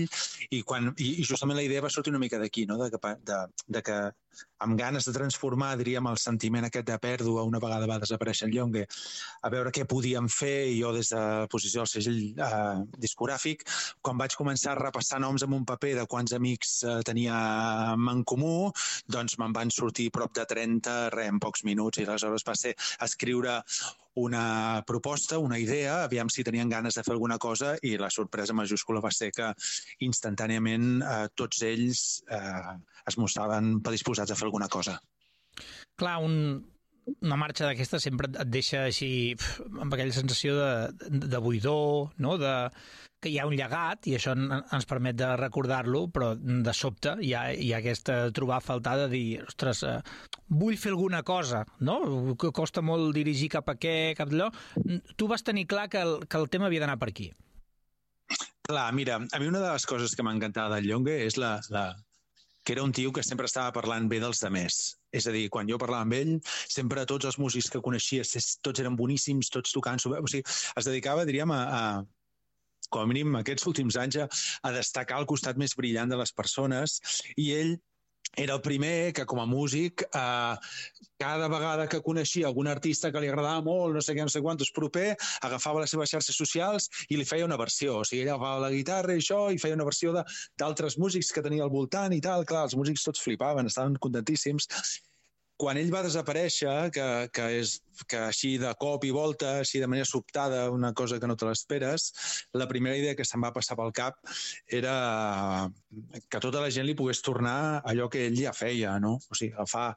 i, 0.49 0.63
quan, 0.65 0.87
i, 0.97 1.21
justament 1.21 1.59
la 1.59 1.65
idea 1.67 1.83
va 1.85 1.91
sortir 1.93 2.09
una 2.09 2.21
mica 2.23 2.39
d'aquí, 2.41 2.63
no? 2.65 2.79
de, 2.81 2.89
de, 3.21 3.37
de 3.69 3.81
que 3.85 3.97
amb 4.65 4.77
ganes 4.79 5.07
de 5.07 5.13
transformar, 5.15 5.75
diríem, 5.79 6.07
el 6.09 6.19
sentiment 6.21 6.67
aquest 6.67 6.87
de 6.87 6.97
pèrdua, 7.01 7.45
una 7.47 7.61
vegada 7.63 7.89
va 7.89 7.99
desaparèixer 8.01 8.47
el 8.47 8.55
Llongue, 8.55 8.85
a 9.41 9.51
veure 9.53 9.73
què 9.75 9.85
podíem 9.89 10.29
fer, 10.31 10.67
i 10.71 10.79
jo 10.81 10.93
des 10.95 11.11
de 11.13 11.19
la 11.19 11.49
posició 11.51 11.83
del 11.83 11.91
segell 11.91 12.21
eh, 12.47 12.77
discogràfic, 13.01 13.65
quan 14.01 14.21
vaig 14.21 14.37
començar 14.39 14.73
a 14.73 14.79
repassar 14.79 15.19
noms 15.23 15.45
en 15.45 15.57
un 15.57 15.67
paper 15.67 15.95
de 15.99 16.07
quants 16.11 16.35
amics 16.37 16.77
eh, 16.83 17.01
teníem 17.07 18.09
en 18.15 18.23
comú, 18.23 18.71
doncs 19.11 19.37
me'n 19.41 19.53
van 19.55 19.73
sortir 19.73 20.11
prop 20.15 20.33
de 20.35 20.47
30, 20.49 20.97
re, 21.15 21.29
en 21.31 21.41
pocs 21.43 21.65
minuts, 21.67 21.99
i 21.99 22.07
aleshores 22.07 22.47
va 22.47 22.57
ser 22.59 22.75
escriure 23.05 23.61
una 24.15 24.83
proposta, 24.87 25.37
una 25.39 25.59
idea, 25.59 26.03
aviam 26.03 26.29
si 26.31 26.43
tenien 26.43 26.69
ganes 26.71 26.95
de 26.95 27.03
fer 27.03 27.13
alguna 27.13 27.37
cosa 27.37 27.75
i 27.83 27.97
la 27.99 28.09
sorpresa 28.09 28.55
majúscula 28.55 29.03
va 29.03 29.11
ser 29.11 29.29
que 29.35 29.49
instantàniament 30.07 31.01
eh, 31.03 31.25
tots 31.35 31.61
ells 31.67 32.05
eh, 32.31 32.77
es 33.11 33.17
mostraven 33.21 33.81
predisposats 33.85 34.24
a 34.31 34.39
fer 34.39 34.47
alguna 34.49 34.69
cosa. 34.71 34.97
Clar, 35.99 36.17
un, 36.23 36.35
una 37.21 37.37
marxa 37.39 37.67
d'aquesta 37.69 38.01
sempre 38.03 38.29
et 38.33 38.51
deixa 38.51 38.85
així 38.89 39.09
amb 39.79 39.93
aquella 39.93 40.15
sensació 40.15 40.55
de, 40.59 40.71
de, 41.05 41.27
de 41.31 41.41
buidor, 41.43 42.13
no? 42.17 42.37
de, 42.41 42.55
que 43.25 43.31
hi 43.33 43.39
ha 43.41 43.47
un 43.49 43.55
llegat 43.57 44.05
i 44.09 44.15
això 44.17 44.35
en, 44.37 44.51
ens 44.53 44.87
permet 44.89 45.17
de 45.17 45.31
recordar-lo, 45.39 46.05
però 46.13 46.33
de 46.37 46.73
sobte 46.77 47.15
hi 47.25 47.33
ha, 47.33 47.47
hi 47.53 47.71
ha 47.73 47.79
aquesta 47.81 48.17
trobar 48.37 48.59
a 48.59 48.65
faltar 48.65 48.97
de 49.01 49.07
dir, 49.13 49.25
ostres, 49.45 49.81
eh, 49.87 49.97
vull 50.61 50.77
fer 50.77 50.93
alguna 50.93 51.23
cosa, 51.25 51.63
no? 51.89 51.97
Que 52.41 52.53
costa 52.53 52.83
molt 52.85 53.15
dirigir 53.17 53.49
cap 53.55 53.71
a 53.71 53.77
què, 53.81 54.13
cap 54.17 54.29
d'allò. 54.29 54.51
Tu 55.17 55.29
vas 55.31 55.45
tenir 55.47 55.65
clar 55.71 55.87
que 55.89 56.03
el, 56.05 56.19
que 56.29 56.41
el 56.41 56.51
tema 56.53 56.69
havia 56.69 56.85
d'anar 56.85 56.99
per 57.01 57.09
aquí. 57.09 57.31
Clar, 58.65 58.87
mira, 58.97 59.17
a 59.21 59.39
mi 59.41 59.49
una 59.49 59.61
de 59.61 59.71
les 59.71 59.85
coses 59.89 60.13
que 60.17 60.25
m'encantava 60.25 60.77
del 60.77 60.89
Llongue 60.89 61.17
és 61.25 61.37
la, 61.41 61.55
la, 61.73 61.87
que 62.65 62.73
era 62.73 62.83
un 62.83 62.91
tio 62.91 63.13
que 63.13 63.23
sempre 63.23 63.45
estava 63.45 63.71
parlant 63.75 64.09
bé 64.09 64.19
dels 64.23 64.41
demés. 64.41 64.97
És 65.13 65.29
a 65.29 65.33
dir, 65.35 65.45
quan 65.53 65.69
jo 65.69 65.77
parlava 65.81 66.03
amb 66.03 66.17
ell, 66.17 66.33
sempre 66.65 67.05
tots 67.05 67.29
els 67.29 67.37
músics 67.39 67.69
que 67.71 67.83
coneixia, 67.85 68.25
tots 68.65 68.83
eren 68.83 68.97
boníssims, 68.99 69.53
tots 69.53 69.75
tocant... 69.75 70.01
O 70.01 70.27
sigui, 70.27 70.43
es 70.43 70.89
dedicava, 70.89 71.27
diríem, 71.29 71.53
a, 71.53 71.61
a 71.69 72.89
com 72.89 73.01
a 73.05 73.09
mínim 73.09 73.37
aquests 73.39 73.65
últims 73.69 73.97
anys, 74.01 74.17
a, 74.21 74.27
a 74.65 74.73
destacar 74.75 75.21
el 75.21 75.29
costat 75.29 75.61
més 75.61 75.77
brillant 75.77 76.11
de 76.11 76.19
les 76.19 76.33
persones 76.33 76.99
i 77.37 77.51
ell 77.55 77.75
era 78.35 78.53
el 78.53 78.61
primer 78.61 79.13
que, 79.13 79.25
com 79.25 79.39
a 79.39 79.45
músic, 79.45 80.03
eh, 80.03 80.55
cada 81.17 81.47
vegada 81.47 81.87
que 81.87 82.01
coneixia 82.03 82.49
algun 82.49 82.67
artista 82.67 83.11
que 83.11 83.21
li 83.23 83.29
agradava 83.31 83.63
molt, 83.63 83.95
no 83.95 84.03
sé 84.03 84.15
què, 84.17 84.25
no 84.27 84.33
sé 84.33 84.41
quantos, 84.43 84.73
proper, 84.75 85.15
agafava 85.47 85.83
les 85.83 85.93
seves 85.95 86.11
xarxes 86.11 86.35
socials 86.35 86.89
i 87.07 87.19
li 87.19 87.27
feia 87.27 87.47
una 87.47 87.59
versió. 87.61 88.01
O 88.01 88.05
sigui, 88.07 88.25
ell 88.25 88.33
agafava 88.33 88.67
la 88.67 88.73
guitarra 88.75 89.15
i 89.15 89.23
això, 89.23 89.41
i 89.53 89.61
feia 89.61 89.79
una 89.79 89.87
versió 89.87 90.13
d'altres 90.15 90.99
músics 90.99 91.31
que 91.31 91.45
tenia 91.45 91.63
al 91.63 91.73
voltant 91.73 92.13
i 92.15 92.21
tal. 92.21 92.43
Clar, 92.45 92.67
els 92.67 92.75
músics 92.75 93.07
tots 93.07 93.23
flipaven, 93.23 93.71
estaven 93.71 93.99
contentíssims 94.03 94.67
quan 95.57 95.77
ell 95.79 95.91
va 95.93 96.03
desaparèixer, 96.03 96.73
que, 96.95 97.05
que, 97.35 97.45
és, 97.61 97.77
que 98.11 98.19
així 98.27 98.55
de 98.59 98.71
cop 98.79 99.05
i 99.07 99.11
volta, 99.15 99.59
així 99.61 99.79
de 99.79 99.87
manera 99.87 100.07
sobtada, 100.09 100.65
una 100.71 100.91
cosa 100.93 101.19
que 101.19 101.29
no 101.31 101.37
te 101.39 101.47
l'esperes, 101.47 102.09
la 102.53 102.67
primera 102.71 102.97
idea 102.99 103.15
que 103.15 103.25
se'm 103.27 103.45
va 103.45 103.53
passar 103.55 103.77
pel 103.79 103.93
cap 103.95 104.19
era 104.79 104.95
que 106.29 106.41
tota 106.43 106.63
la 106.63 106.71
gent 106.75 106.87
li 106.87 106.97
pogués 106.99 107.23
tornar 107.23 107.81
allò 107.87 108.09
que 108.11 108.25
ell 108.27 108.39
ja 108.39 108.55
feia, 108.55 108.97
no? 108.99 109.15
O 109.29 109.37
sigui, 109.37 109.53
agafar 109.55 109.91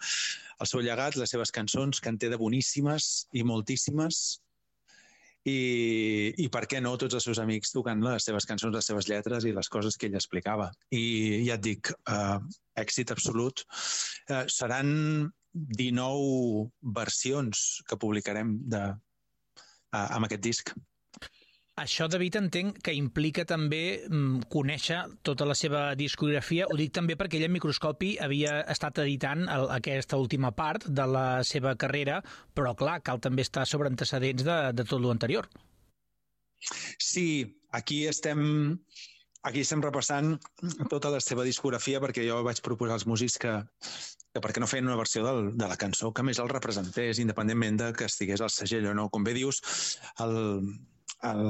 el 0.58 0.70
seu 0.70 0.82
llegat, 0.84 1.18
les 1.18 1.34
seves 1.34 1.54
cançons, 1.54 2.02
que 2.02 2.12
en 2.12 2.20
té 2.22 2.30
de 2.30 2.38
boníssimes 2.38 3.26
i 3.34 3.46
moltíssimes, 3.46 4.38
i, 5.48 6.34
i 6.44 6.46
per 6.52 6.64
què 6.70 6.80
no 6.82 6.96
tots 7.00 7.16
els 7.16 7.24
seus 7.24 7.40
amics 7.42 7.72
tocant 7.74 8.02
les 8.04 8.26
seves 8.28 8.46
cançons, 8.48 8.74
les 8.74 8.88
seves 8.90 9.08
lletres 9.08 9.46
i 9.48 9.54
les 9.56 9.70
coses 9.72 9.96
que 9.96 10.08
ell 10.08 10.18
explicava. 10.18 10.68
I 10.94 11.44
ja 11.46 11.56
et 11.56 11.64
dic, 11.64 11.92
eh, 12.10 12.38
èxit 12.82 13.14
absolut. 13.14 13.64
Eh, 14.28 14.44
seran 14.52 15.30
19 15.54 16.68
versions 16.94 17.82
que 17.88 17.98
publicarem 18.00 18.56
de, 18.74 18.84
uh, 19.94 20.06
amb 20.06 20.28
aquest 20.28 20.44
disc. 20.44 20.72
Això, 21.78 22.08
David, 22.10 22.34
entenc 22.40 22.80
que 22.82 22.92
implica 22.96 23.44
també 23.46 24.00
mm, 24.08 24.48
conèixer 24.50 24.98
tota 25.22 25.46
la 25.46 25.54
seva 25.54 25.82
discografia. 25.98 26.66
Ho 26.66 26.76
dic 26.78 26.90
també 26.96 27.14
perquè 27.18 27.38
ell 27.38 27.46
en 27.46 27.54
microscopi 27.54 28.16
havia 28.24 28.56
estat 28.72 28.98
editant 29.04 29.44
el, 29.46 29.68
aquesta 29.76 30.18
última 30.18 30.50
part 30.58 30.88
de 30.90 31.06
la 31.06 31.26
seva 31.46 31.76
carrera, 31.78 32.18
però 32.54 32.74
clar, 32.74 32.98
cal 33.06 33.22
també 33.22 33.46
estar 33.46 33.66
sobre 33.66 33.92
antecedents 33.92 34.42
de, 34.48 34.58
de 34.74 34.86
tot 34.90 35.04
l'anterior. 35.04 35.46
Sí, 36.98 37.46
aquí 37.70 38.02
estem 38.10 38.42
aquí 39.46 39.62
estem 39.62 39.82
repassant 39.84 40.36
tota 40.90 41.12
la 41.14 41.20
seva 41.22 41.46
discografia 41.46 42.00
perquè 42.02 42.26
jo 42.26 42.40
vaig 42.46 42.60
proposar 42.64 42.98
als 42.98 43.06
músics 43.06 43.38
que, 43.42 43.54
que 44.34 44.42
per 44.44 44.52
què 44.52 44.62
no 44.62 44.68
feien 44.70 44.88
una 44.88 44.98
versió 44.98 45.24
del, 45.26 45.52
de 45.58 45.70
la 45.70 45.78
cançó 45.80 46.12
que 46.12 46.24
més 46.26 46.40
el 46.42 46.50
representés, 46.52 47.22
independentment 47.22 47.80
de 47.82 47.92
que 47.96 48.08
estigués 48.10 48.42
al 48.44 48.52
segell 48.54 48.90
o 48.90 48.94
no. 48.98 49.08
Com 49.14 49.26
bé 49.26 49.34
dius, 49.36 49.62
el, 50.24 50.36
el, 51.30 51.44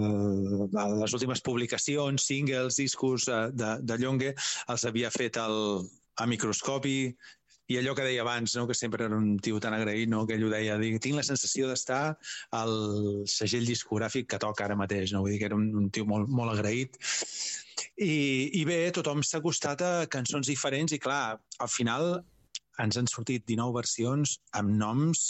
les 1.03 1.17
últimes 1.17 1.43
publicacions, 1.45 2.29
singles, 2.31 2.81
discos 2.81 3.29
eh, 3.29 3.47
de, 3.53 3.77
de 3.83 3.99
Llongue, 4.01 4.35
els 4.69 4.87
havia 4.89 5.13
fet 5.15 5.41
el, 5.43 5.89
a 6.19 6.27
microscopi, 6.27 7.15
i 7.69 7.77
allò 7.77 7.95
que 7.95 8.07
deia 8.07 8.23
abans, 8.25 8.55
no? 8.57 8.67
que 8.67 8.75
sempre 8.75 9.05
era 9.05 9.17
un 9.17 9.37
tio 9.45 9.61
tan 9.61 9.77
agraït, 9.77 10.09
no? 10.09 10.25
que 10.27 10.39
ell 10.39 10.47
ho 10.47 10.53
deia, 10.53 10.79
dic, 10.81 10.97
tinc 11.05 11.19
la 11.19 11.27
sensació 11.27 11.69
d'estar 11.69 12.17
al 12.57 12.75
segell 13.29 13.69
discogràfic 13.69 14.31
que 14.33 14.41
toca 14.41 14.65
ara 14.65 14.79
mateix, 14.79 15.13
no? 15.13 15.21
vull 15.25 15.35
dir 15.35 15.43
que 15.43 15.51
era 15.51 15.59
un, 15.59 15.69
un 15.83 15.91
tio 15.93 16.09
molt, 16.09 16.33
molt 16.33 16.55
agraït. 16.55 16.97
I, 18.01 18.15
I 18.61 18.65
bé, 18.69 18.81
tothom 18.97 19.21
s'ha 19.23 19.43
acostat 19.43 19.85
a 19.85 19.93
cançons 20.11 20.49
diferents 20.49 20.97
i 20.97 21.01
clar, 21.03 21.37
al 21.61 21.71
final 21.73 22.19
ens 22.83 22.97
han 22.97 23.11
sortit 23.11 23.45
19 23.47 23.77
versions 23.77 24.39
amb 24.57 24.73
noms 24.81 25.29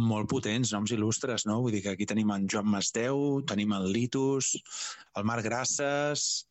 molt 0.00 0.28
potents, 0.30 0.72
noms 0.72 0.92
il·lustres, 0.94 1.44
no? 1.48 1.60
Vull 1.64 1.74
dir 1.74 1.82
que 1.84 1.94
aquí 1.94 2.06
tenim 2.08 2.30
en 2.34 2.46
Joan 2.50 2.68
Masdeu, 2.72 3.40
tenim 3.48 3.72
el 3.76 3.90
Litus, 3.92 4.54
el 5.16 5.26
Marc 5.28 5.44
Grasses, 5.44 6.46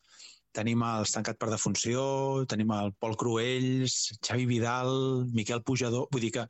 tenim 0.56 0.82
els 0.86 1.14
Tancat 1.14 1.38
per 1.40 1.50
Defunció, 1.52 2.02
tenim 2.50 2.72
el 2.74 2.92
Pol 3.02 3.16
Cruells, 3.20 3.96
Xavi 4.18 4.46
Vidal, 4.50 4.92
Miquel 5.34 5.62
Pujador... 5.62 6.08
Vull 6.12 6.26
dir 6.26 6.32
que, 6.36 6.46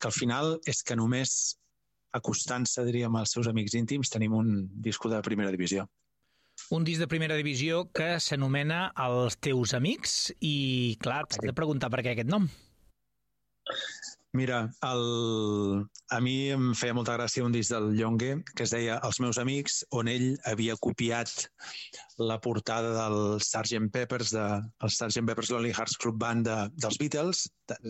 que 0.00 0.10
al 0.10 0.16
final 0.16 0.56
és 0.70 0.82
que 0.86 0.96
només 0.98 1.56
acostant-se, 2.16 2.84
diríem, 2.88 3.16
als 3.16 3.36
seus 3.36 3.48
amics 3.50 3.76
íntims, 3.78 4.10
tenim 4.10 4.34
un 4.34 4.54
disco 4.82 5.10
de 5.12 5.20
primera 5.26 5.52
divisió. 5.54 5.86
Un 6.74 6.84
disc 6.84 7.00
de 7.00 7.08
primera 7.08 7.36
divisió 7.38 7.86
que 7.96 8.18
s'anomena 8.20 8.90
Els 9.00 9.38
teus 9.40 9.72
amics 9.74 10.16
i, 10.38 10.96
clar, 11.00 11.22
t'haig 11.30 11.48
de 11.48 11.56
preguntar 11.56 11.88
per 11.92 12.02
què 12.04 12.12
aquest 12.12 12.28
nom. 12.30 12.50
Mira, 14.32 14.70
el... 14.86 15.86
a 16.14 16.18
mi 16.22 16.34
em 16.54 16.68
feia 16.78 16.94
molta 16.94 17.16
gràcia 17.16 17.42
un 17.42 17.54
disc 17.54 17.72
del 17.74 17.88
Llongue 17.98 18.36
que 18.54 18.62
es 18.62 18.70
deia 18.70 19.00
Els 19.08 19.18
meus 19.24 19.40
amics, 19.42 19.80
on 19.90 20.10
ell 20.12 20.36
havia 20.46 20.76
copiat 20.78 21.48
la 22.20 22.36
portada 22.44 22.92
del 22.94 23.40
Sgt. 23.42 23.90
Peppers, 23.90 24.30
de, 24.36 24.44
el 24.84 24.92
Sgt. 24.92 25.24
Peppers 25.26 25.50
Lonely 25.50 25.74
Hearts 25.74 25.98
Club 25.98 26.20
Band 26.22 26.46
de, 26.46 26.56
dels 26.78 27.00
Beatles. 27.02 27.42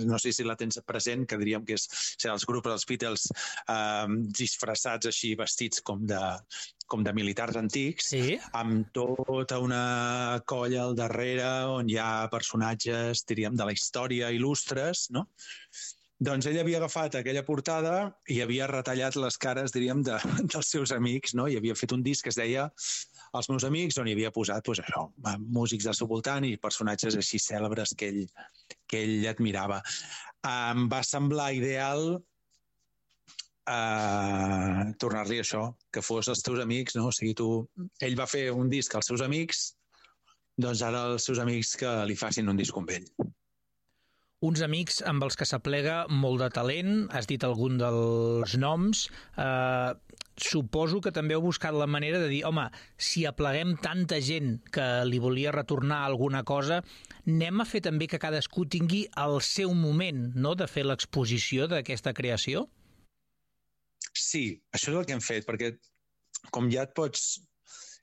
No 0.07 0.21
sé 0.23 0.33
si 0.33 0.49
la 0.49 0.57
tens 0.57 0.81
present, 0.89 1.27
que 1.29 1.41
diríem 1.41 1.67
que 1.69 1.77
és 1.77 1.87
ser 1.93 2.33
els 2.33 2.49
grups 2.49 2.71
dels 2.71 2.89
Beatles 2.89 3.29
eh, 3.37 4.09
disfressats 4.41 5.13
així, 5.13 5.35
vestits 5.37 5.85
com 5.85 6.07
de, 6.09 6.25
com 6.89 7.05
de 7.05 7.13
militars 7.17 7.61
antics, 7.61 8.11
sí? 8.15 8.41
amb 8.57 8.89
tota 8.97 9.61
una 9.61 9.85
colla 10.49 10.87
al 10.87 10.97
darrere 10.99 11.49
on 11.77 11.93
hi 11.93 12.01
ha 12.01 12.29
personatges, 12.33 13.27
diríem, 13.29 13.61
de 13.61 13.69
la 13.69 13.77
història 13.77 14.33
il·lustres, 14.35 15.11
no? 15.13 15.29
Doncs 16.21 16.45
ell 16.51 16.59
havia 16.61 16.77
agafat 16.77 17.15
aquella 17.17 17.43
portada 17.47 17.93
i 18.29 18.43
havia 18.45 18.67
retallat 18.69 19.15
les 19.17 19.39
cares, 19.41 19.73
diríem, 19.73 20.03
de, 20.05 20.19
dels 20.53 20.73
seus 20.75 20.93
amics, 20.93 21.33
no? 21.39 21.47
I 21.49 21.57
havia 21.57 21.77
fet 21.79 21.95
un 21.97 22.03
disc 22.05 22.27
que 22.27 22.33
es 22.35 22.39
deia 22.41 22.69
Els 23.39 23.47
meus 23.49 23.65
amics, 23.65 23.97
on 24.03 24.09
hi 24.11 24.13
havia 24.17 24.33
posat, 24.35 24.65
doncs 24.67 24.83
això, 24.83 25.05
músics 25.55 25.87
del 25.87 25.95
seu 25.95 26.09
voltant 26.11 26.45
i 26.45 26.57
personatges 26.59 27.15
així 27.17 27.39
cèlebres 27.39 27.95
que 27.97 28.09
ell, 28.11 28.25
que 28.91 29.05
ell 29.07 29.29
admirava. 29.31 29.79
Em 30.51 30.89
va 30.91 30.99
semblar 31.07 31.53
ideal 31.55 32.03
eh, 33.71 34.83
tornar-li 34.99 35.39
això, 35.45 35.63
que 35.95 36.03
fos 36.03 36.29
els 36.35 36.43
teus 36.43 36.59
amics, 36.67 36.99
no? 36.99 37.07
O 37.09 37.15
sigui, 37.15 37.37
tu... 37.39 37.51
Ell 38.03 38.19
va 38.19 38.27
fer 38.27 38.49
un 38.51 38.69
disc 38.73 38.99
als 38.99 39.13
seus 39.13 39.23
amics, 39.23 39.69
doncs 40.61 40.83
ara 40.85 41.07
els 41.15 41.31
seus 41.31 41.39
amics 41.39 41.77
que 41.81 41.95
li 42.11 42.19
facin 42.19 42.51
un 42.51 42.59
disc 42.59 42.77
amb 42.77 42.91
ell 42.99 43.07
uns 44.41 44.63
amics 44.65 45.03
amb 45.05 45.25
els 45.27 45.37
que 45.37 45.47
s'aplega 45.49 46.07
molt 46.09 46.41
de 46.41 46.49
talent, 46.55 46.95
has 47.13 47.29
dit 47.29 47.43
algun 47.45 47.77
dels 47.81 48.55
noms, 48.61 49.05
eh, 49.37 49.93
suposo 50.41 51.03
que 51.05 51.13
també 51.13 51.37
heu 51.37 51.43
buscat 51.45 51.77
la 51.77 51.87
manera 51.87 52.19
de 52.23 52.31
dir, 52.33 52.41
home, 52.49 52.65
si 52.97 53.27
apleguem 53.29 53.75
tanta 53.85 54.21
gent 54.25 54.57
que 54.73 55.05
li 55.05 55.21
volia 55.21 55.53
retornar 55.53 56.01
alguna 56.07 56.43
cosa, 56.49 56.81
anem 57.27 57.61
a 57.61 57.69
fer 57.69 57.83
també 57.85 58.09
que 58.09 58.23
cadascú 58.23 58.65
tingui 58.65 59.05
el 59.21 59.41
seu 59.45 59.75
moment 59.77 60.31
no?, 60.35 60.55
de 60.57 60.67
fer 60.67 60.87
l'exposició 60.89 61.69
d'aquesta 61.69 62.17
creació? 62.17 62.65
Sí, 64.17 64.57
això 64.73 64.95
és 64.95 64.97
el 64.97 65.05
que 65.05 65.19
hem 65.19 65.23
fet, 65.23 65.45
perquè 65.45 65.75
com 66.51 66.73
ja 66.73 66.89
et 66.89 66.97
pots 66.97 67.43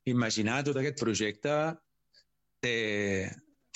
imaginar, 0.06 0.62
tot 0.64 0.78
aquest 0.78 1.02
projecte 1.02 1.58
té 2.62 2.78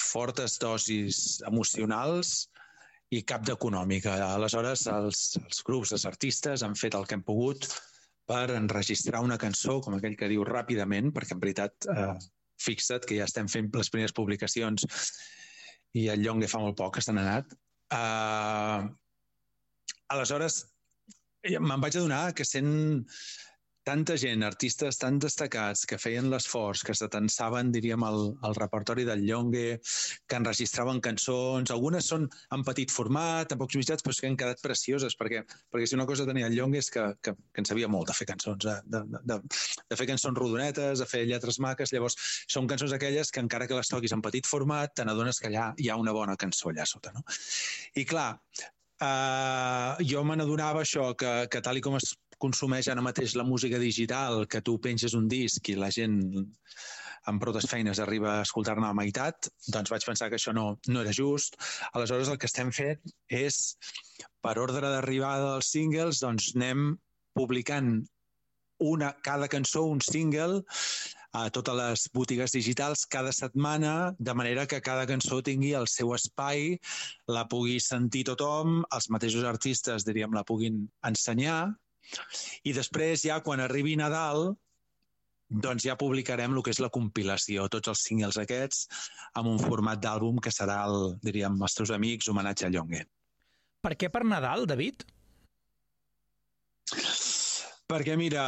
fortes 0.01 0.57
dosis 0.61 1.41
emocionals 1.49 2.50
i 3.11 3.21
cap 3.27 3.43
d'econòmica. 3.47 4.15
Aleshores, 4.37 4.85
els, 4.91 5.23
els 5.41 5.63
grups, 5.67 5.91
els 5.97 6.05
artistes 6.07 6.63
han 6.63 6.77
fet 6.79 6.95
el 6.95 7.07
que 7.07 7.17
hem 7.17 7.25
pogut 7.27 7.67
per 8.29 8.45
enregistrar 8.55 9.23
una 9.25 9.39
cançó, 9.41 9.79
com 9.83 9.97
aquell 9.97 10.15
que 10.19 10.29
diu 10.31 10.45
ràpidament, 10.47 11.11
perquè 11.15 11.35
en 11.35 11.41
veritat 11.43 11.89
eh, 11.91 12.13
fixa't 12.61 13.07
que 13.07 13.17
ja 13.19 13.27
estem 13.27 13.49
fent 13.51 13.67
les 13.75 13.91
primeres 13.91 14.15
publicacions 14.15 14.87
i 15.99 16.07
el 16.13 16.23
Llongue 16.23 16.47
fa 16.47 16.61
molt 16.63 16.77
poc 16.79 16.95
que 16.97 17.03
se 17.03 17.11
n'ha 17.11 17.25
anat. 17.27 17.51
Eh, 17.97 18.79
aleshores, 20.15 20.61
me'n 21.43 21.83
vaig 21.83 21.97
adonar 21.97 22.23
que 22.37 22.47
sent 22.47 22.71
tanta 23.87 24.15
gent, 24.19 24.43
artistes 24.45 24.99
tan 25.01 25.17
destacats 25.21 25.85
que 25.89 25.97
feien 26.01 26.29
l'esforç, 26.29 26.83
que 26.85 26.93
s'atensaven, 26.97 27.71
diríem, 27.73 28.03
el, 28.05 28.19
el 28.47 28.55
repertori 28.57 29.05
del 29.07 29.23
Llongue, 29.25 29.79
que 30.29 30.37
enregistraven 30.37 31.01
cançons, 31.01 31.73
algunes 31.73 32.09
són 32.11 32.27
en 32.55 32.65
petit 32.67 32.93
format, 32.93 33.51
en 33.51 33.61
pocs 33.61 33.79
mitjans, 33.79 34.05
però 34.05 34.15
que 34.17 34.29
han 34.29 34.37
quedat 34.39 34.61
precioses, 34.61 35.15
perquè, 35.17 35.43
perquè 35.73 35.89
si 35.89 35.97
una 35.97 36.07
cosa 36.09 36.27
tenia 36.29 36.49
el 36.51 36.57
Llongue 36.57 36.81
és 36.83 36.91
que, 36.93 37.07
que, 37.25 37.33
que 37.33 37.63
en 37.63 37.69
sabia 37.69 37.89
molt 37.89 38.11
de 38.11 38.17
fer 38.17 38.29
cançons, 38.29 38.67
de, 38.67 38.77
de, 38.85 39.21
de, 39.31 39.39
de 39.89 39.99
fer 39.99 40.09
cançons 40.11 40.37
rodonetes, 40.37 41.01
de 41.01 41.09
fer 41.09 41.23
lletres 41.29 41.57
maques, 41.63 41.93
llavors 41.95 42.17
són 42.45 42.69
cançons 42.69 42.93
aquelles 42.97 43.33
que 43.33 43.41
encara 43.41 43.69
que 43.69 43.79
les 43.79 43.89
toquis 43.89 44.13
en 44.13 44.21
petit 44.21 44.49
format, 44.49 44.93
te 44.93 45.07
n'adones 45.07 45.41
que 45.41 45.49
allà 45.49 45.71
hi 45.81 45.89
ha 45.89 45.97
una 45.97 46.13
bona 46.13 46.37
cançó 46.37 46.69
allà 46.69 46.85
sota, 46.85 47.15
no? 47.15 47.25
I 47.97 48.05
clar, 48.05 48.35
Uh, 49.01 49.97
jo 50.05 50.19
me 50.21 50.35
n'adonava 50.37 50.83
això, 50.83 51.07
que, 51.17 51.29
que 51.49 51.61
tal 51.65 51.79
i 51.79 51.81
com 51.81 51.95
es 51.97 52.11
consumeix 52.41 52.89
ara 52.91 53.03
mateix 53.05 53.35
la 53.39 53.47
música 53.47 53.79
digital, 53.81 54.45
que 54.51 54.61
tu 54.65 54.77
penges 54.81 55.15
un 55.17 55.27
disc 55.31 55.69
i 55.69 55.77
la 55.79 55.91
gent 55.93 56.19
amb 57.29 57.41
prou 57.41 57.57
feines 57.69 57.99
arriba 58.01 58.31
a 58.33 58.45
escoltar-ne 58.45 58.87
a 58.87 58.95
meitat, 58.97 59.49
doncs 59.73 59.91
vaig 59.93 60.05
pensar 60.07 60.29
que 60.29 60.39
això 60.39 60.53
no, 60.57 60.65
no 60.87 61.03
era 61.03 61.13
just. 61.13 61.57
Aleshores, 61.93 62.31
el 62.33 62.39
que 62.41 62.49
estem 62.49 62.71
fent 62.73 63.13
és, 63.29 63.59
per 64.41 64.57
ordre 64.57 64.89
d'arribada 64.89 65.53
dels 65.53 65.69
singles, 65.75 66.21
doncs 66.25 66.53
anem 66.55 66.95
publicant 67.37 67.99
una, 68.81 69.11
cada 69.21 69.47
cançó, 69.47 69.85
un 69.85 70.01
single, 70.01 70.63
a 71.37 71.45
totes 71.53 71.77
les 71.77 72.07
botigues 72.13 72.51
digitals 72.51 73.05
cada 73.05 73.31
setmana, 73.31 74.15
de 74.19 74.33
manera 74.35 74.65
que 74.67 74.81
cada 74.81 75.05
cançó 75.07 75.39
tingui 75.45 75.71
el 75.77 75.87
seu 75.87 76.11
espai, 76.17 76.73
la 77.29 77.45
pugui 77.53 77.77
sentir 77.79 78.25
tothom, 78.27 78.81
els 78.97 79.07
mateixos 79.13 79.45
artistes, 79.47 80.07
diríem, 80.07 80.33
la 80.35 80.43
puguin 80.43 80.83
ensenyar, 81.07 81.61
i 82.67 82.73
després 82.75 83.25
ja 83.27 83.39
quan 83.45 83.63
arribi 83.63 83.95
Nadal 83.99 84.51
doncs 85.51 85.83
ja 85.83 85.97
publicarem 85.99 86.53
el 86.55 86.63
que 86.63 86.71
és 86.71 86.79
la 86.79 86.89
compilació, 86.93 87.67
tots 87.71 87.91
els 87.91 88.03
singles 88.07 88.37
aquests, 88.39 88.85
amb 89.35 89.51
un 89.51 89.59
format 89.59 89.99
d'àlbum 89.99 90.39
que 90.43 90.53
serà, 90.53 90.77
el, 90.87 91.17
diríem, 91.25 91.57
els 91.59 91.75
teus 91.75 91.91
amics, 91.91 92.29
homenatge 92.31 92.67
a 92.67 92.71
Llongue. 92.71 93.03
Per 93.83 93.97
què 93.99 94.07
per 94.13 94.23
Nadal, 94.23 94.63
David? 94.69 95.03
Perquè, 97.91 98.15
mira, 98.15 98.45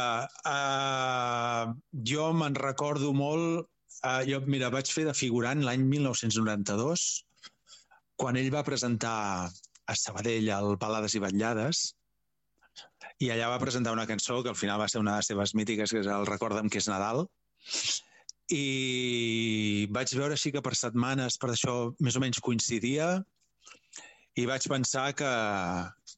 uh, 0.48 1.74
jo 2.12 2.30
me'n 2.32 2.56
recordo 2.56 3.12
molt... 3.12 3.68
Uh, 4.04 4.20
jo, 4.28 4.40
mira, 4.48 4.68
vaig 4.72 4.88
fer 4.92 5.06
de 5.06 5.14
figurant 5.16 5.62
l'any 5.64 5.84
1992, 5.88 7.04
quan 8.20 8.36
ell 8.36 8.50
va 8.52 8.64
presentar 8.66 9.18
a 9.48 9.94
Sabadell 9.96 10.50
el 10.52 10.76
Balades 10.80 11.16
i 11.16 11.22
Batllades, 11.22 11.86
i 13.22 13.30
allà 13.30 13.50
va 13.52 13.62
presentar 13.62 13.92
una 13.94 14.06
cançó 14.10 14.42
que 14.42 14.50
al 14.52 14.58
final 14.58 14.80
va 14.80 14.88
ser 14.90 15.02
una 15.02 15.14
de 15.14 15.22
les 15.22 15.30
seves 15.30 15.54
mítiques, 15.54 15.92
que 15.92 16.02
és 16.02 16.10
el 16.10 16.26
Recorda'm 16.30 16.70
que 16.72 16.82
és 16.82 16.90
Nadal, 16.90 17.26
i 18.52 19.86
vaig 19.94 20.12
veure 20.18 20.36
així 20.36 20.52
que 20.52 20.62
per 20.64 20.74
setmanes 20.76 21.38
per 21.40 21.54
això 21.54 21.76
més 22.04 22.18
o 22.18 22.20
menys 22.20 22.42
coincidia 22.44 23.14
i 24.34 24.44
vaig 24.50 24.66
pensar 24.68 25.12
que, 25.14 25.30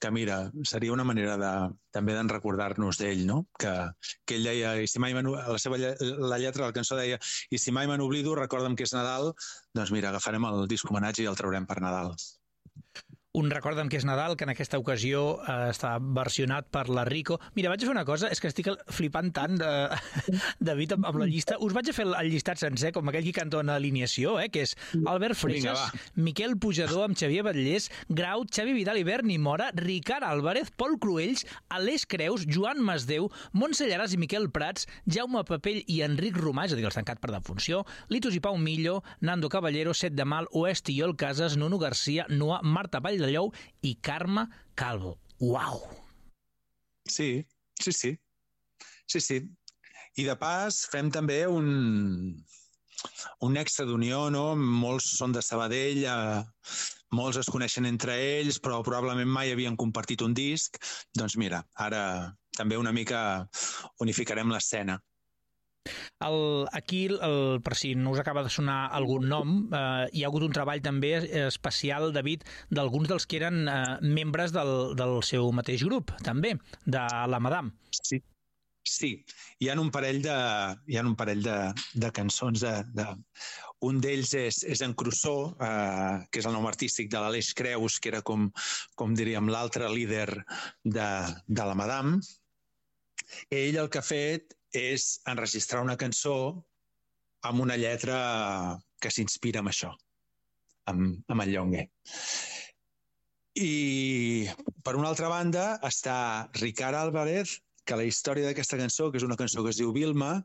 que 0.00 0.11
mira, 0.11 0.38
seria 0.64 0.94
una 0.94 1.04
manera 1.04 1.36
de, 1.36 1.50
també 1.92 2.14
d'en 2.16 2.30
recordar-nos 2.32 2.98
d'ell, 2.98 3.26
no? 3.28 3.42
Que, 3.61 3.74
que 4.24 4.38
ell 4.38 4.48
deia, 4.48 4.72
i 4.80 4.88
si 4.88 5.02
mai 5.02 5.12
la 5.12 5.59
seva 5.61 5.76
la 5.76 6.40
lletra 6.40 6.64
de 6.64 6.70
la 6.70 6.76
cançó 6.78 6.96
deia 6.96 7.20
i 7.52 7.61
si 7.61 7.74
mai 7.76 7.86
me 7.90 7.98
n'oblido, 8.00 8.34
recorda'm 8.40 8.76
que 8.76 8.88
és 8.88 8.96
Nadal, 8.96 9.34
doncs 9.76 9.92
mira, 9.92 10.11
agafarem 10.11 10.48
el 10.48 10.64
disc 10.72 10.88
homenatge 10.88 11.26
i 11.26 11.30
el 11.30 11.36
traurem 11.36 11.68
per 11.68 11.82
Nadal. 11.84 12.16
Un 13.37 13.51
Recorda'm 13.53 13.91
que 13.93 13.99
és 14.01 14.05
Nadal, 14.09 14.32
que 14.39 14.47
en 14.47 14.51
aquesta 14.55 14.78
ocasió 14.80 15.22
eh, 15.45 15.68
està 15.68 15.91
versionat 16.01 16.70
per 16.72 16.87
la 16.89 17.03
Rico. 17.05 17.37
Mira, 17.57 17.68
vaig 17.68 17.82
a 17.82 17.89
fer 17.89 17.93
una 17.93 18.07
cosa, 18.09 18.30
és 18.32 18.41
que 18.41 18.49
estic 18.49 18.70
flipant 18.97 19.28
tant 19.37 19.59
de, 19.61 19.72
David 20.68 20.95
amb, 20.97 21.09
amb 21.11 21.20
la 21.20 21.26
llista. 21.28 21.59
Us 21.61 21.74
vaig 21.76 21.91
a 21.93 21.95
fer 21.97 22.07
el 22.09 22.30
llistat 22.32 22.62
sencer, 22.62 22.95
com 22.97 23.11
aquell 23.11 23.26
qui 23.26 23.34
canta 23.37 23.61
una 23.61 23.76
alineació, 23.76 24.39
eh, 24.41 24.49
que 24.49 24.62
és 24.64 24.72
Albert 25.05 25.37
Freixas, 25.37 25.82
Miquel 26.16 26.57
Pujador 26.62 27.05
amb 27.05 27.18
Xavier 27.20 27.45
Batllés, 27.45 27.91
Grau, 28.09 28.47
Xavi 28.49 28.72
Vidal 28.78 29.03
i 29.03 29.05
Berni 29.05 29.37
Mora, 29.37 29.68
Ricard 29.76 30.24
Álvarez, 30.24 30.72
Pol 30.72 30.97
Cruells, 31.03 31.45
Aleix 31.68 32.09
Creus, 32.09 32.49
Joan 32.49 32.80
Masdeu, 32.80 33.28
Montse 33.53 33.91
Llaràs 33.91 34.16
i 34.16 34.22
Miquel 34.22 34.49
Prats, 34.55 34.89
Jaume 35.05 35.45
Papell 35.45 35.82
i 35.84 36.01
Enric 36.09 36.41
Romà, 36.41 36.64
és 36.70 36.72
a 36.72 36.80
dir, 36.80 36.89
els 36.89 36.97
tancat 36.97 37.20
per 37.20 37.34
defunció, 37.34 37.84
Litos 38.09 38.32
i 38.32 38.41
Pau 38.41 38.57
Millo, 38.57 39.03
Nando 39.20 39.53
Caballero, 39.53 39.93
Set 39.93 40.16
de 40.16 40.24
Mal, 40.24 40.49
Oest 40.57 40.89
i 40.89 41.03
Casas, 41.20 41.61
Nuno 41.61 41.76
Garcia, 41.76 42.24
Noa, 42.32 42.62
Marta 42.64 43.05
Vall 43.05 43.25
de 43.26 43.34
Lleu 43.34 43.52
i 43.82 43.96
Carme 44.00 44.46
Calvo. 44.78 45.16
Uau! 45.42 45.82
Sí, 47.06 47.44
sí, 47.80 47.92
sí. 47.92 48.16
Sí, 49.06 49.20
sí. 49.20 49.40
I 50.16 50.24
de 50.24 50.34
pas 50.40 50.86
fem 50.90 51.10
també 51.12 51.42
un, 51.46 51.66
un 53.44 53.52
nexe 53.52 53.84
d'unió, 53.86 54.26
no? 54.32 54.46
Molts 54.56 55.12
són 55.18 55.34
de 55.36 55.42
Sabadell, 55.44 56.02
eh, 56.08 56.78
molts 57.16 57.38
es 57.42 57.50
coneixen 57.52 57.86
entre 57.88 58.16
ells, 58.38 58.58
però 58.62 58.80
probablement 58.86 59.30
mai 59.30 59.52
havien 59.52 59.76
compartit 59.76 60.24
un 60.26 60.34
disc. 60.34 60.80
Doncs 61.14 61.36
mira, 61.40 61.62
ara 61.86 62.02
també 62.56 62.80
una 62.80 62.94
mica 62.96 63.20
unificarem 64.02 64.50
l'escena. 64.52 64.98
El, 66.26 66.39
aquí, 66.76 67.07
el, 67.14 67.61
per 67.64 67.76
si 67.78 67.95
no 67.95 68.14
us 68.14 68.22
acaba 68.22 68.45
de 68.47 68.53
sonar 68.53 68.78
algun 68.97 69.28
nom, 69.30 69.57
eh, 69.70 70.07
hi 70.12 70.24
ha 70.24 70.30
hagut 70.30 70.47
un 70.47 70.55
treball 70.57 70.82
també 70.84 71.16
especial, 71.47 72.12
David, 72.16 72.47
d'alguns 72.70 73.11
dels 73.11 73.26
que 73.26 73.41
eren 73.41 73.66
eh, 73.68 73.82
membres 74.03 74.55
del, 74.57 74.95
del 74.99 75.20
seu 75.26 75.51
mateix 75.57 75.84
grup, 75.87 76.14
també, 76.26 76.57
de 76.87 77.05
la 77.30 77.43
Madame. 77.43 77.74
Sí, 77.91 78.20
sí. 78.87 79.12
Hi 79.61 79.68
ha 79.68 79.76
un 79.80 79.91
parell 79.95 80.22
de, 80.24 80.37
hi 80.87 80.99
ha 80.99 81.05
un 81.07 81.16
parell 81.18 81.43
de, 81.45 81.57
de 81.95 82.11
cançons. 82.14 82.62
De, 82.62 82.74
de... 82.97 83.07
Un 83.87 84.01
d'ells 84.01 84.32
és, 84.39 84.62
és 84.64 84.80
en 84.87 84.95
Crusoe, 84.97 85.51
eh, 85.61 86.24
que 86.30 86.41
és 86.41 86.49
el 86.49 86.57
nom 86.57 86.66
artístic 86.68 87.11
de 87.12 87.20
l'Aleix 87.20 87.53
Creus, 87.59 87.99
que 88.01 88.12
era 88.14 88.22
com, 88.24 88.49
com 88.97 89.14
diríem 89.18 89.51
l'altre 89.53 89.91
líder 89.93 90.30
de, 90.84 91.11
de 91.47 91.68
la 91.68 91.76
Madame. 91.76 92.20
Ell 93.51 93.76
el 93.82 93.91
que 93.91 94.01
ha 94.01 94.07
fet 94.07 94.55
és 94.76 95.20
enregistrar 95.30 95.82
una 95.84 95.96
cançó 96.00 96.36
amb 97.46 97.62
una 97.62 97.76
lletra 97.80 98.18
que 99.00 99.12
s'inspira 99.12 99.62
en 99.62 99.70
això, 99.70 99.92
amb, 100.90 101.20
amb 101.28 101.44
el 101.44 101.52
Llongue. 101.54 101.86
I, 103.56 104.48
per 104.84 104.96
una 104.98 105.08
altra 105.12 105.30
banda, 105.32 105.66
està 105.88 106.16
Ricard 106.60 106.98
Álvarez, 106.98 107.58
que 107.86 107.96
la 107.96 108.04
història 108.04 108.48
d'aquesta 108.48 108.78
cançó, 108.80 109.10
que 109.10 109.20
és 109.20 109.24
una 109.24 109.38
cançó 109.38 109.62
que 109.64 109.72
es 109.72 109.80
diu 109.80 109.94
Vilma, 109.94 110.40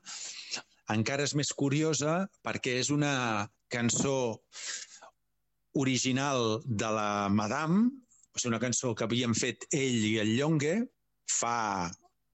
encara 0.93 1.25
és 1.25 1.33
més 1.35 1.51
curiosa 1.57 2.21
perquè 2.45 2.77
és 2.79 2.91
una 2.93 3.49
cançó 3.71 4.41
original 5.81 6.61
de 6.65 6.89
la 6.91 7.29
Madame, 7.31 7.89
o 8.31 8.39
sigui, 8.39 8.51
una 8.53 8.61
cançó 8.63 8.93
que 8.95 9.07
havien 9.07 9.33
fet 9.35 9.65
ell 9.75 10.05
i 10.07 10.17
el 10.23 10.35
Llongue 10.37 10.75
fa 11.31 11.89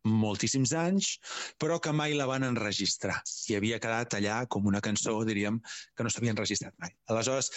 moltíssims 0.08 0.74
anys, 0.78 1.14
però 1.62 1.80
que 1.84 1.93
mai 1.95 2.16
la 2.18 2.28
van 2.30 2.45
enregistrar. 2.47 3.20
I 3.49 3.58
havia 3.58 3.82
quedat 3.84 4.18
allà 4.18 4.43
com 4.51 4.70
una 4.70 4.82
cançó, 4.84 5.18
diríem, 5.28 5.60
que 5.95 6.05
no 6.05 6.14
s'havia 6.14 6.36
enregistrat 6.36 6.78
mai. 6.84 6.95
Aleshores, 7.14 7.51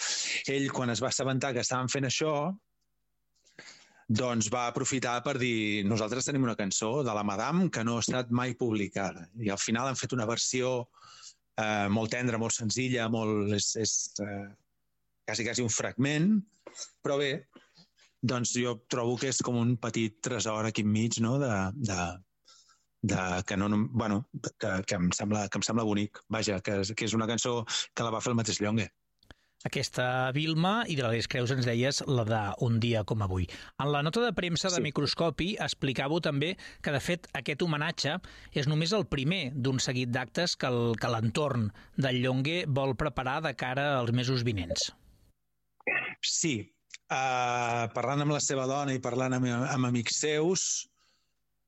ell, 0.51 0.69
quan 0.75 0.93
es 0.93 1.03
va 1.03 1.11
assabentar 1.11 1.53
que 1.55 1.63
estaven 1.65 1.91
fent 1.91 2.09
això, 2.09 2.35
doncs 4.11 4.49
va 4.51 4.65
aprofitar 4.67 5.21
per 5.23 5.37
dir 5.39 5.85
nosaltres 5.87 6.25
tenim 6.27 6.43
una 6.43 6.57
cançó 6.59 6.99
de 7.07 7.13
la 7.15 7.23
Madame 7.23 7.69
que 7.71 7.83
no 7.87 7.95
ha 7.95 8.03
estat 8.03 8.31
mai 8.35 8.55
publicada. 8.59 9.27
I 9.39 9.53
al 9.53 9.61
final 9.61 9.87
han 9.87 9.99
fet 9.99 10.11
una 10.17 10.27
versió 10.27 10.73
eh, 11.55 11.87
molt 11.87 12.11
tendra, 12.11 12.39
molt 12.41 12.55
senzilla, 12.55 13.07
molt, 13.13 13.53
és, 13.55 13.71
és 13.79 13.93
eh, 14.25 14.49
quasi, 15.27 15.45
quasi 15.47 15.63
un 15.63 15.71
fragment, 15.71 16.33
però 17.03 17.17
bé, 17.21 17.31
doncs 18.21 18.53
jo 18.57 18.75
trobo 18.91 19.15
que 19.21 19.31
és 19.31 19.39
com 19.45 19.57
un 19.57 19.75
petit 19.81 20.19
tresor 20.23 20.67
aquí 20.67 20.85
enmig, 20.85 21.21
no?, 21.23 21.37
de, 21.41 21.53
de, 21.79 22.01
de 23.01 23.43
que 23.47 23.57
no, 23.57 23.67
no- 23.69 23.87
bueno, 23.91 24.27
que, 24.59 24.71
que, 24.87 24.95
em 24.95 25.11
sembla, 25.11 25.47
que 25.49 25.57
em 25.57 25.63
sembla 25.65 25.83
bonic. 25.83 26.19
Vaja, 26.29 26.59
que, 26.61 26.81
que 26.95 27.05
és 27.05 27.13
una 27.17 27.27
cançó 27.27 27.61
que 27.93 28.03
la 28.05 28.11
va 28.13 28.21
fer 28.21 28.31
el 28.33 28.37
mateix 28.37 28.61
Llongue. 28.61 28.89
Aquesta 29.61 30.31
Vilma 30.33 30.87
i 30.89 30.95
de 30.97 31.03
l'Aleix 31.05 31.27
Creus 31.29 31.51
ens 31.53 31.67
deies 31.69 31.99
la 32.09 32.23
de 32.25 32.39
Un 32.65 32.79
dia 32.81 33.03
com 33.05 33.21
avui. 33.21 33.45
En 33.77 33.91
la 33.93 34.01
nota 34.01 34.23
de 34.23 34.31
premsa 34.33 34.71
de 34.73 34.79
Microscopi 34.81 35.51
explicàveu 35.61 36.17
també 36.17 36.55
que, 36.81 36.89
de 36.89 36.97
fet, 36.99 37.27
aquest 37.37 37.61
homenatge 37.61 38.15
és 38.57 38.65
només 38.65 38.89
el 38.97 39.05
primer 39.05 39.51
d'un 39.53 39.77
seguit 39.77 40.09
d'actes 40.09 40.55
que 40.57 40.71
l'entorn 41.13 41.69
del 41.93 42.23
Llongue 42.23 42.63
vol 42.65 42.95
preparar 42.97 43.43
de 43.45 43.53
cara 43.53 43.99
als 43.99 44.09
mesos 44.17 44.41
vinents. 44.43 44.89
Sí, 46.25 46.55
uh, 47.13 47.85
parlant 47.93 48.25
amb 48.25 48.33
la 48.33 48.41
seva 48.41 48.65
dona 48.65 48.97
i 48.97 49.01
parlant 49.01 49.37
amb, 49.37 49.45
amb 49.45 49.91
amics 49.93 50.23
seus, 50.25 50.87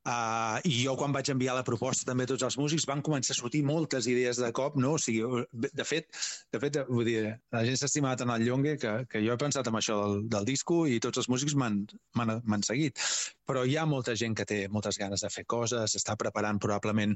uh, 0.10 0.58
i 0.68 0.84
jo 0.84 0.96
quan 1.00 1.14
vaig 1.16 1.30
enviar 1.34 1.56
la 1.58 1.66
proposta 1.68 2.08
també 2.08 2.28
a 2.28 2.32
tots 2.34 2.46
els 2.48 2.58
músics, 2.60 2.88
van 2.90 3.04
començar 3.06 3.36
a 3.36 3.40
sortir 3.40 3.64
moltes 3.68 4.08
idees 4.12 4.40
de 4.42 4.52
cop, 4.56 4.78
no? 4.80 4.96
O 4.98 5.02
sigui, 5.02 5.44
de 5.54 5.88
fet, 5.88 6.10
de 6.54 6.62
fet 6.64 6.80
vull 6.90 7.08
dir, 7.08 7.24
la 7.56 7.64
gent 7.68 7.80
s'ha 7.80 7.90
estimat 7.90 8.24
en 8.26 8.34
el 8.34 8.46
Llongue 8.48 8.76
que, 8.82 8.94
que 9.10 9.24
jo 9.24 9.36
he 9.36 9.42
pensat 9.42 9.70
en 9.70 9.80
això 9.80 10.00
del, 10.04 10.24
del 10.36 10.48
disco 10.50 10.84
i 10.90 11.00
tots 11.04 11.24
els 11.24 11.30
músics 11.32 11.58
m'han 11.58 12.68
seguit. 12.68 13.00
Però 13.48 13.66
hi 13.68 13.78
ha 13.78 13.88
molta 13.90 14.16
gent 14.20 14.36
que 14.38 14.48
té 14.50 14.62
moltes 14.72 15.00
ganes 15.02 15.26
de 15.26 15.32
fer 15.34 15.46
coses, 15.50 15.98
està 16.00 16.18
preparant 16.20 16.62
probablement 16.62 17.16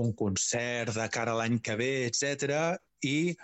un 0.00 0.12
concert 0.18 0.94
de 0.96 1.08
cara 1.12 1.34
a 1.34 1.40
l'any 1.42 1.60
que 1.64 1.76
ve, 1.80 1.94
etc. 2.10 2.76
i 3.04 3.34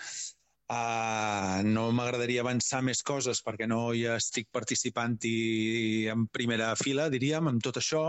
Uh, 0.71 1.65
no 1.67 1.89
m'agradaria 1.91 2.45
avançar 2.45 2.79
més 2.87 3.01
coses 3.03 3.41
perquè 3.43 3.67
no 3.67 3.79
hi 3.91 4.05
estic 4.13 4.47
participant 4.55 5.17
i 5.27 6.07
en 6.13 6.29
primera 6.31 6.69
fila, 6.79 7.09
diríem, 7.11 7.49
amb 7.51 7.65
tot 7.65 7.81
això, 7.81 8.03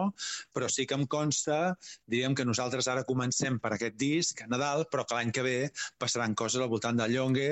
però 0.53 0.69
sí 0.69 0.85
que 0.85 0.93
em 0.93 1.07
consta, 1.09 1.57
diríem 2.05 2.37
que 2.37 2.45
nosaltres 2.45 2.91
ara 2.93 3.07
comencem 3.07 3.57
per 3.63 3.73
aquest 3.73 3.97
disc 3.97 4.45
a 4.45 4.49
Nadal, 4.51 4.85
però 4.93 5.07
que 5.09 5.17
l'any 5.17 5.33
que 5.33 5.47
ve 5.47 5.57
passaran 5.97 6.37
coses 6.37 6.61
al 6.61 6.69
voltant 6.69 7.01
del 7.01 7.17
Llongue 7.17 7.49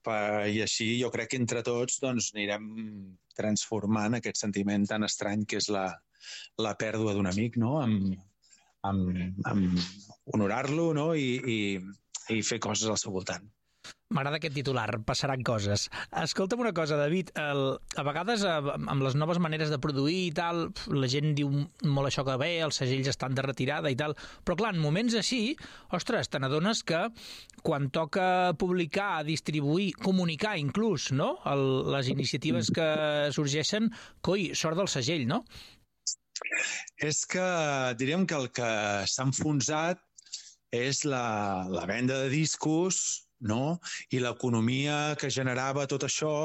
per, 0.00 0.48
i 0.48 0.64
així 0.64 0.88
jo 1.02 1.12
crec 1.12 1.34
que 1.34 1.42
entre 1.44 1.60
tots 1.68 2.00
doncs, 2.00 2.32
anirem 2.32 2.72
transformant 3.36 4.16
aquest 4.16 4.40
sentiment 4.40 4.88
tan 4.88 5.04
estrany 5.04 5.44
que 5.44 5.60
és 5.60 5.68
la, 5.76 5.90
la 6.56 6.72
pèrdua 6.80 7.12
d'un 7.12 7.28
amic, 7.28 7.60
no? 7.60 7.82
amb, 7.84 8.16
amb, 8.88 9.42
amb 9.44 10.32
honorar-lo 10.32 10.94
no? 10.96 11.10
I, 11.12 11.36
i, 11.36 11.58
i 12.32 12.46
fer 12.46 12.64
coses 12.64 12.88
al 12.88 12.96
seu 12.96 13.12
voltant. 13.12 13.52
M'agrada 14.12 14.36
aquest 14.36 14.54
titular, 14.54 14.86
passaran 15.08 15.40
coses. 15.46 15.86
Escolta'm 16.20 16.60
una 16.60 16.74
cosa, 16.76 16.98
David, 17.00 17.30
el, 17.40 17.62
a 17.96 18.02
vegades 18.04 18.44
eh, 18.44 18.52
amb 18.76 19.04
les 19.06 19.16
noves 19.16 19.40
maneres 19.42 19.72
de 19.72 19.78
produir 19.82 20.18
i 20.26 20.34
tal, 20.36 20.66
la 20.92 21.08
gent 21.08 21.32
diu 21.38 21.48
molt 21.48 22.10
això 22.10 22.24
que 22.28 22.36
bé, 22.42 22.50
els 22.66 22.78
segells 22.82 23.08
estan 23.14 23.38
de 23.38 23.44
retirada 23.46 23.92
i 23.92 23.96
tal, 23.98 24.14
però 24.44 24.58
clar, 24.60 24.74
en 24.76 24.82
moments 24.84 25.16
així, 25.18 25.40
ostres, 25.96 26.28
te 26.28 26.42
n'adones 26.42 26.84
que 26.84 27.06
quan 27.64 27.88
toca 27.94 28.52
publicar, 28.60 29.24
distribuir, 29.28 29.92
comunicar 30.04 30.58
inclús, 30.60 31.08
no?, 31.16 31.34
el, 31.48 31.66
les 31.96 32.12
iniciatives 32.12 32.68
que 32.74 32.88
sorgeixen, 33.32 33.88
coi, 34.20 34.50
sort 34.58 34.76
del 34.82 34.92
segell, 34.92 35.24
no? 35.30 35.42
És 37.00 37.24
que 37.30 37.48
diríem 37.96 38.28
que 38.28 38.36
el 38.36 38.48
que 38.52 38.70
s'ha 39.08 39.28
enfonsat 39.30 40.00
és 40.72 41.04
la, 41.08 41.24
la 41.68 41.84
venda 41.88 42.16
de 42.24 42.30
discos 42.32 43.21
no? 43.48 43.78
i 44.10 44.20
l'economia 44.22 45.16
que 45.20 45.30
generava 45.30 45.88
tot 45.90 46.08
això 46.08 46.36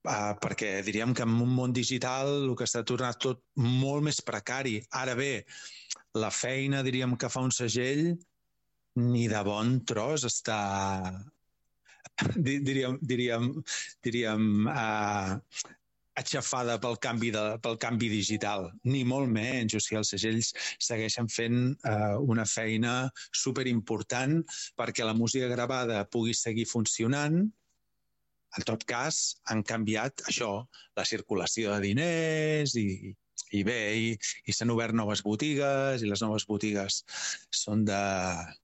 Uh, 0.00 0.32
perquè 0.40 0.78
diríem 0.80 1.10
que 1.12 1.26
en 1.28 1.32
un 1.44 1.50
món 1.52 1.74
digital 1.76 2.30
el 2.46 2.54
que 2.56 2.64
està 2.64 2.80
tornat 2.88 3.18
tot 3.20 3.42
molt 3.60 4.00
més 4.06 4.22
precari. 4.24 4.78
Ara 4.96 5.12
bé, 5.12 5.44
la 6.16 6.30
feina, 6.32 6.80
diríem, 6.86 7.18
que 7.20 7.28
fa 7.28 7.42
un 7.44 7.52
segell 7.52 8.06
ni 8.96 9.26
de 9.28 9.42
bon 9.44 9.74
tros 9.84 10.24
està 10.24 10.56
di- 12.46 12.62
diríem, 12.64 12.96
diríem, 13.12 13.50
diríem 14.08 14.48
uh, 14.72 15.36
aixafada 16.18 16.76
pel 16.82 16.96
canvi, 17.02 17.30
de, 17.34 17.44
pel 17.62 17.78
canvi 17.80 18.08
digital, 18.12 18.68
ni 18.84 19.04
molt 19.06 19.30
menys. 19.30 19.76
O 19.76 19.80
sigui, 19.82 20.00
els 20.00 20.10
segells 20.14 20.50
segueixen 20.82 21.30
fent 21.30 21.60
eh, 21.86 22.16
una 22.34 22.46
feina 22.48 22.94
superimportant 23.30 24.40
perquè 24.78 25.06
la 25.06 25.16
música 25.16 25.48
gravada 25.52 26.04
pugui 26.10 26.34
seguir 26.34 26.66
funcionant. 26.70 27.40
En 28.58 28.66
tot 28.66 28.82
cas, 28.82 29.36
han 29.46 29.62
canviat 29.62 30.24
això, 30.26 30.66
la 30.98 31.06
circulació 31.06 31.70
de 31.76 31.84
diners 31.84 32.74
i, 32.80 33.14
i 33.54 33.60
bé, 33.66 33.78
i, 33.94 34.08
i 34.46 34.54
s'han 34.54 34.72
obert 34.74 34.94
noves 34.98 35.22
botigues 35.22 36.02
i 36.02 36.10
les 36.10 36.22
noves 36.24 36.46
botigues 36.50 37.04
són 37.54 37.84
de- 37.86 38.56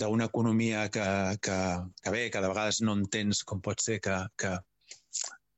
d'una 0.00 0.28
economia 0.28 0.84
que, 0.92 1.06
que, 1.40 1.56
que 2.02 2.12
bé, 2.12 2.26
que 2.28 2.44
de 2.44 2.52
vegades 2.52 2.82
no 2.84 2.96
entens 3.00 3.40
com 3.48 3.64
pot 3.64 3.80
ser 3.80 3.98
que, 4.04 4.18
que, 4.36 4.52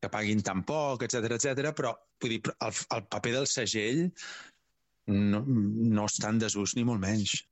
que 0.05 0.13
paguin 0.13 0.45
tan 0.45 0.63
poc, 0.69 1.07
etc 1.09 1.39
etc. 1.39 1.73
però 1.77 1.95
vull 2.21 2.37
dir, 2.37 2.43
el, 2.55 2.85
el 2.99 3.09
paper 3.17 3.35
del 3.41 3.51
segell 3.51 4.07
no, 5.09 5.43
no 5.45 6.07
està 6.07 6.31
en 6.33 6.41
desús 6.45 6.77
ni 6.77 6.85
molt 6.87 7.03
menys. 7.03 7.43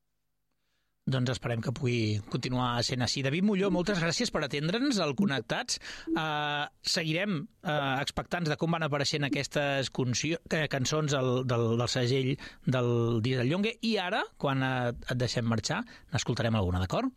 Doncs 1.13 1.33
esperem 1.33 1.59
que 1.59 1.73
pugui 1.75 2.21
continuar 2.31 2.77
sent 2.87 3.03
així. 3.03 3.25
David 3.27 3.43
Molló, 3.43 3.73
moltes 3.75 3.99
gràcies 3.99 4.31
per 4.31 4.45
atendre'ns 4.47 5.01
al 5.03 5.17
Connectats. 5.19 5.81
Uh, 6.13 6.69
seguirem 6.87 7.41
uh, 7.43 7.73
expectants 7.99 8.53
de 8.53 8.57
com 8.61 8.71
van 8.71 8.87
apareixent 8.87 9.27
aquestes 9.27 9.91
cançons 9.91 11.17
del, 11.17 11.33
del, 11.51 11.67
del 11.81 11.91
segell 11.91 12.31
del 12.77 13.19
disc 13.25 13.43
del 13.43 13.51
Llongue 13.51 13.75
i 13.83 13.97
ara, 13.99 14.23
quan 14.39 14.63
uh, 14.63 14.95
et 14.95 15.19
deixem 15.19 15.49
marxar, 15.51 15.83
n'escoltarem 16.15 16.55
alguna, 16.55 16.85
d'acord? 16.85 17.11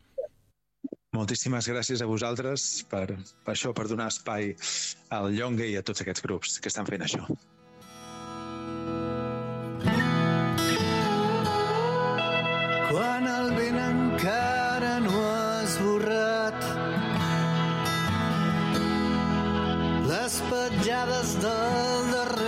Moltíssimes 1.16 1.66
gràcies 1.72 2.02
a 2.04 2.06
vosaltres 2.08 2.84
per, 2.90 3.06
per 3.44 3.54
això, 3.54 3.72
per 3.72 3.88
donar 3.88 4.10
espai 4.12 4.52
al 5.16 5.30
Llongue 5.32 5.68
i 5.72 5.76
a 5.80 5.84
tots 5.86 6.04
aquests 6.04 6.24
grups 6.26 6.58
que 6.60 6.72
estan 6.72 6.88
fent 6.88 7.06
això. 7.08 7.24
quan 12.96 13.26
el 13.26 13.48
vent 13.56 13.78
encara 13.82 14.92
no 15.04 15.14
ha 15.20 15.62
esborrat 15.64 16.66
les 20.12 20.40
petjades 20.52 21.34
del 21.44 22.12
darrer 22.14 22.45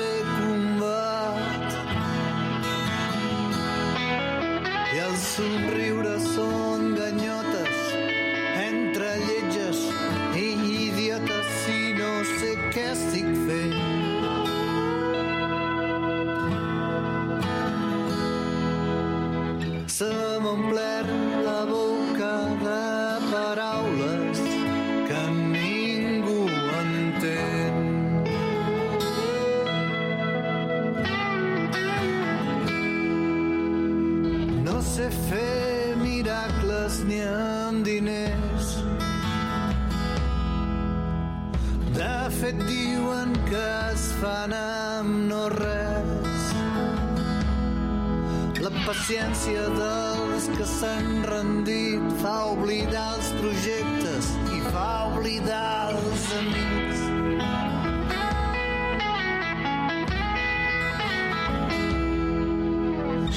La 49.08 49.14
paciència 49.14 49.62
dels 49.72 50.46
que 50.52 50.64
s'han 50.68 51.22
rendit 51.24 52.02
fa 52.20 52.32
oblidar 52.50 53.04
els 53.14 53.30
projectes 53.38 54.28
i 54.52 54.60
fa 54.66 54.90
oblidar 55.14 55.94
els 55.94 56.26
amics. 56.40 57.00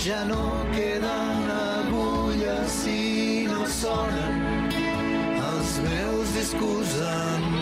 Ja 0.03 0.19
no 0.33 0.43
queden 0.75 1.49
agulles 1.55 2.77
i 2.91 3.47
no 3.47 3.63
sonen 3.79 4.43
els 4.75 5.79
meus 5.87 6.37
discurs 6.41 6.99
antics. 7.15 7.60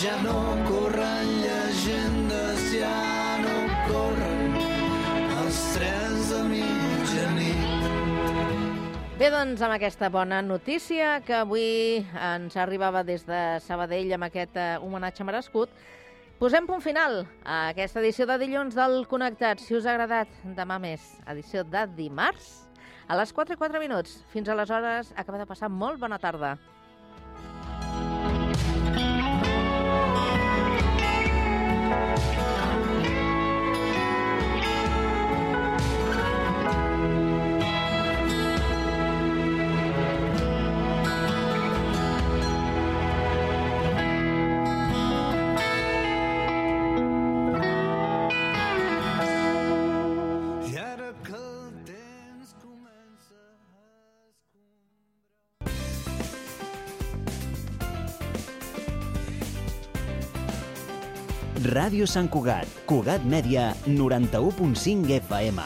Ja 0.00 0.14
no 0.22 0.32
corren 0.64 1.26
llegendes, 1.42 2.60
ja 2.72 3.36
no 3.42 3.56
corren 3.84 4.54
els 5.42 5.58
trens 5.74 6.30
de 6.30 6.38
mitjanit. 6.48 7.90
Bé, 9.20 9.28
doncs, 9.28 9.60
amb 9.60 9.74
aquesta 9.76 10.08
bona 10.08 10.38
notícia 10.40 11.18
que 11.26 11.36
avui 11.42 12.00
ens 12.16 12.56
arribava 12.56 13.04
des 13.04 13.28
de 13.28 13.42
Sabadell 13.66 14.16
amb 14.16 14.30
aquest 14.30 14.56
eh, 14.56 14.80
homenatge 14.80 15.28
merescut, 15.28 15.68
posem 16.40 16.64
punt 16.64 16.80
final 16.80 17.26
a 17.44 17.68
aquesta 17.74 18.00
edició 18.00 18.24
de 18.24 18.40
dilluns 18.40 18.80
del 18.80 19.04
Connectat. 19.04 19.60
Si 19.60 19.76
us 19.76 19.84
ha 19.84 19.92
agradat, 19.98 20.32
demà 20.56 20.80
més, 20.80 21.04
edició 21.28 21.60
de 21.60 21.84
dimarts, 22.00 22.64
a 23.04 23.20
les 23.20 23.36
4 23.36 23.52
i 23.52 23.64
4 23.68 23.84
minuts. 23.84 24.24
Fins 24.32 24.48
aleshores, 24.48 25.12
acaba 25.12 25.44
de 25.44 25.50
passar 25.52 25.68
molt 25.68 26.00
bona 26.00 26.16
tarda. 26.16 26.56
Ràdio 61.80 62.04
Sant 62.04 62.26
Cugat, 62.28 62.68
Cugat 62.84 63.22
Mèdia, 63.24 63.70
91.5 63.86 65.14
FM. 65.16 65.62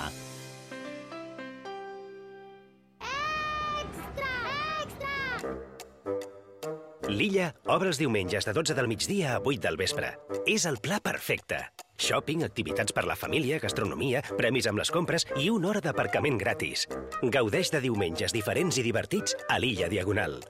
L'Illa 7.11 7.49
obre 7.67 7.91
els 7.91 7.99
diumenges 7.99 8.47
de 8.47 8.55
12 8.55 8.79
del 8.79 8.87
migdia 8.87 9.35
a 9.35 9.43
8 9.43 9.59
del 9.67 9.81
vespre. 9.81 10.15
És 10.47 10.69
el 10.71 10.79
pla 10.79 11.01
perfecte. 11.03 11.65
Shopping, 11.99 12.47
activitats 12.47 12.95
per 12.95 13.09
la 13.11 13.19
família, 13.19 13.59
gastronomia, 13.59 14.23
premis 14.39 14.71
amb 14.71 14.85
les 14.85 14.95
compres 14.95 15.27
i 15.35 15.51
una 15.51 15.73
hora 15.73 15.83
d'aparcament 15.83 16.39
gratis. 16.39 16.87
Gaudeix 17.25 17.75
de 17.75 17.83
diumenges 17.89 18.37
diferents 18.37 18.79
i 18.79 18.87
divertits 18.87 19.35
a 19.49 19.59
l'Illa 19.59 19.91
Diagonal. 19.91 20.45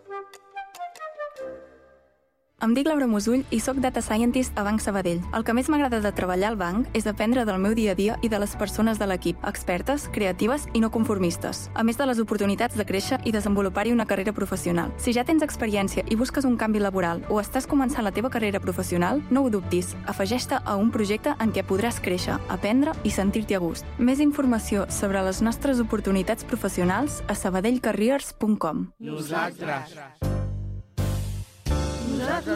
Em 2.62 2.72
dic 2.72 2.86
Laura 2.86 3.04
Musull 3.10 3.42
i 3.52 3.58
sóc 3.60 3.76
Data 3.82 4.00
Scientist 4.00 4.56
a 4.56 4.62
Banc 4.64 4.80
Sabadell. 4.80 5.18
El 5.36 5.42
que 5.44 5.52
més 5.52 5.66
m'agrada 5.68 5.98
de 6.00 6.12
treballar 6.16 6.52
al 6.52 6.56
banc 6.56 6.86
és 6.96 7.04
aprendre 7.10 7.42
del 7.44 7.58
meu 7.60 7.74
dia 7.76 7.92
a 7.92 7.98
dia 7.98 8.14
i 8.22 8.30
de 8.32 8.38
les 8.40 8.54
persones 8.56 8.96
de 8.96 9.08
l'equip, 9.10 9.42
expertes, 9.44 10.06
creatives 10.14 10.64
i 10.72 10.80
no 10.80 10.88
conformistes, 10.94 11.66
a 11.74 11.82
més 11.84 11.98
de 12.00 12.06
les 12.06 12.22
oportunitats 12.22 12.78
de 12.78 12.86
créixer 12.88 13.18
i 13.28 13.34
desenvolupar-hi 13.34 13.92
una 13.92 14.06
carrera 14.06 14.32
professional. 14.32 14.94
Si 14.96 15.12
ja 15.12 15.26
tens 15.28 15.44
experiència 15.44 16.06
i 16.08 16.16
busques 16.16 16.46
un 16.48 16.56
canvi 16.56 16.80
laboral 16.80 17.20
o 17.28 17.40
estàs 17.42 17.68
començant 17.68 18.06
la 18.06 18.14
teva 18.16 18.30
carrera 18.32 18.62
professional, 18.64 19.20
no 19.28 19.42
ho 19.44 19.50
dubtis, 19.52 19.92
afegeix-te 20.06 20.62
a 20.64 20.76
un 20.80 20.92
projecte 20.94 21.34
en 21.44 21.52
què 21.52 21.66
podràs 21.68 22.00
créixer, 22.00 22.38
aprendre 22.48 22.94
i 23.04 23.12
sentir-t'hi 23.12 23.58
a 23.58 23.60
gust. 23.60 23.84
Més 23.98 24.22
informació 24.24 24.86
sobre 24.88 25.26
les 25.26 25.42
nostres 25.42 25.82
oportunitats 25.84 26.48
professionals 26.48 27.20
a 27.28 27.36
sabadellcareers.com. 27.36 28.86
Nosaltres. 29.02 29.98
Nosaltres 29.98 30.43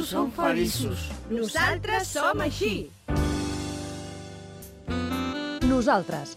som 0.05 0.31
feliços. 0.31 1.09
Nosaltres 1.31 2.09
som 2.09 2.41
així. 2.41 2.91
Nosaltres, 5.69 6.37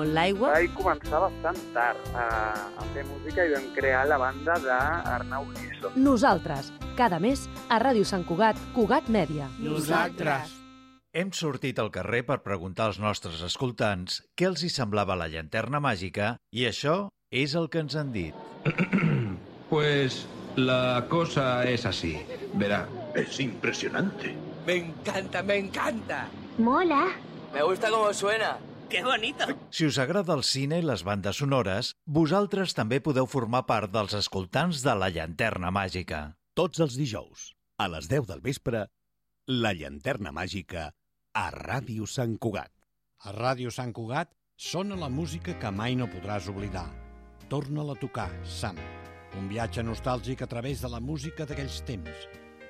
molt 0.00 0.14
l'aigua. 0.16 0.54
Vaig 0.56 0.72
començar 0.76 1.20
bastant 1.26 1.60
tard 1.74 2.14
a, 2.14 2.28
a 2.80 2.86
fer 2.94 3.04
música 3.08 3.44
i 3.46 3.52
vam 3.54 3.68
crear 3.76 4.06
la 4.08 4.18
banda 4.20 4.56
d'Arnau 4.64 5.46
Giso. 5.58 5.92
Nosaltres, 5.96 6.72
cada 6.98 7.20
mes 7.22 7.46
a 7.68 7.80
Ràdio 7.82 8.06
Sant 8.08 8.24
Cugat, 8.28 8.58
Cugat 8.76 9.10
Mèdia. 9.12 9.50
Nosaltres. 9.60 10.56
Hem 11.10 11.32
sortit 11.34 11.80
al 11.82 11.90
carrer 11.90 12.22
per 12.22 12.38
preguntar 12.44 12.86
als 12.86 13.00
nostres 13.02 13.40
escoltants 13.42 14.20
què 14.38 14.46
els 14.46 14.62
hi 14.62 14.70
semblava 14.70 15.18
la 15.18 15.26
llanterna 15.32 15.80
màgica 15.82 16.36
i 16.54 16.68
això 16.68 17.08
és 17.34 17.56
el 17.58 17.66
que 17.70 17.82
ens 17.82 17.96
han 17.98 18.14
dit. 18.14 18.34
Pues 19.70 20.26
la 20.56 21.04
cosa 21.08 21.62
es 21.62 21.86
así. 21.86 22.18
Verá. 22.54 22.88
Es 23.14 23.38
impresionante. 23.38 24.34
Me 24.66 24.74
encanta, 24.78 25.44
me 25.44 25.58
encanta. 25.58 26.26
Mola. 26.58 27.04
Me 27.54 27.62
gusta 27.62 27.88
cómo 27.88 28.12
suena. 28.12 28.58
¡Qué 28.90 29.04
bonito! 29.04 29.46
Si 29.70 29.86
us 29.86 29.98
agrada 30.02 30.34
el 30.34 30.42
cine 30.42 30.80
i 30.80 30.84
les 30.84 31.04
bandes 31.06 31.38
sonores, 31.38 31.92
vosaltres 32.06 32.74
també 32.74 32.98
podeu 32.98 33.28
formar 33.30 33.62
part 33.68 33.92
dels 33.94 34.16
escoltants 34.18 34.82
de 34.82 34.96
la 34.98 35.12
llanterna 35.14 35.70
màgica. 35.70 36.34
Tots 36.58 36.82
els 36.82 36.96
dijous, 36.98 37.52
a 37.78 37.86
les 37.92 38.10
10 38.10 38.26
del 38.32 38.42
vespre, 38.42 38.88
La 39.50 39.72
llanterna 39.74 40.30
màgica 40.34 40.88
a 41.34 41.44
Ràdio 41.54 42.06
Sant 42.06 42.36
Cugat. 42.42 42.70
A 43.26 43.32
Ràdio 43.34 43.70
Sant 43.74 43.94
Cugat 43.94 44.34
sona 44.58 44.98
la 44.98 45.08
música 45.08 45.54
que 45.58 45.70
mai 45.70 45.94
no 45.98 46.10
podràs 46.10 46.50
oblidar. 46.50 46.86
Torna-la 47.48 47.94
a 47.94 48.02
tocar, 48.02 48.28
Sam. 48.42 48.78
Un 49.38 49.48
viatge 49.50 49.86
nostàlgic 49.86 50.42
a 50.42 50.50
través 50.50 50.82
de 50.82 50.90
la 50.90 51.00
música 51.00 51.46
d'aquells 51.46 51.80
temps. 51.86 52.28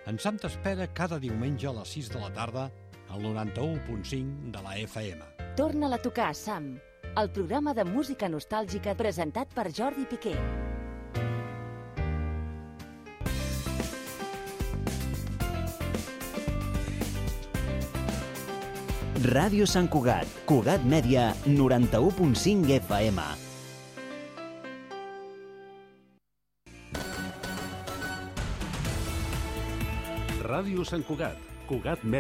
En 0.09 0.21
Sam 0.21 0.37
t'espera 0.41 0.93
cada 0.93 1.21
diumenge 1.21 1.69
a 1.69 1.77
les 1.81 1.97
6 1.97 2.13
de 2.15 2.23
la 2.23 2.33
tarda 2.37 2.71
al 3.09 3.25
91.5 3.25 4.53
de 4.53 4.65
la 4.69 4.79
FM. 4.85 5.30
Torna-la 5.57 5.97
a 5.97 6.03
tocar, 6.03 6.35
Sam. 6.35 6.79
El 7.19 7.31
programa 7.35 7.73
de 7.75 7.85
música 7.85 8.29
nostàlgica 8.31 8.95
presentat 8.95 9.51
per 9.55 9.67
Jordi 9.75 10.07
Piqué. 10.07 10.35
Ràdio 19.21 19.67
Sant 19.69 19.91
Cugat, 19.91 20.31
Cugat 20.49 20.87
Mèdia, 20.87 21.35
91.5 21.45 22.79
FM. 22.79 23.27
Ràdio 30.47 30.87
Sant 30.89 31.05
Cugat, 31.07 31.37
Cugat 31.69 32.01
Mèdia. 32.03 32.19